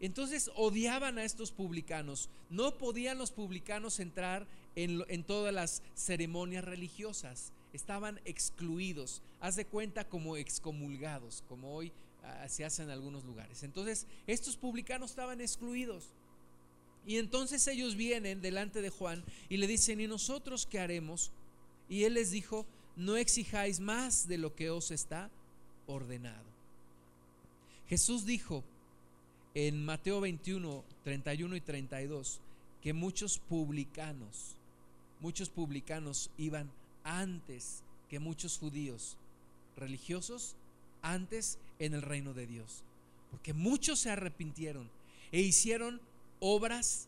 Entonces 0.00 0.50
odiaban 0.54 1.18
a 1.18 1.24
estos 1.24 1.50
publicanos. 1.50 2.28
No 2.50 2.78
podían 2.78 3.18
los 3.18 3.30
publicanos 3.30 4.00
entrar 4.00 4.46
en, 4.76 5.04
en 5.08 5.24
todas 5.24 5.52
las 5.52 5.82
ceremonias 5.94 6.64
religiosas 6.64 7.52
estaban 7.74 8.20
excluidos, 8.24 9.20
haz 9.40 9.56
de 9.56 9.66
cuenta 9.66 10.08
como 10.08 10.36
excomulgados, 10.36 11.42
como 11.48 11.74
hoy 11.74 11.92
ah, 12.24 12.48
se 12.48 12.64
hace 12.64 12.82
en 12.82 12.90
algunos 12.90 13.24
lugares. 13.24 13.62
Entonces, 13.62 14.06
estos 14.26 14.56
publicanos 14.56 15.10
estaban 15.10 15.40
excluidos. 15.40 16.10
Y 17.06 17.18
entonces 17.18 17.66
ellos 17.68 17.96
vienen 17.96 18.40
delante 18.40 18.80
de 18.80 18.90
Juan 18.90 19.22
y 19.48 19.58
le 19.58 19.66
dicen, 19.66 20.00
¿y 20.00 20.06
nosotros 20.06 20.66
qué 20.66 20.80
haremos? 20.80 21.32
Y 21.88 22.04
él 22.04 22.14
les 22.14 22.30
dijo, 22.30 22.66
no 22.96 23.16
exijáis 23.16 23.80
más 23.80 24.26
de 24.26 24.38
lo 24.38 24.54
que 24.54 24.70
os 24.70 24.90
está 24.90 25.30
ordenado. 25.86 26.44
Jesús 27.88 28.24
dijo 28.24 28.64
en 29.54 29.84
Mateo 29.84 30.20
21, 30.20 30.84
31 31.04 31.56
y 31.56 31.60
32 31.60 32.40
que 32.80 32.92
muchos 32.92 33.38
publicanos, 33.38 34.56
muchos 35.20 35.50
publicanos 35.50 36.30
iban 36.38 36.70
antes 37.02 37.82
que 38.08 38.18
muchos 38.18 38.58
judíos 38.58 39.16
religiosos, 39.76 40.56
antes 41.04 41.58
en 41.78 41.94
el 41.94 42.02
reino 42.02 42.34
de 42.34 42.46
Dios. 42.46 42.82
Porque 43.30 43.52
muchos 43.52 44.00
se 44.00 44.10
arrepintieron 44.10 44.90
e 45.30 45.40
hicieron 45.40 46.00
obras, 46.40 47.06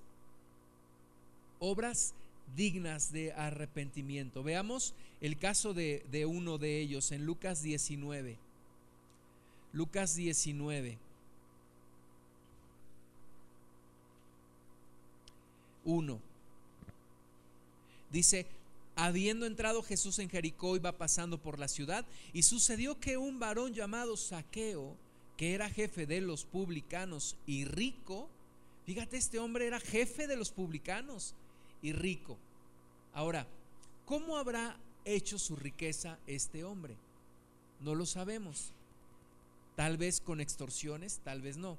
obras 1.59 2.15
dignas 2.55 3.13
de 3.13 3.33
arrepentimiento. 3.33 4.43
Veamos 4.43 4.95
el 5.21 5.37
caso 5.37 5.75
de, 5.75 6.05
de 6.13 6.27
uno 6.27 6.59
de 6.59 6.81
ellos 6.81 7.11
en 7.11 7.27
Lucas 7.27 7.63
19. 7.63 8.37
Lucas 9.73 10.15
19. 10.15 10.99
1. 15.87 16.21
Dice, 18.11 18.47
Habiendo 18.99 19.45
entrado 19.45 19.83
Jesús 19.83 20.19
en 20.19 20.31
Jericó, 20.31 20.75
iba 20.75 20.97
pasando 20.97 21.37
por 21.37 21.59
la 21.59 21.69
ciudad 21.69 22.07
y 22.33 22.43
sucedió 22.45 22.99
que 22.99 23.19
un 23.19 23.39
varón 23.39 23.75
llamado 23.75 24.17
Saqueo, 24.17 24.97
que 25.37 25.53
era 25.53 25.69
jefe 25.69 26.07
de 26.07 26.23
los 26.23 26.47
publicanos 26.47 27.37
y 27.47 27.67
rico, 27.67 28.31
fíjate, 28.87 29.19
este 29.19 29.39
hombre 29.39 29.67
era 29.67 29.81
jefe 29.81 30.27
de 30.27 30.37
los 30.37 30.51
publicanos 30.51 31.35
y 31.83 31.93
rico. 31.93 32.39
Ahora, 33.13 33.47
¿cómo 34.07 34.39
habrá 34.39 34.79
hecho 35.05 35.39
su 35.39 35.57
riqueza 35.57 36.19
este 36.27 36.65
hombre? 36.65 36.97
No 37.81 37.95
lo 37.95 38.07
sabemos. 38.07 38.73
Tal 39.75 39.99
vez 39.99 40.23
con 40.23 40.41
extorsiones, 40.41 41.21
tal 41.23 41.43
vez 41.43 41.59
no. 41.59 41.77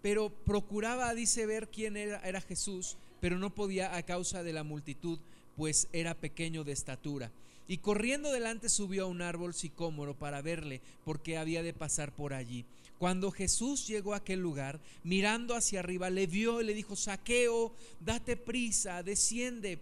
Pero 0.00 0.30
procuraba, 0.30 1.12
dice, 1.12 1.44
ver 1.44 1.68
quién 1.68 1.98
era, 1.98 2.20
era 2.20 2.40
Jesús, 2.40 2.96
pero 3.20 3.38
no 3.38 3.54
podía 3.54 3.96
a 3.96 4.02
causa 4.02 4.42
de 4.42 4.54
la 4.54 4.64
multitud 4.64 5.18
pues 5.58 5.88
era 5.92 6.14
pequeño 6.14 6.62
de 6.62 6.70
estatura. 6.70 7.32
Y 7.66 7.78
corriendo 7.78 8.30
delante 8.30 8.68
subió 8.68 9.04
a 9.04 9.08
un 9.08 9.20
árbol 9.20 9.54
sicómoro 9.54 10.14
para 10.14 10.40
verle, 10.40 10.80
porque 11.04 11.36
había 11.36 11.64
de 11.64 11.74
pasar 11.74 12.12
por 12.14 12.32
allí. 12.32 12.64
Cuando 12.98 13.32
Jesús 13.32 13.88
llegó 13.88 14.14
a 14.14 14.18
aquel 14.18 14.40
lugar, 14.40 14.78
mirando 15.02 15.56
hacia 15.56 15.80
arriba, 15.80 16.10
le 16.10 16.28
vio 16.28 16.60
y 16.60 16.64
le 16.64 16.74
dijo, 16.74 16.94
Saqueo, 16.94 17.72
date 17.98 18.36
prisa, 18.36 19.02
desciende, 19.02 19.80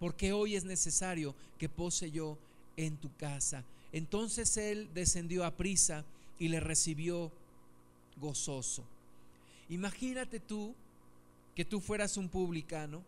porque 0.00 0.32
hoy 0.32 0.56
es 0.56 0.64
necesario 0.64 1.34
que 1.58 1.68
pose 1.68 2.10
yo 2.10 2.38
en 2.78 2.96
tu 2.96 3.14
casa. 3.16 3.64
Entonces 3.92 4.56
él 4.56 4.88
descendió 4.94 5.44
a 5.44 5.50
prisa 5.50 6.06
y 6.38 6.48
le 6.48 6.60
recibió 6.60 7.30
gozoso. 8.16 8.84
Imagínate 9.68 10.40
tú 10.40 10.74
que 11.54 11.66
tú 11.66 11.78
fueras 11.78 12.16
un 12.16 12.30
publicano, 12.30 13.02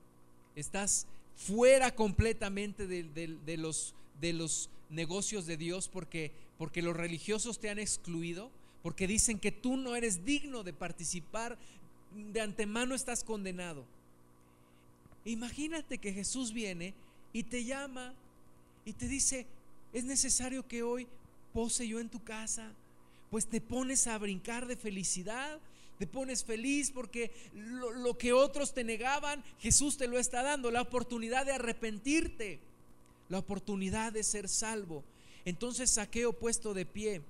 estás 0.55 1.07
fuera 1.47 1.95
completamente 1.95 2.87
de, 2.87 3.57
los, 3.57 3.95
de 4.21 4.33
los 4.35 4.69
negocios 4.91 5.47
de 5.47 5.57
Dios 5.57 5.89
porque, 5.89 6.33
porque 6.59 6.83
los 6.83 6.95
religiosos 6.95 7.59
te 7.59 7.71
han 7.71 7.79
excluido, 7.79 8.51
porque 8.83 9.07
dicen 9.07 9.39
que 9.39 9.51
tú 9.51 9.77
no 9.77 9.97
eres 9.97 10.25
digno 10.25 10.63
de 10.63 10.75
participar, 10.75 11.57
de 12.15 12.41
antemano 12.43 12.95
estás 12.95 13.25
condenado. 13.25 13.87
Imagínate 15.25 15.99
que 15.99 16.13
Jesús 16.13 16.53
viene 16.53 16.93
y 17.33 17.45
te 17.45 17.65
llama 17.65 18.13
y 18.85 18.93
te 18.93 19.09
dice, 19.09 19.47
es 19.95 20.05
necesario 20.05 20.69
que 20.69 20.83
hoy 20.83 21.07
pose 21.55 21.89
yo 21.89 22.01
en 22.01 22.11
tu 22.11 22.23
casa, 22.23 22.71
pues 23.31 23.47
te 23.47 23.63
pones 23.63 24.07
a 24.07 24.19
brincar 24.19 24.67
de 24.67 24.77
felicidad 24.77 25.59
te 26.01 26.07
pones 26.07 26.43
feliz 26.43 26.91
porque 26.91 27.31
lo, 27.53 28.17
que 28.17 28.33
otros 28.33 28.73
te 28.73 28.85
negaban, 28.85 29.45
Jesús 29.59 29.99
te 29.99 30.09
lo 30.09 30.19
está 30.19 30.43
dando, 30.43 30.71
la 30.71 30.81
oportunidad 30.81 31.45
de 31.45 31.53
arrepentirte, 31.53 32.59
la 33.29 33.37
oportunidad 33.37 34.11
de 34.11 34.23
ser 34.23 34.49
salvo. 34.49 35.05
Entonces 35.45 35.91
Saqueo 35.91 36.33
puesto 36.33 36.73
de 36.73 36.87
pie, 36.87 37.21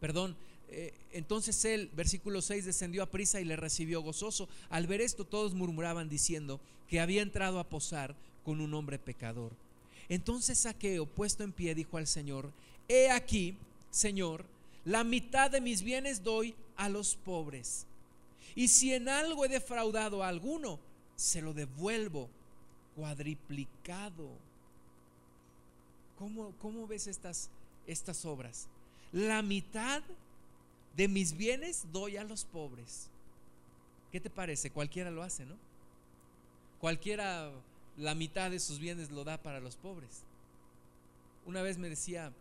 perdón, 0.00 0.38
eh, 0.70 0.94
entonces 1.12 1.62
él, 1.66 1.90
versículo 1.94 2.40
6, 2.40 2.64
descendió 2.64 3.02
a 3.02 3.10
prisa 3.10 3.42
y 3.42 3.44
le 3.44 3.56
recibió 3.56 4.00
gozoso. 4.00 4.48
Al 4.70 4.86
ver 4.86 5.02
esto 5.02 5.26
todos 5.26 5.52
murmuraban 5.52 6.08
diciendo 6.08 6.62
que 6.88 7.00
había 7.00 7.20
entrado 7.20 7.58
a 7.58 7.68
posar 7.68 8.16
con 8.42 8.62
un 8.62 8.72
hombre 8.72 8.98
pecador. 8.98 9.52
Entonces 10.08 10.60
Saqueo, 10.60 11.04
puesto 11.04 11.44
en 11.44 11.52
pie, 11.52 11.74
dijo 11.74 11.98
al 11.98 12.06
Señor, 12.06 12.52
he 12.88 13.10
aquí, 13.10 13.54
Señor, 13.90 14.46
la 14.86 15.04
mitad 15.04 15.50
de 15.50 15.60
mis 15.60 15.82
bienes 15.82 16.22
doy 16.22 16.54
a 16.76 16.88
los 16.88 17.16
pobres. 17.16 17.86
Y 18.54 18.68
si 18.68 18.94
en 18.94 19.08
algo 19.08 19.44
he 19.44 19.48
defraudado 19.48 20.22
a 20.22 20.28
alguno, 20.28 20.78
se 21.14 21.42
lo 21.42 21.52
devuelvo 21.52 22.28
cuadriplicado. 22.94 24.30
¿Cómo, 26.18 26.52
cómo 26.60 26.86
ves 26.86 27.06
estas, 27.06 27.50
estas 27.86 28.24
obras? 28.24 28.68
La 29.12 29.42
mitad 29.42 30.02
de 30.96 31.08
mis 31.08 31.36
bienes 31.36 31.86
doy 31.92 32.16
a 32.16 32.24
los 32.24 32.44
pobres. 32.44 33.08
¿Qué 34.10 34.20
te 34.20 34.30
parece? 34.30 34.70
Cualquiera 34.70 35.10
lo 35.10 35.22
hace, 35.22 35.44
¿no? 35.44 35.56
Cualquiera 36.80 37.50
la 37.96 38.14
mitad 38.14 38.50
de 38.50 38.60
sus 38.60 38.78
bienes 38.78 39.10
lo 39.10 39.24
da 39.24 39.36
para 39.38 39.60
los 39.60 39.76
pobres. 39.76 40.22
Una 41.44 41.62
vez 41.62 41.78
me 41.78 41.88
decía 41.88 42.32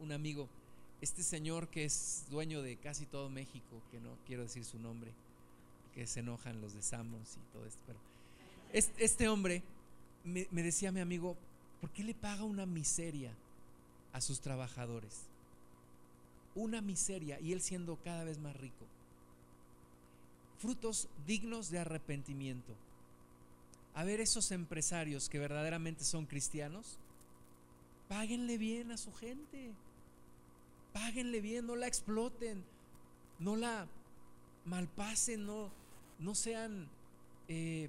un 0.00 0.12
amigo, 0.12 0.48
este 1.02 1.24
señor 1.24 1.68
que 1.68 1.84
es 1.84 2.24
dueño 2.30 2.62
de 2.62 2.76
casi 2.76 3.06
todo 3.06 3.28
México, 3.28 3.82
que 3.90 3.98
no 3.98 4.16
quiero 4.24 4.44
decir 4.44 4.64
su 4.64 4.78
nombre, 4.78 5.10
que 5.94 6.06
se 6.06 6.20
enojan 6.20 6.60
los 6.60 6.74
de 6.74 6.80
Samos 6.80 7.36
y 7.36 7.52
todo 7.52 7.66
esto, 7.66 7.82
pero 7.86 7.98
este, 8.72 9.28
hombre 9.28 9.62
me, 10.24 10.46
me 10.52 10.62
decía 10.62 10.92
mi 10.92 11.00
amigo, 11.00 11.36
¿por 11.80 11.90
qué 11.90 12.04
le 12.04 12.14
paga 12.14 12.44
una 12.44 12.66
miseria 12.66 13.32
a 14.12 14.20
sus 14.20 14.40
trabajadores? 14.40 15.22
Una 16.54 16.80
miseria 16.80 17.40
y 17.40 17.52
él 17.52 17.60
siendo 17.60 17.96
cada 17.96 18.22
vez 18.22 18.38
más 18.38 18.54
rico. 18.56 18.86
Frutos 20.58 21.08
dignos 21.26 21.70
de 21.70 21.80
arrepentimiento. 21.80 22.72
A 23.94 24.04
ver, 24.04 24.20
esos 24.20 24.52
empresarios 24.52 25.28
que 25.28 25.40
verdaderamente 25.40 26.04
son 26.04 26.26
cristianos, 26.26 26.96
páguenle 28.08 28.56
bien 28.56 28.92
a 28.92 28.96
su 28.96 29.12
gente 29.12 29.72
páguenle 30.92 31.40
bien, 31.40 31.66
no 31.66 31.76
la 31.76 31.86
exploten, 31.86 32.64
no 33.38 33.56
la 33.56 33.86
malpasen, 34.64 35.46
no, 35.46 35.70
no 36.18 36.34
sean 36.34 36.88
eh, 37.48 37.88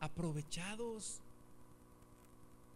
aprovechados. 0.00 1.20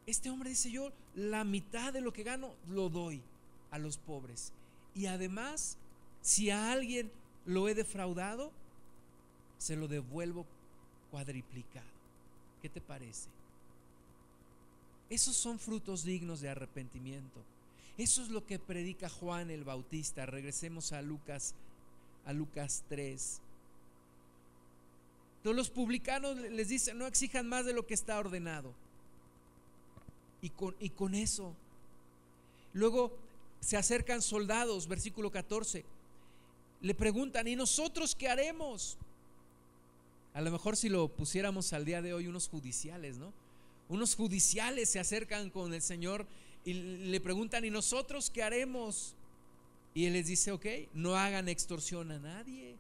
Este 0.07 0.31
hombre 0.31 0.51
dice, 0.51 0.71
yo 0.71 0.93
la 1.15 1.45
mitad 1.45 1.93
de 1.93 2.01
lo 2.01 2.13
que 2.13 2.23
gano 2.23 2.55
lo 2.69 2.89
doy 2.89 3.23
a 3.71 3.79
los 3.79 3.99
pobres. 3.99 4.53
y 4.95 5.07
además, 5.07 5.77
si 6.23 6.51
a 6.51 6.73
alguien 6.73 7.11
lo 7.45 7.69
he 7.69 7.75
defraudado, 7.75 8.51
se 9.59 9.77
lo 9.77 9.89
devuelvo 9.89 10.47
cuadriplicado. 11.11 11.87
¿Qué 12.63 12.69
te 12.69 12.81
parece? 12.81 13.29
Esos 15.09 15.37
son 15.37 15.59
frutos 15.59 16.05
dignos 16.05 16.41
de 16.41 16.49
arrepentimiento. 16.49 17.41
Eso 17.99 18.23
es 18.23 18.29
lo 18.29 18.45
que 18.45 18.59
predica 18.59 19.09
Juan 19.09 19.51
el 19.51 19.65
Bautista. 19.65 20.27
Regresemos 20.27 20.93
a 20.93 21.03
Lucas 21.03 21.55
a 22.27 22.33
Lucas 22.33 22.83
3. 22.89 23.41
Todos 25.43 25.57
los 25.57 25.71
publicanos 25.71 26.37
les 26.37 26.69
dicen, 26.69 26.99
no 26.99 27.07
exijan 27.07 27.49
más 27.49 27.65
de 27.65 27.73
lo 27.73 27.87
que 27.87 27.95
está 27.95 28.19
ordenado. 28.19 28.75
Y 30.43 30.51
con, 30.51 30.75
y 30.81 30.91
con 30.91 31.15
eso. 31.15 31.55
Luego 32.73 33.17
se 33.61 33.77
acercan 33.77 34.21
soldados, 34.21 34.89
versículo 34.89 35.31
14. 35.31 35.85
Le 36.83 36.95
preguntan, 36.95 37.47
¿y 37.47 37.55
nosotros 37.57 38.15
qué 38.15 38.29
haremos? 38.29 38.99
A 40.35 40.41
lo 40.41 40.51
mejor 40.51 40.77
si 40.77 40.89
lo 40.89 41.09
pusiéramos 41.09 41.73
al 41.73 41.85
día 41.85 42.03
de 42.03 42.13
hoy, 42.13 42.27
unos 42.27 42.49
judiciales, 42.49 43.17
¿no? 43.17 43.33
Unos 43.89 44.17
judiciales 44.17 44.91
se 44.91 44.99
acercan 44.99 45.49
con 45.49 45.73
el 45.73 45.81
Señor 45.81 46.27
y 46.67 46.75
le 46.75 47.21
preguntan, 47.21 47.65
¿y 47.65 47.71
nosotros 47.71 48.29
qué 48.29 48.43
haremos? 48.43 49.15
Y 49.95 50.05
él 50.05 50.15
les 50.15 50.27
dice, 50.27 50.51
ok, 50.51 50.67
no 50.95 51.15
hagan 51.15 51.49
extorsión 51.49 52.11
a 52.11 52.19
nadie. 52.19 52.75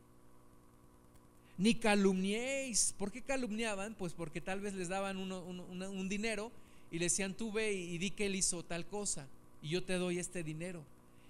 Ni 1.57 1.77
calumniéis. 1.77 2.95
¿Por 2.99 3.13
qué 3.13 3.23
calumniaban? 3.23 3.95
Pues 3.95 4.13
porque 4.13 4.41
tal 4.41 4.61
vez 4.61 4.75
les 4.75 4.89
daban 4.89 5.17
un 5.17 6.09
dinero 6.09 6.51
y 6.91 6.99
le 6.99 7.07
decían, 7.07 7.35
tú 7.35 7.53
ve 7.53 7.73
y 7.73 7.97
di 7.99 8.11
que 8.11 8.27
él 8.27 8.35
hizo 8.35 8.65
tal 8.65 8.85
cosa 8.87 9.29
y 9.63 9.69
yo 9.69 9.85
te 9.85 9.95
doy 9.95 10.19
este 10.19 10.43
dinero. 10.43 10.83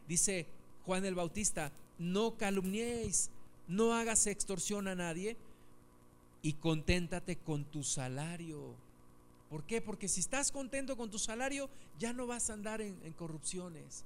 Dice 0.08 0.46
Juan 0.86 1.04
el 1.04 1.14
Bautista, 1.14 1.70
no 1.98 2.36
calumniéis, 2.38 3.30
no 3.68 3.92
hagas 3.92 4.26
extorsión 4.26 4.88
a 4.88 4.94
nadie 4.94 5.36
y 6.40 6.54
conténtate 6.54 7.36
con 7.36 7.64
tu 7.64 7.84
salario. 7.84 8.74
¿Por 9.50 9.62
qué? 9.64 9.80
Porque 9.80 10.08
si 10.08 10.20
estás 10.20 10.50
contento 10.50 10.96
con 10.96 11.10
tu 11.10 11.18
salario, 11.18 11.70
ya 11.98 12.12
no 12.12 12.26
vas 12.26 12.50
a 12.50 12.54
andar 12.54 12.80
en, 12.80 12.96
corrupciones. 13.12 14.04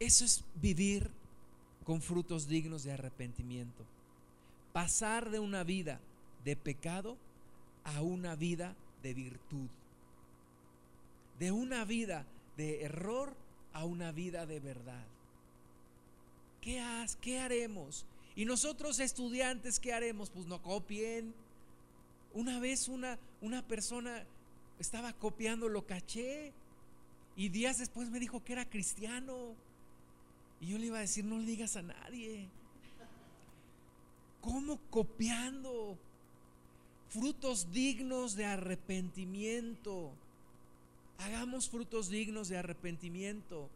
Eso 0.00 0.24
es 0.24 0.44
vivir 0.56 1.10
con 1.84 2.02
frutos 2.02 2.48
dignos 2.48 2.82
de 2.82 2.92
arrepentimiento. 2.92 3.84
Pasar 4.72 5.30
de 5.30 5.38
una 5.38 5.62
vida 5.62 6.00
de 6.44 6.56
pecado 6.56 7.16
a 7.84 8.02
una 8.02 8.34
vida 8.34 8.74
de 9.02 9.14
virtud. 9.14 9.68
De 11.38 11.52
una 11.52 11.84
vida 11.84 12.26
de 12.56 12.82
error 12.82 13.36
a 13.72 13.84
una 13.84 14.10
vida 14.10 14.44
de 14.44 14.58
verdad. 14.58 15.04
¿Qué, 16.60 16.80
has, 16.80 17.14
qué 17.16 17.38
haremos? 17.38 18.04
Y 18.34 18.44
nosotros 18.44 18.98
estudiantes, 18.98 19.78
¿qué 19.78 19.92
haremos? 19.92 20.30
Pues 20.30 20.46
no 20.46 20.62
copien. 20.62 21.34
Una 22.34 22.58
vez 22.60 22.88
una, 22.88 23.18
una 23.40 23.62
persona 23.66 24.24
estaba 24.78 25.12
copiando, 25.12 25.68
lo 25.68 25.86
caché. 25.86 26.52
Y 27.36 27.48
días 27.48 27.78
después 27.78 28.10
me 28.10 28.20
dijo 28.20 28.42
que 28.42 28.52
era 28.52 28.68
cristiano. 28.68 29.54
Y 30.60 30.68
yo 30.68 30.78
le 30.78 30.86
iba 30.86 30.98
a 30.98 31.02
decir, 31.02 31.24
no 31.24 31.38
le 31.38 31.44
digas 31.44 31.76
a 31.76 31.82
nadie. 31.82 32.48
¿Cómo 34.40 34.78
copiando? 34.90 35.98
Frutos 37.10 37.72
dignos 37.72 38.34
de 38.34 38.46
arrepentimiento. 38.46 40.10
Hagamos 41.18 41.68
frutos 41.68 42.08
dignos 42.08 42.48
de 42.48 42.58
arrepentimiento. 42.58 43.68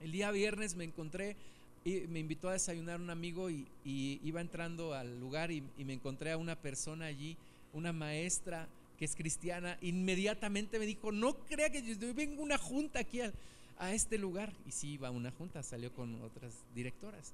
El 0.00 0.12
día 0.12 0.30
viernes 0.30 0.74
me 0.74 0.84
encontré, 0.84 1.36
y 1.84 2.00
me 2.08 2.20
invitó 2.20 2.48
a 2.48 2.52
desayunar 2.52 3.00
un 3.00 3.10
amigo 3.10 3.50
y, 3.50 3.66
iba 3.84 4.40
entrando 4.40 4.94
al 4.94 5.18
lugar 5.18 5.50
y, 5.50 5.62
me 5.78 5.92
encontré 5.92 6.32
a 6.32 6.36
una 6.36 6.56
persona 6.56 7.06
allí, 7.06 7.36
una 7.72 7.92
maestra 7.92 8.68
que 8.98 9.04
es 9.04 9.16
cristiana. 9.16 9.78
Inmediatamente 9.80 10.78
me 10.78 10.86
dijo, 10.86 11.10
no 11.10 11.34
crea 11.34 11.70
que 11.70 11.82
yo 11.82 12.14
vengo 12.14 12.42
a 12.42 12.44
una 12.44 12.58
junta 12.58 13.00
aquí 13.00 13.20
al, 13.20 13.32
a 13.78 13.92
este 13.92 14.16
lugar. 14.18 14.52
Y 14.66 14.70
sí 14.72 14.92
iba 14.92 15.08
a 15.08 15.10
una 15.10 15.32
junta, 15.32 15.62
salió 15.62 15.92
con 15.92 16.22
otras 16.22 16.54
directoras. 16.74 17.32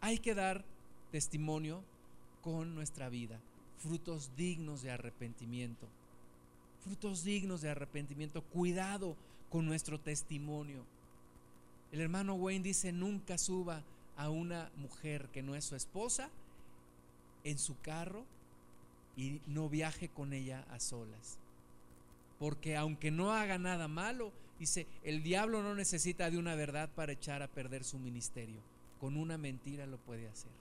Hay 0.00 0.18
que 0.18 0.34
dar 0.34 0.64
testimonio 1.10 1.82
con 2.42 2.74
nuestra 2.74 3.08
vida, 3.08 3.38
frutos 3.78 4.30
dignos 4.36 4.82
de 4.82 4.90
arrepentimiento. 4.90 5.86
Frutos 6.82 7.24
dignos 7.24 7.62
de 7.62 7.70
arrepentimiento. 7.70 8.42
Cuidado 8.42 9.16
con 9.50 9.66
nuestro 9.66 9.98
testimonio. 9.98 10.84
El 11.94 12.00
hermano 12.00 12.34
Wayne 12.34 12.64
dice, 12.64 12.90
nunca 12.90 13.38
suba 13.38 13.84
a 14.16 14.28
una 14.28 14.70
mujer 14.76 15.28
que 15.32 15.42
no 15.42 15.54
es 15.54 15.64
su 15.64 15.76
esposa 15.76 16.28
en 17.44 17.58
su 17.58 17.80
carro 17.80 18.24
y 19.16 19.40
no 19.46 19.68
viaje 19.68 20.08
con 20.08 20.32
ella 20.32 20.66
a 20.70 20.80
solas. 20.80 21.38
Porque 22.38 22.76
aunque 22.76 23.10
no 23.10 23.32
haga 23.32 23.58
nada 23.58 23.86
malo, 23.86 24.32
Dice, 24.58 24.86
el 25.02 25.22
diablo 25.22 25.62
no 25.62 25.74
necesita 25.74 26.30
de 26.30 26.38
una 26.38 26.54
verdad 26.54 26.88
para 26.94 27.12
echar 27.12 27.42
a 27.42 27.48
perder 27.48 27.82
su 27.82 27.98
ministerio. 27.98 28.60
Con 29.00 29.16
una 29.16 29.36
mentira 29.36 29.86
lo 29.86 29.98
puede 29.98 30.28
hacer. 30.28 30.52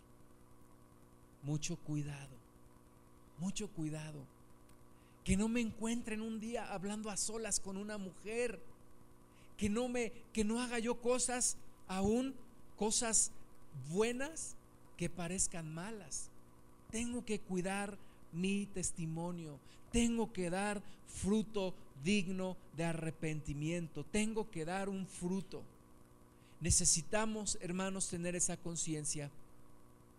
Mucho 1.43 1.77
cuidado, 1.77 2.35
mucho 3.37 3.69
cuidado. 3.69 4.25
Que 5.23 5.37
no 5.37 5.47
me 5.47 5.61
encuentren 5.61 6.21
un 6.21 6.39
día 6.39 6.73
hablando 6.73 7.09
a 7.09 7.17
solas 7.17 7.59
con 7.59 7.77
una 7.77 7.97
mujer. 7.97 8.59
Que 9.63 9.69
no 9.69 9.87
me, 9.87 10.11
que 10.33 10.43
no 10.43 10.59
haga 10.59 10.77
yo 10.77 10.99
cosas 10.99 11.55
aún, 11.87 12.35
cosas 12.75 13.31
buenas 13.89 14.57
que 14.97 15.09
parezcan 15.09 15.73
malas. 15.73 16.29
Tengo 16.91 17.23
que 17.23 17.39
cuidar 17.39 17.97
mi 18.33 18.65
testimonio. 18.65 19.57
Tengo 19.89 20.33
que 20.33 20.49
dar 20.49 20.83
fruto 21.07 21.73
digno 22.03 22.57
de 22.75 22.83
arrepentimiento. 22.83 24.03
Tengo 24.03 24.51
que 24.51 24.65
dar 24.65 24.89
un 24.89 25.07
fruto. 25.07 25.63
Necesitamos, 26.59 27.57
hermanos, 27.61 28.09
tener 28.09 28.35
esa 28.35 28.57
conciencia. 28.57 29.31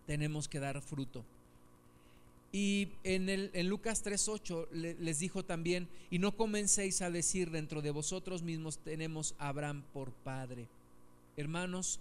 Tenemos 0.06 0.48
que 0.48 0.58
dar 0.58 0.80
fruto. 0.80 1.22
Y 2.54 2.92
en, 3.02 3.28
el, 3.28 3.50
en 3.52 3.68
Lucas 3.68 4.04
3.8 4.04 4.70
les 4.70 5.18
dijo 5.18 5.44
también, 5.44 5.88
y 6.08 6.20
no 6.20 6.36
comencéis 6.36 7.02
a 7.02 7.10
decir 7.10 7.50
dentro 7.50 7.82
de 7.82 7.90
vosotros 7.90 8.42
mismos 8.42 8.78
tenemos 8.78 9.34
a 9.40 9.48
Abraham 9.48 9.82
por 9.92 10.12
padre. 10.12 10.68
Hermanos, 11.36 11.98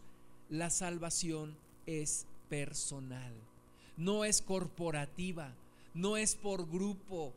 la 0.51 0.70
salvación 0.70 1.56
es 1.88 2.28
personal, 2.49 3.34
no 3.97 4.26
es 4.26 4.43
corporativa, 4.43 5.51
no 5.95 6.18
es 6.18 6.36
por 6.36 6.70
grupo, 6.70 7.34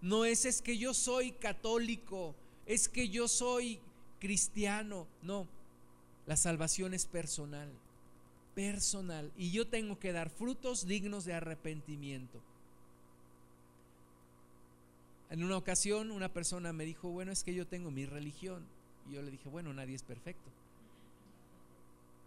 no 0.00 0.24
es 0.24 0.46
es 0.46 0.62
que 0.62 0.78
yo 0.78 0.94
soy 0.94 1.32
católico, 1.32 2.34
es 2.64 2.88
que 2.88 3.10
yo 3.10 3.28
soy 3.28 3.78
cristiano. 4.20 5.06
No, 5.20 5.46
la 6.26 6.38
salvación 6.38 6.94
es 6.94 7.04
personal, 7.04 7.68
personal. 8.54 9.32
Y 9.36 9.50
yo 9.50 9.66
tengo 9.66 9.98
que 9.98 10.12
dar 10.12 10.30
frutos 10.30 10.86
dignos 10.86 11.24
de 11.24 11.34
arrepentimiento. 11.34 12.40
En 15.30 15.42
una 15.42 15.56
ocasión 15.56 16.10
una 16.10 16.28
persona 16.28 16.72
me 16.72 16.84
dijo, 16.84 17.08
bueno, 17.08 17.32
es 17.32 17.42
que 17.42 17.54
yo 17.54 17.66
tengo 17.66 17.90
mi 17.90 18.04
religión. 18.04 18.64
Y 19.08 19.14
yo 19.14 19.22
le 19.22 19.30
dije, 19.30 19.48
bueno, 19.48 19.72
nadie 19.72 19.94
es 19.94 20.02
perfecto. 20.02 20.50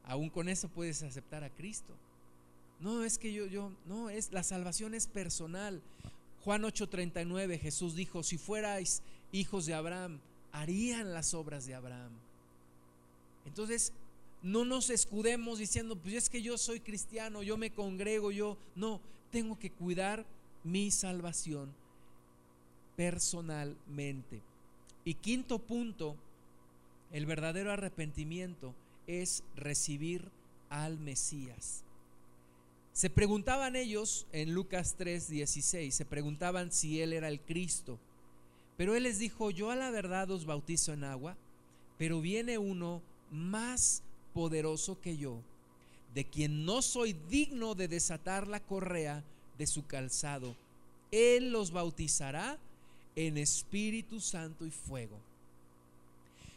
Aún 0.05 0.29
con 0.29 0.49
eso 0.49 0.69
puedes 0.69 1.03
aceptar 1.03 1.43
a 1.43 1.49
Cristo. 1.49 1.93
No, 2.79 3.03
es 3.03 3.17
que 3.17 3.31
yo, 3.31 3.45
yo, 3.45 3.71
no, 3.85 4.09
es 4.09 4.31
la 4.31 4.43
salvación 4.43 4.93
es 4.93 5.07
personal. 5.07 5.81
Juan 6.43 6.63
8:39 6.63 7.59
Jesús 7.59 7.95
dijo, 7.95 8.21
si 8.21 8.37
fuerais 8.37 9.01
hijos 9.31 9.65
de 9.65 9.73
Abraham, 9.73 10.19
harían 10.51 11.13
las 11.13 11.33
obras 11.33 11.65
de 11.65 11.75
Abraham. 11.75 12.11
Entonces, 13.45 13.93
no 14.45 14.63
nos 14.63 14.91
escudemos 14.91 15.57
diciendo, 15.57 15.95
pues 15.95 16.13
es 16.13 16.29
que 16.29 16.39
yo 16.39 16.55
soy 16.59 16.79
cristiano, 16.79 17.41
yo 17.41 17.57
me 17.57 17.71
congrego, 17.71 18.29
yo 18.31 18.57
no, 18.75 19.01
tengo 19.31 19.57
que 19.57 19.71
cuidar 19.71 20.23
mi 20.63 20.91
salvación 20.91 21.73
personalmente. 22.95 24.43
Y 25.03 25.15
quinto 25.15 25.57
punto, 25.57 26.15
el 27.11 27.25
verdadero 27.25 27.71
arrepentimiento 27.71 28.75
es 29.07 29.43
recibir 29.55 30.29
al 30.69 30.99
Mesías. 30.99 31.83
Se 32.93 33.09
preguntaban 33.09 33.75
ellos 33.75 34.27
en 34.31 34.53
Lucas 34.53 34.95
3:16, 34.95 35.89
se 35.89 36.05
preguntaban 36.05 36.71
si 36.71 37.01
él 37.01 37.13
era 37.13 37.29
el 37.29 37.41
Cristo. 37.41 37.97
Pero 38.77 38.93
él 38.93 39.03
les 39.03 39.17
dijo, 39.17 39.49
yo 39.49 39.71
a 39.71 39.75
la 39.75 39.89
verdad 39.89 40.29
os 40.29 40.45
bautizo 40.45 40.93
en 40.93 41.03
agua, 41.03 41.35
pero 41.97 42.21
viene 42.21 42.59
uno 42.59 43.01
más 43.31 44.03
poderoso 44.35 44.99
que 44.99 45.15
yo, 45.15 45.39
de 46.13 46.25
quien 46.25 46.65
no 46.65 46.81
soy 46.81 47.13
digno 47.29 47.73
de 47.73 47.87
desatar 47.87 48.47
la 48.47 48.59
correa 48.59 49.23
de 49.57 49.65
su 49.65 49.87
calzado. 49.87 50.57
Él 51.09 51.51
los 51.51 51.71
bautizará 51.71 52.59
en 53.15 53.37
Espíritu 53.37 54.19
Santo 54.19 54.65
y 54.65 54.71
fuego. 54.71 55.17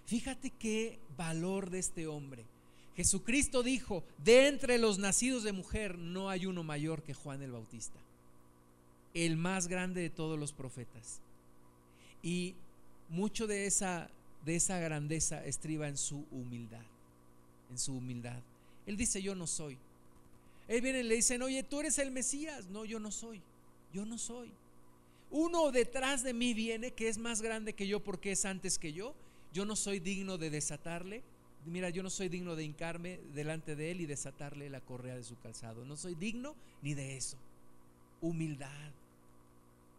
Fíjate 0.07 0.51
qué 0.51 0.99
valor 1.17 1.71
de 1.71 1.79
este 1.79 2.09
hombre. 2.09 2.45
Jesucristo 2.97 3.63
dijo, 3.63 4.03
de 4.25 4.49
entre 4.49 4.79
los 4.79 4.99
nacidos 4.99 5.45
de 5.45 5.53
mujer 5.53 5.99
no 5.99 6.31
hay 6.31 6.47
uno 6.47 6.65
mayor 6.65 7.05
que 7.05 7.15
Juan 7.15 7.43
el 7.43 7.53
Bautista, 7.53 8.01
el 9.15 9.37
más 9.37 9.69
grande 9.69 10.01
de 10.01 10.11
todos 10.11 10.37
los 10.37 10.53
profetas. 10.53 11.21
Y 12.25 12.57
mucho 13.09 13.47
de 13.47 13.67
esa, 13.67 14.11
de 14.45 14.57
esa 14.57 14.81
grandeza 14.81 15.45
estriba 15.45 15.87
en 15.87 15.97
su 15.97 16.27
humildad, 16.33 16.83
en 17.71 17.79
su 17.79 17.97
humildad. 17.97 18.41
Él 18.87 18.97
dice, 18.97 19.23
yo 19.23 19.35
no 19.35 19.47
soy. 19.47 19.79
Él 20.67 20.81
viene 20.81 21.01
y 21.01 21.05
le 21.05 21.15
dicen, 21.15 21.43
oye, 21.43 21.63
tú 21.63 21.81
eres 21.81 21.99
el 21.99 22.11
Mesías. 22.11 22.67
No, 22.67 22.85
yo 22.85 23.01
no 23.01 23.11
soy, 23.11 23.41
yo 23.93 24.05
no 24.05 24.19
soy. 24.19 24.51
Uno 25.31 25.71
detrás 25.71 26.23
de 26.23 26.33
mí 26.33 26.55
viene 26.55 26.93
que 26.93 27.09
es 27.09 27.19
más 27.19 27.43
grande 27.43 27.75
que 27.75 27.87
yo 27.87 28.01
porque 28.01 28.33
es 28.33 28.45
antes 28.45 28.79
que 28.79 28.93
yo 28.93 29.15
yo 29.53 29.65
no 29.65 29.77
soy 29.77 30.01
digno 30.01 30.39
de 30.39 30.51
desatarle. 30.51 31.23
Mira, 31.67 31.91
yo 31.91 32.03
no 32.03 32.11
soy 32.11 32.29
digno 32.29 32.57
de 32.57 32.65
hincarme 32.65 33.21
delante 33.35 33.77
de 33.77 33.91
él 33.91 34.01
y 34.01 34.07
desatarle 34.07 34.71
la 34.71 34.81
correa 34.81 35.17
de 35.17 35.25
su 35.25 35.39
calzado. 35.39 35.85
No 35.85 35.97
soy 35.97 36.15
digno 36.15 36.55
ni 36.83 36.95
de 36.95 37.17
eso. 37.17 37.37
Humildad. 38.21 38.93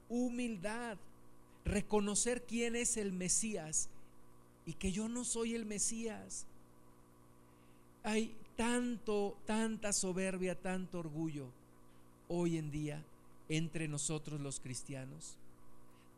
Humildad. 0.08 0.98
Reconocer 1.66 2.44
quién 2.44 2.76
es 2.76 2.98
el 2.98 3.12
Mesías 3.12 3.90
y 4.66 4.74
que 4.74 4.92
yo 4.92 5.10
no 5.10 5.24
soy 5.24 5.56
el 5.56 5.66
Mesías. 5.66 6.46
Hay 8.04 8.34
tanto, 8.56 9.38
tanta 9.46 9.94
soberbia, 9.94 10.56
tanto 10.56 11.00
orgullo 11.00 11.48
hoy 12.28 12.58
en 12.58 12.72
día 12.72 13.04
entre 13.50 13.88
nosotros 13.88 14.40
los 14.40 14.60
cristianos. 14.60 15.36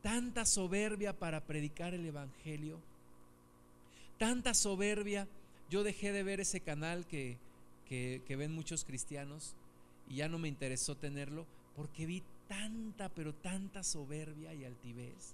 Tanta 0.01 0.45
soberbia 0.45 1.17
para 1.17 1.41
predicar 1.41 1.93
el 1.93 2.05
Evangelio 2.05 2.79
tanta 4.21 4.53
soberbia. 4.53 5.27
Yo 5.71 5.83
dejé 5.83 6.11
de 6.11 6.21
ver 6.21 6.39
ese 6.39 6.59
canal 6.59 7.07
que, 7.07 7.39
ven 8.29 8.53
muchos 8.53 8.85
cristianos 8.85 9.55
y 10.07 10.17
ya 10.17 10.29
no 10.29 10.37
me 10.37 10.47
interesó 10.47 10.95
tenerlo 10.95 11.47
porque 11.75 12.05
vi 12.05 12.21
tanta, 12.47 13.09
pero 13.09 13.33
tanta 13.33 13.83
soberbia 13.83 14.53
y 14.53 14.63
altivez 14.63 15.33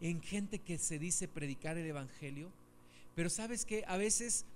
en 0.00 0.22
gente 0.22 0.60
que 0.60 0.78
se 0.78 0.98
dice 0.98 1.28
predicar 1.28 1.76
el 1.76 1.84
Evangelio. 1.84 2.48
Pero 3.14 3.28
sabes 3.28 3.66
que 3.66 3.84
a 3.86 3.98
veces 3.98 4.46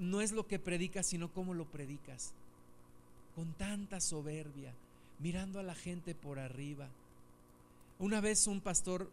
no 0.00 0.22
es 0.22 0.32
lo 0.32 0.46
que 0.46 0.58
predicas, 0.58 1.06
sino 1.06 1.32
cómo 1.32 1.54
lo 1.54 1.66
predicas. 1.66 2.32
Con 3.36 3.52
tanta 3.52 4.00
soberbia, 4.00 4.74
mirando 5.20 5.60
a 5.60 5.62
la 5.62 5.74
gente 5.74 6.14
por 6.14 6.38
arriba. 6.38 6.88
Una 7.98 8.20
vez 8.20 8.46
un 8.46 8.62
pastor 8.62 9.10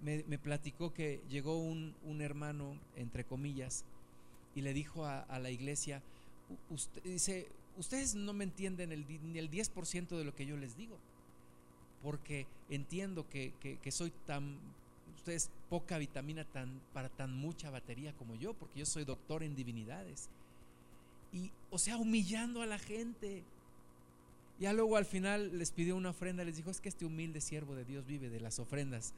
me, 0.00 0.22
platicó 0.38 0.94
que 0.94 1.20
llegó 1.28 1.58
un, 1.58 1.94
hermano, 2.20 2.78
entre 2.96 3.24
comillas, 3.24 3.84
y 4.54 4.60
le 4.62 4.72
dijo 4.72 5.04
a, 5.04 5.38
la 5.40 5.50
iglesia, 5.50 6.02
usted, 6.70 7.02
dice, 7.02 7.48
ustedes 7.76 8.14
no 8.14 8.32
me 8.32 8.44
entienden 8.44 8.92
el, 8.92 9.04
ni 9.08 9.38
el 9.38 9.50
10% 9.50 10.08
de 10.16 10.24
lo 10.24 10.34
que 10.36 10.46
yo 10.46 10.56
les 10.56 10.76
digo, 10.76 10.96
porque 12.02 12.46
entiendo 12.70 13.28
que, 13.28 13.52
soy 13.90 14.12
tan, 14.24 14.56
ustedes 15.18 15.50
poca 15.68 15.98
vitamina 15.98 16.44
tan, 16.44 16.80
para 16.92 17.08
tan 17.08 17.36
mucha 17.36 17.70
batería 17.70 18.12
como 18.14 18.34
yo, 18.34 18.54
porque 18.54 18.80
yo 18.80 18.86
soy 18.86 19.04
doctor 19.04 19.42
en 19.42 19.54
divinidades. 19.54 20.28
Y, 21.32 21.50
o 21.70 21.78
sea, 21.78 21.98
humillando 21.98 22.62
a 22.62 22.66
la 22.66 22.78
gente. 22.78 23.42
Ya 24.58 24.72
luego 24.72 24.96
al 24.96 25.04
final 25.04 25.56
les 25.56 25.70
pidió 25.70 25.94
una 25.94 26.10
ofrenda, 26.10 26.42
les 26.42 26.56
dijo, 26.56 26.70
es 26.70 26.80
que 26.80 26.88
este 26.88 27.04
humilde 27.04 27.40
siervo 27.40 27.76
de 27.76 27.84
Dios 27.84 28.06
vive 28.06 28.28
de 28.28 28.40
las 28.40 28.58
ofrendas 28.58 29.12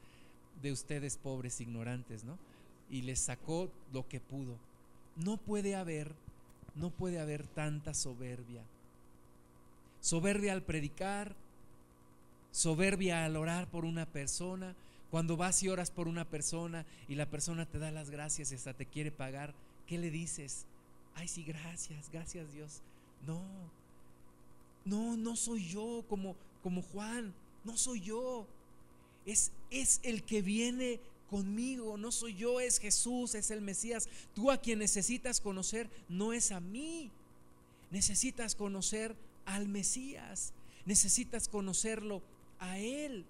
de 0.60 0.72
ustedes 0.72 1.16
pobres 1.16 1.60
ignorantes, 1.60 2.24
¿no? 2.24 2.36
Y 2.90 3.02
les 3.02 3.20
sacó 3.20 3.70
lo 3.92 4.06
que 4.06 4.20
pudo. 4.20 4.56
No 5.16 5.38
puede 5.38 5.76
haber, 5.76 6.12
no 6.74 6.90
puede 6.90 7.20
haber 7.20 7.46
tanta 7.46 7.94
soberbia. 7.94 8.62
Soberbia 10.00 10.52
al 10.52 10.62
predicar, 10.62 11.34
soberbia 12.52 13.24
al 13.24 13.36
orar 13.36 13.66
por 13.68 13.84
una 13.84 14.06
persona. 14.06 14.74
Cuando 15.10 15.36
vas 15.36 15.62
y 15.62 15.68
oras 15.68 15.90
por 15.90 16.08
una 16.08 16.24
persona 16.24 16.86
y 17.08 17.14
la 17.14 17.28
persona 17.28 17.66
te 17.66 17.78
da 17.78 17.90
las 17.90 18.10
gracias 18.10 18.52
y 18.52 18.54
hasta 18.54 18.74
te 18.74 18.86
quiere 18.86 19.10
pagar, 19.10 19.54
¿qué 19.86 19.98
le 19.98 20.10
dices? 20.10 20.66
Ay, 21.14 21.26
sí, 21.28 21.42
gracias, 21.42 22.10
gracias 22.12 22.52
Dios. 22.52 22.80
No, 23.26 23.42
no, 24.84 25.16
no 25.16 25.36
soy 25.36 25.66
yo 25.68 26.04
como, 26.08 26.36
como 26.62 26.82
Juan, 26.82 27.34
no 27.64 27.76
soy 27.76 28.00
yo 28.00 28.46
es, 29.26 30.00
el 30.02 30.22
que 30.22 30.42
viene 30.42 31.00
conmigo, 31.28 31.96
no 31.96 32.10
soy 32.10 32.34
yo, 32.34 32.60
es 32.60 32.78
Jesús, 32.78 33.34
es 33.34 33.50
el 33.50 33.60
Mesías. 33.60 34.08
Tú 34.34 34.50
a 34.50 34.58
quien 34.58 34.78
necesitas 34.78 35.40
conocer 35.40 35.88
no 36.08 36.32
es 36.32 36.50
a 36.50 36.60
mí, 36.60 37.10
necesitas 37.90 38.54
conocer 38.54 39.14
al 39.44 39.68
Mesías, 39.68 40.52
necesitas 40.84 41.48
conocerlo 41.48 42.22
a 42.58 42.78
Él. 42.78 43.24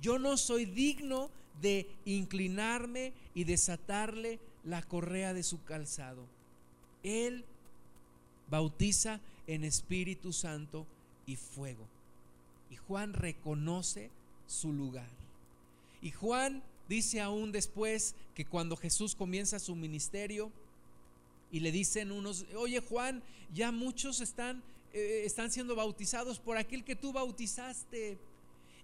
Yo 0.00 0.18
no 0.18 0.36
soy 0.36 0.64
digno 0.64 1.30
de 1.60 1.86
inclinarme 2.04 3.12
y 3.34 3.44
desatarle 3.44 4.38
la 4.64 4.82
correa 4.82 5.34
de 5.34 5.42
su 5.42 5.62
calzado. 5.64 6.26
Él 7.02 7.44
bautiza 8.48 9.20
en 9.46 9.64
Espíritu 9.64 10.32
Santo 10.32 10.86
y 11.26 11.36
fuego. 11.36 11.86
Y 12.70 12.76
Juan 12.76 13.12
reconoce 13.12 14.10
su 14.46 14.72
lugar. 14.72 15.08
Y 16.02 16.10
Juan 16.10 16.62
dice 16.88 17.20
aún 17.20 17.52
después 17.52 18.14
que 18.34 18.44
cuando 18.44 18.76
Jesús 18.76 19.14
comienza 19.14 19.58
su 19.58 19.76
ministerio 19.76 20.50
y 21.52 21.60
le 21.60 21.72
dicen 21.72 22.10
unos, 22.10 22.46
oye 22.56 22.80
Juan, 22.80 23.22
ya 23.54 23.72
muchos 23.72 24.20
están, 24.20 24.62
eh, 24.92 25.22
están 25.24 25.50
siendo 25.50 25.74
bautizados 25.74 26.38
por 26.38 26.56
aquel 26.56 26.84
que 26.84 26.96
tú 26.96 27.12
bautizaste. 27.12 28.18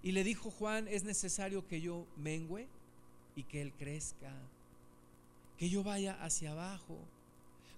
Y 0.03 0.11
le 0.11 0.23
dijo 0.23 0.51
Juan, 0.51 0.87
es 0.87 1.03
necesario 1.03 1.67
que 1.67 1.81
yo 1.81 2.05
mengüe 2.17 2.67
y 3.35 3.43
que 3.43 3.61
él 3.61 3.73
crezca, 3.73 4.31
que 5.57 5.69
yo 5.69 5.83
vaya 5.83 6.21
hacia 6.23 6.51
abajo. 6.51 6.97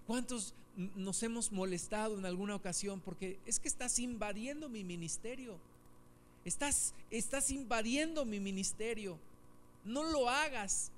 ¿Cuántos 0.05 0.53
nos 0.95 1.21
hemos 1.23 1.51
molestado 1.51 2.17
en 2.17 2.25
alguna 2.25 2.55
ocasión 2.55 3.01
porque 3.01 3.37
es 3.45 3.59
que 3.59 3.67
estás 3.67 3.99
invadiendo 3.99 4.69
mi 4.69 4.83
ministerio? 4.83 5.57
Estás, 6.45 6.93
estás 7.11 7.51
invadiendo 7.51 8.25
mi 8.25 8.39
ministerio. 8.39 9.17
No 9.83 10.03
lo 10.03 10.29
hagas. 10.29 10.91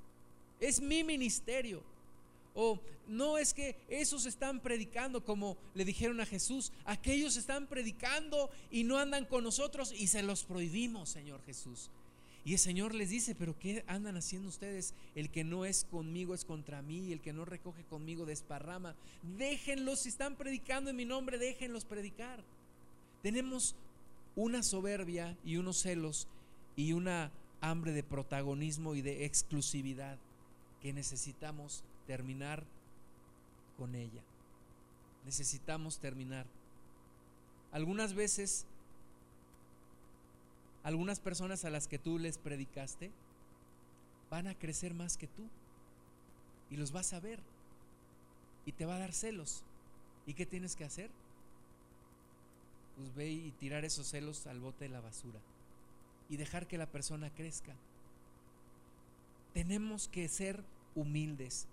Es 0.60 0.80
mi 0.80 1.04
ministerio. 1.04 1.84
O 2.54 2.80
no 3.08 3.38
es 3.38 3.54
que 3.54 3.76
esos 3.90 4.26
están 4.26 4.60
predicando 4.62 5.24
como 5.24 5.58
le 5.74 5.86
dijeron 5.86 6.22
a 6.22 6.26
Jesús. 6.26 6.72
Aquellos 6.86 7.38
están 7.38 7.68
predicando 7.68 8.50
y 8.70 8.84
no 8.84 8.98
andan 8.98 9.26
con 9.26 9.44
nosotros 9.44 9.94
y 9.94 10.08
se 10.08 10.24
los 10.24 10.44
prohibimos, 10.44 11.10
Señor 11.10 11.42
Jesús. 11.44 11.90
Y 12.44 12.54
el 12.54 12.60
Señor 12.60 12.96
les 12.96 13.10
dice, 13.10 13.36
pero 13.36 13.58
¿qué 13.60 13.84
andan 13.86 14.18
haciendo 14.18 14.50
ustedes? 14.50 14.96
El 15.14 15.30
que 15.30 15.44
no 15.44 15.64
es 15.66 15.86
conmigo 15.92 16.34
es 16.34 16.44
contra 16.44 16.82
mí, 16.82 17.12
el 17.12 17.22
que 17.22 17.34
no 17.34 17.46
recoge 17.46 17.84
conmigo 17.84 18.26
desparrama. 18.26 18.96
Déjenlos, 19.38 20.02
si 20.02 20.10
están 20.10 20.36
predicando 20.36 20.90
en 20.90 20.96
mi 20.96 21.06
nombre, 21.06 21.38
déjenlos 21.38 21.86
predicar. 21.86 22.44
Tenemos 23.22 23.76
una 24.36 24.64
soberbia 24.64 25.38
y 25.46 25.58
unos 25.58 25.78
celos 25.78 26.28
y 26.76 26.94
una 26.94 27.32
hambre 27.60 27.92
de 27.92 28.02
protagonismo 28.02 28.96
y 28.96 29.02
de 29.02 29.26
exclusividad 29.26 30.18
que 30.82 30.94
necesitamos 30.94 31.84
terminar 32.08 32.64
con 33.78 33.96
ella. 33.96 34.22
Necesitamos 35.26 36.00
terminar. 36.00 36.46
Algunas 37.72 38.14
veces, 38.14 38.66
algunas 40.84 41.20
personas 41.20 41.64
a 41.64 41.70
las 41.70 41.88
que 41.88 42.00
tú 42.00 42.18
les 42.18 42.38
predicaste 42.38 43.12
van 44.30 44.48
a 44.48 44.56
crecer 44.56 44.94
más 44.94 45.18
que 45.18 45.28
tú 45.28 45.44
y 46.70 46.78
los 46.78 46.92
vas 46.92 47.14
a 47.14 47.20
ver 47.20 47.40
y 48.66 48.72
te 48.72 48.86
va 48.86 48.96
a 48.96 49.00
dar 49.00 49.14
celos. 49.14 49.64
¿Y 50.26 50.34
qué 50.34 50.46
tienes 50.46 50.76
que 50.76 50.86
hacer? 50.86 51.10
pues 53.02 53.16
ve 53.16 53.30
y 53.30 53.52
tirar 53.52 53.86
esos 53.86 54.08
celos 54.08 54.46
al 54.48 54.60
bote 54.60 54.86
de 54.86 54.90
la 54.90 55.02
basura 55.02 55.40
y 56.30 56.38
dejar 56.38 56.68
que 56.68 56.78
la 56.78 56.86
persona 56.86 57.30
crezca. 57.32 57.74
Tenemos 59.54 60.08
que 60.08 60.28
ser 60.28 60.64
humildes. 60.96 61.68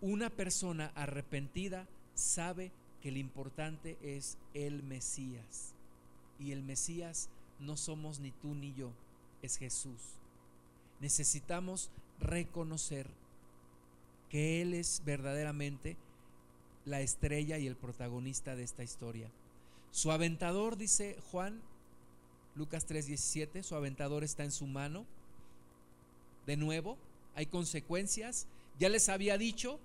Una 0.00 0.30
persona 0.30 0.92
arrepentida 0.94 1.86
sabe 2.14 2.72
que 3.00 3.10
lo 3.10 3.18
importante 3.18 3.96
es 4.02 4.38
el 4.54 4.82
Mesías. 4.82 5.74
Y 6.38 6.52
el 6.52 6.62
Mesías 6.62 7.28
no 7.60 7.76
somos 7.76 8.20
ni 8.20 8.32
tú 8.32 8.54
ni 8.54 8.74
yo, 8.74 8.92
es 9.42 9.56
Jesús. 9.56 10.00
Necesitamos 11.00 11.90
reconocer 12.20 13.08
que 14.28 14.60
Él 14.60 14.74
es 14.74 15.02
verdaderamente 15.04 15.96
la 16.84 17.00
estrella 17.00 17.58
y 17.58 17.66
el 17.66 17.76
protagonista 17.76 18.56
de 18.56 18.62
esta 18.62 18.82
historia. 18.82 19.30
Su 19.90 20.12
aventador, 20.12 20.76
dice 20.76 21.16
Juan, 21.30 21.60
Lucas 22.54 22.86
3:17, 22.86 23.62
su 23.62 23.74
aventador 23.74 24.24
está 24.24 24.44
en 24.44 24.52
su 24.52 24.66
mano. 24.66 25.04
De 26.46 26.56
nuevo, 26.56 26.96
hay 27.36 27.46
consecuencias. 27.46 28.48
ya 28.78 28.88
les 28.88 29.08
había 29.08 29.38
dicho 29.38 29.78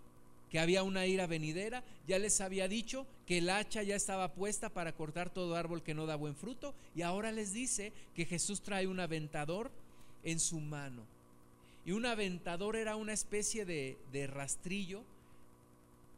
que 0.49 0.59
había 0.59 0.83
una 0.83 1.05
ira 1.05 1.27
venidera, 1.27 1.83
ya 2.07 2.19
les 2.19 2.41
había 2.41 2.67
dicho 2.67 3.05
que 3.25 3.37
el 3.37 3.49
hacha 3.49 3.83
ya 3.83 3.95
estaba 3.95 4.33
puesta 4.33 4.69
para 4.69 4.93
cortar 4.93 5.29
todo 5.29 5.55
árbol 5.55 5.81
que 5.81 5.93
no 5.93 6.05
da 6.05 6.15
buen 6.15 6.35
fruto, 6.35 6.73
y 6.93 7.03
ahora 7.03 7.31
les 7.31 7.53
dice 7.53 7.93
que 8.15 8.25
Jesús 8.25 8.61
trae 8.61 8.87
un 8.87 8.99
aventador 8.99 9.71
en 10.23 10.41
su 10.41 10.59
mano. 10.59 11.03
Y 11.85 11.93
un 11.93 12.05
aventador 12.05 12.75
era 12.75 12.97
una 12.97 13.13
especie 13.13 13.63
de, 13.63 13.97
de 14.11 14.27
rastrillo, 14.27 15.03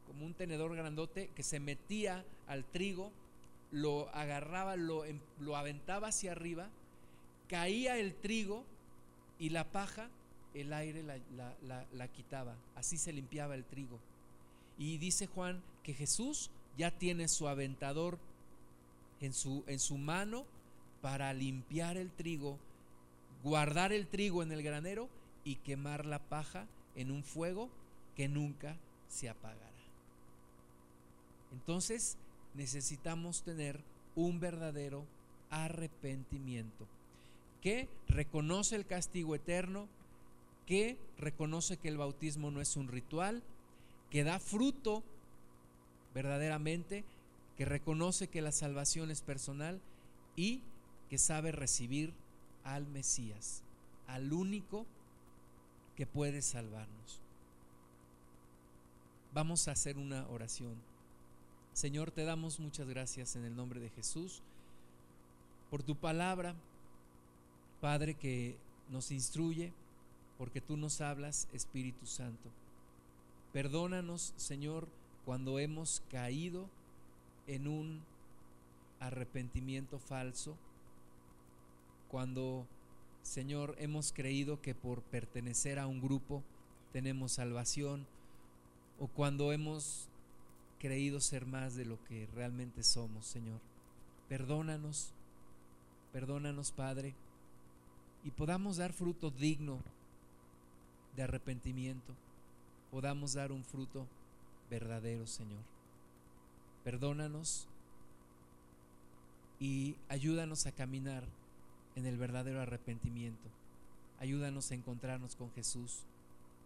como 0.08 0.26
un 0.26 0.34
tenedor 0.34 0.74
grandote, 0.74 1.30
que 1.36 1.44
se 1.44 1.60
metía 1.60 2.24
al 2.48 2.64
trigo, 2.64 3.12
lo 3.70 4.08
agarraba, 4.14 4.74
lo, 4.76 5.04
em, 5.04 5.20
lo 5.40 5.56
aventaba 5.56 6.08
hacia 6.08 6.32
arriba, 6.32 6.70
caía 7.48 7.98
el 7.98 8.14
trigo 8.14 8.64
y 9.38 9.50
la 9.50 9.64
paja, 9.64 10.10
el 10.54 10.72
aire 10.72 11.02
la, 11.02 11.18
la, 11.62 11.84
la, 11.92 12.08
quitaba. 12.08 12.54
Así 12.74 12.96
se 12.96 13.12
limpiaba 13.12 13.54
el 13.54 13.64
trigo. 13.64 13.98
Y 14.78 14.98
dice 14.98 15.26
Juan 15.26 15.62
que 15.82 15.94
Jesús 15.94 16.50
ya 16.78 16.90
tiene 16.90 17.28
su 17.28 17.48
aventador 17.48 18.18
en 19.20 19.32
su, 19.32 19.64
en 19.66 19.78
su 19.78 19.98
mano 19.98 20.44
para 21.02 21.32
limpiar 21.32 21.96
el 21.96 22.10
trigo, 22.10 22.58
guardar 23.42 23.92
el 23.92 24.06
trigo 24.06 24.42
en 24.42 24.52
el 24.52 24.62
granero 24.62 25.08
y 25.44 25.56
quemar 25.56 26.06
la 26.06 26.18
paja 26.18 26.66
en 26.96 27.10
un 27.10 27.22
fuego 27.22 27.68
que 28.16 28.28
nunca 28.28 28.76
se 29.08 29.28
apagará. 29.28 29.64
Entonces 31.52 32.16
necesitamos 32.54 33.42
tener 33.42 33.80
un 34.16 34.40
verdadero 34.40 35.04
arrepentimiento 35.50 36.86
que 37.62 37.88
reconoce 38.08 38.76
el 38.76 38.86
castigo 38.86 39.34
eterno, 39.34 39.88
que 40.66 40.98
reconoce 41.18 41.76
que 41.76 41.88
el 41.88 41.98
bautismo 41.98 42.50
no 42.50 42.60
es 42.60 42.76
un 42.76 42.88
ritual, 42.88 43.42
que 44.10 44.24
da 44.24 44.38
fruto 44.38 45.02
verdaderamente, 46.14 47.04
que 47.56 47.64
reconoce 47.64 48.28
que 48.28 48.42
la 48.42 48.52
salvación 48.52 49.10
es 49.10 49.22
personal 49.22 49.80
y 50.36 50.62
que 51.08 51.18
sabe 51.18 51.52
recibir 51.52 52.12
al 52.64 52.86
Mesías, 52.86 53.62
al 54.06 54.32
único 54.32 54.86
que 55.96 56.06
puede 56.06 56.42
salvarnos. 56.42 57.20
Vamos 59.32 59.68
a 59.68 59.72
hacer 59.72 59.98
una 59.98 60.26
oración. 60.28 60.74
Señor, 61.72 62.10
te 62.12 62.24
damos 62.24 62.60
muchas 62.60 62.88
gracias 62.88 63.34
en 63.36 63.44
el 63.44 63.56
nombre 63.56 63.80
de 63.80 63.90
Jesús 63.90 64.42
por 65.70 65.82
tu 65.82 65.96
palabra, 65.96 66.54
Padre, 67.80 68.14
que 68.14 68.56
nos 68.90 69.10
instruye, 69.10 69.72
porque 70.44 70.60
tú 70.60 70.76
nos 70.76 71.00
hablas, 71.00 71.48
Espíritu 71.54 72.04
Santo. 72.04 72.50
Perdónanos, 73.54 74.34
Señor, 74.36 74.86
cuando 75.24 75.58
hemos 75.58 76.02
caído 76.10 76.68
en 77.46 77.66
un 77.66 78.02
arrepentimiento 79.00 79.98
falso, 79.98 80.54
cuando, 82.10 82.66
Señor, 83.22 83.74
hemos 83.78 84.12
creído 84.12 84.60
que 84.60 84.74
por 84.74 85.00
pertenecer 85.00 85.78
a 85.78 85.86
un 85.86 86.02
grupo 86.02 86.42
tenemos 86.92 87.32
salvación, 87.32 88.06
o 89.00 89.06
cuando 89.06 89.50
hemos 89.50 90.10
creído 90.78 91.22
ser 91.22 91.46
más 91.46 91.74
de 91.74 91.86
lo 91.86 92.04
que 92.04 92.28
realmente 92.34 92.82
somos, 92.82 93.24
Señor. 93.24 93.60
Perdónanos, 94.28 95.14
perdónanos, 96.12 96.70
Padre, 96.70 97.14
y 98.24 98.30
podamos 98.30 98.76
dar 98.76 98.92
fruto 98.92 99.30
digno 99.30 99.80
de 101.16 101.22
arrepentimiento 101.22 102.14
podamos 102.90 103.34
dar 103.34 103.52
un 103.52 103.64
fruto 103.64 104.06
verdadero, 104.70 105.26
Señor. 105.26 105.62
Perdónanos 106.84 107.66
y 109.58 109.96
ayúdanos 110.08 110.66
a 110.66 110.72
caminar 110.72 111.24
en 111.96 112.06
el 112.06 112.16
verdadero 112.16 112.60
arrepentimiento. 112.60 113.48
Ayúdanos 114.20 114.70
a 114.70 114.74
encontrarnos 114.74 115.36
con 115.36 115.50
Jesús 115.52 116.02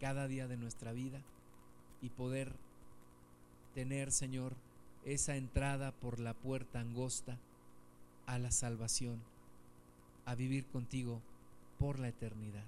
cada 0.01 0.28
día 0.28 0.49
de 0.49 0.57
nuestra 0.57 0.92
vida 0.92 1.20
y 2.03 2.11
poder 2.11 2.53
tener, 3.74 4.12
Señor, 4.12 4.55
esa 5.05 5.36
entrada 5.36 5.92
por 5.92 6.20
la 6.20 6.34
puerta 6.34 6.80
angosta 6.80 7.38
a 8.26 8.38
la 8.38 8.51
salvación, 8.51 9.20
a 10.26 10.34
vivir 10.34 10.66
contigo 10.66 11.20
por 11.78 11.99
la 11.99 12.09
eternidad. 12.09 12.64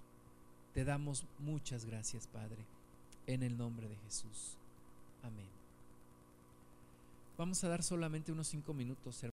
Te 0.75 0.85
damos 0.85 1.25
muchas 1.39 1.85
gracias, 1.85 2.27
Padre 2.27 2.65
en 3.35 3.43
el 3.43 3.57
nombre 3.57 3.89
de 3.89 3.97
Jesús. 3.97 4.57
Amén. 5.23 5.47
Vamos 7.39 7.63
a 7.65 7.69
dar 7.69 7.83
solamente 7.83 8.33
unos 8.33 8.49
cinco 8.49 8.75
minutos, 8.75 9.23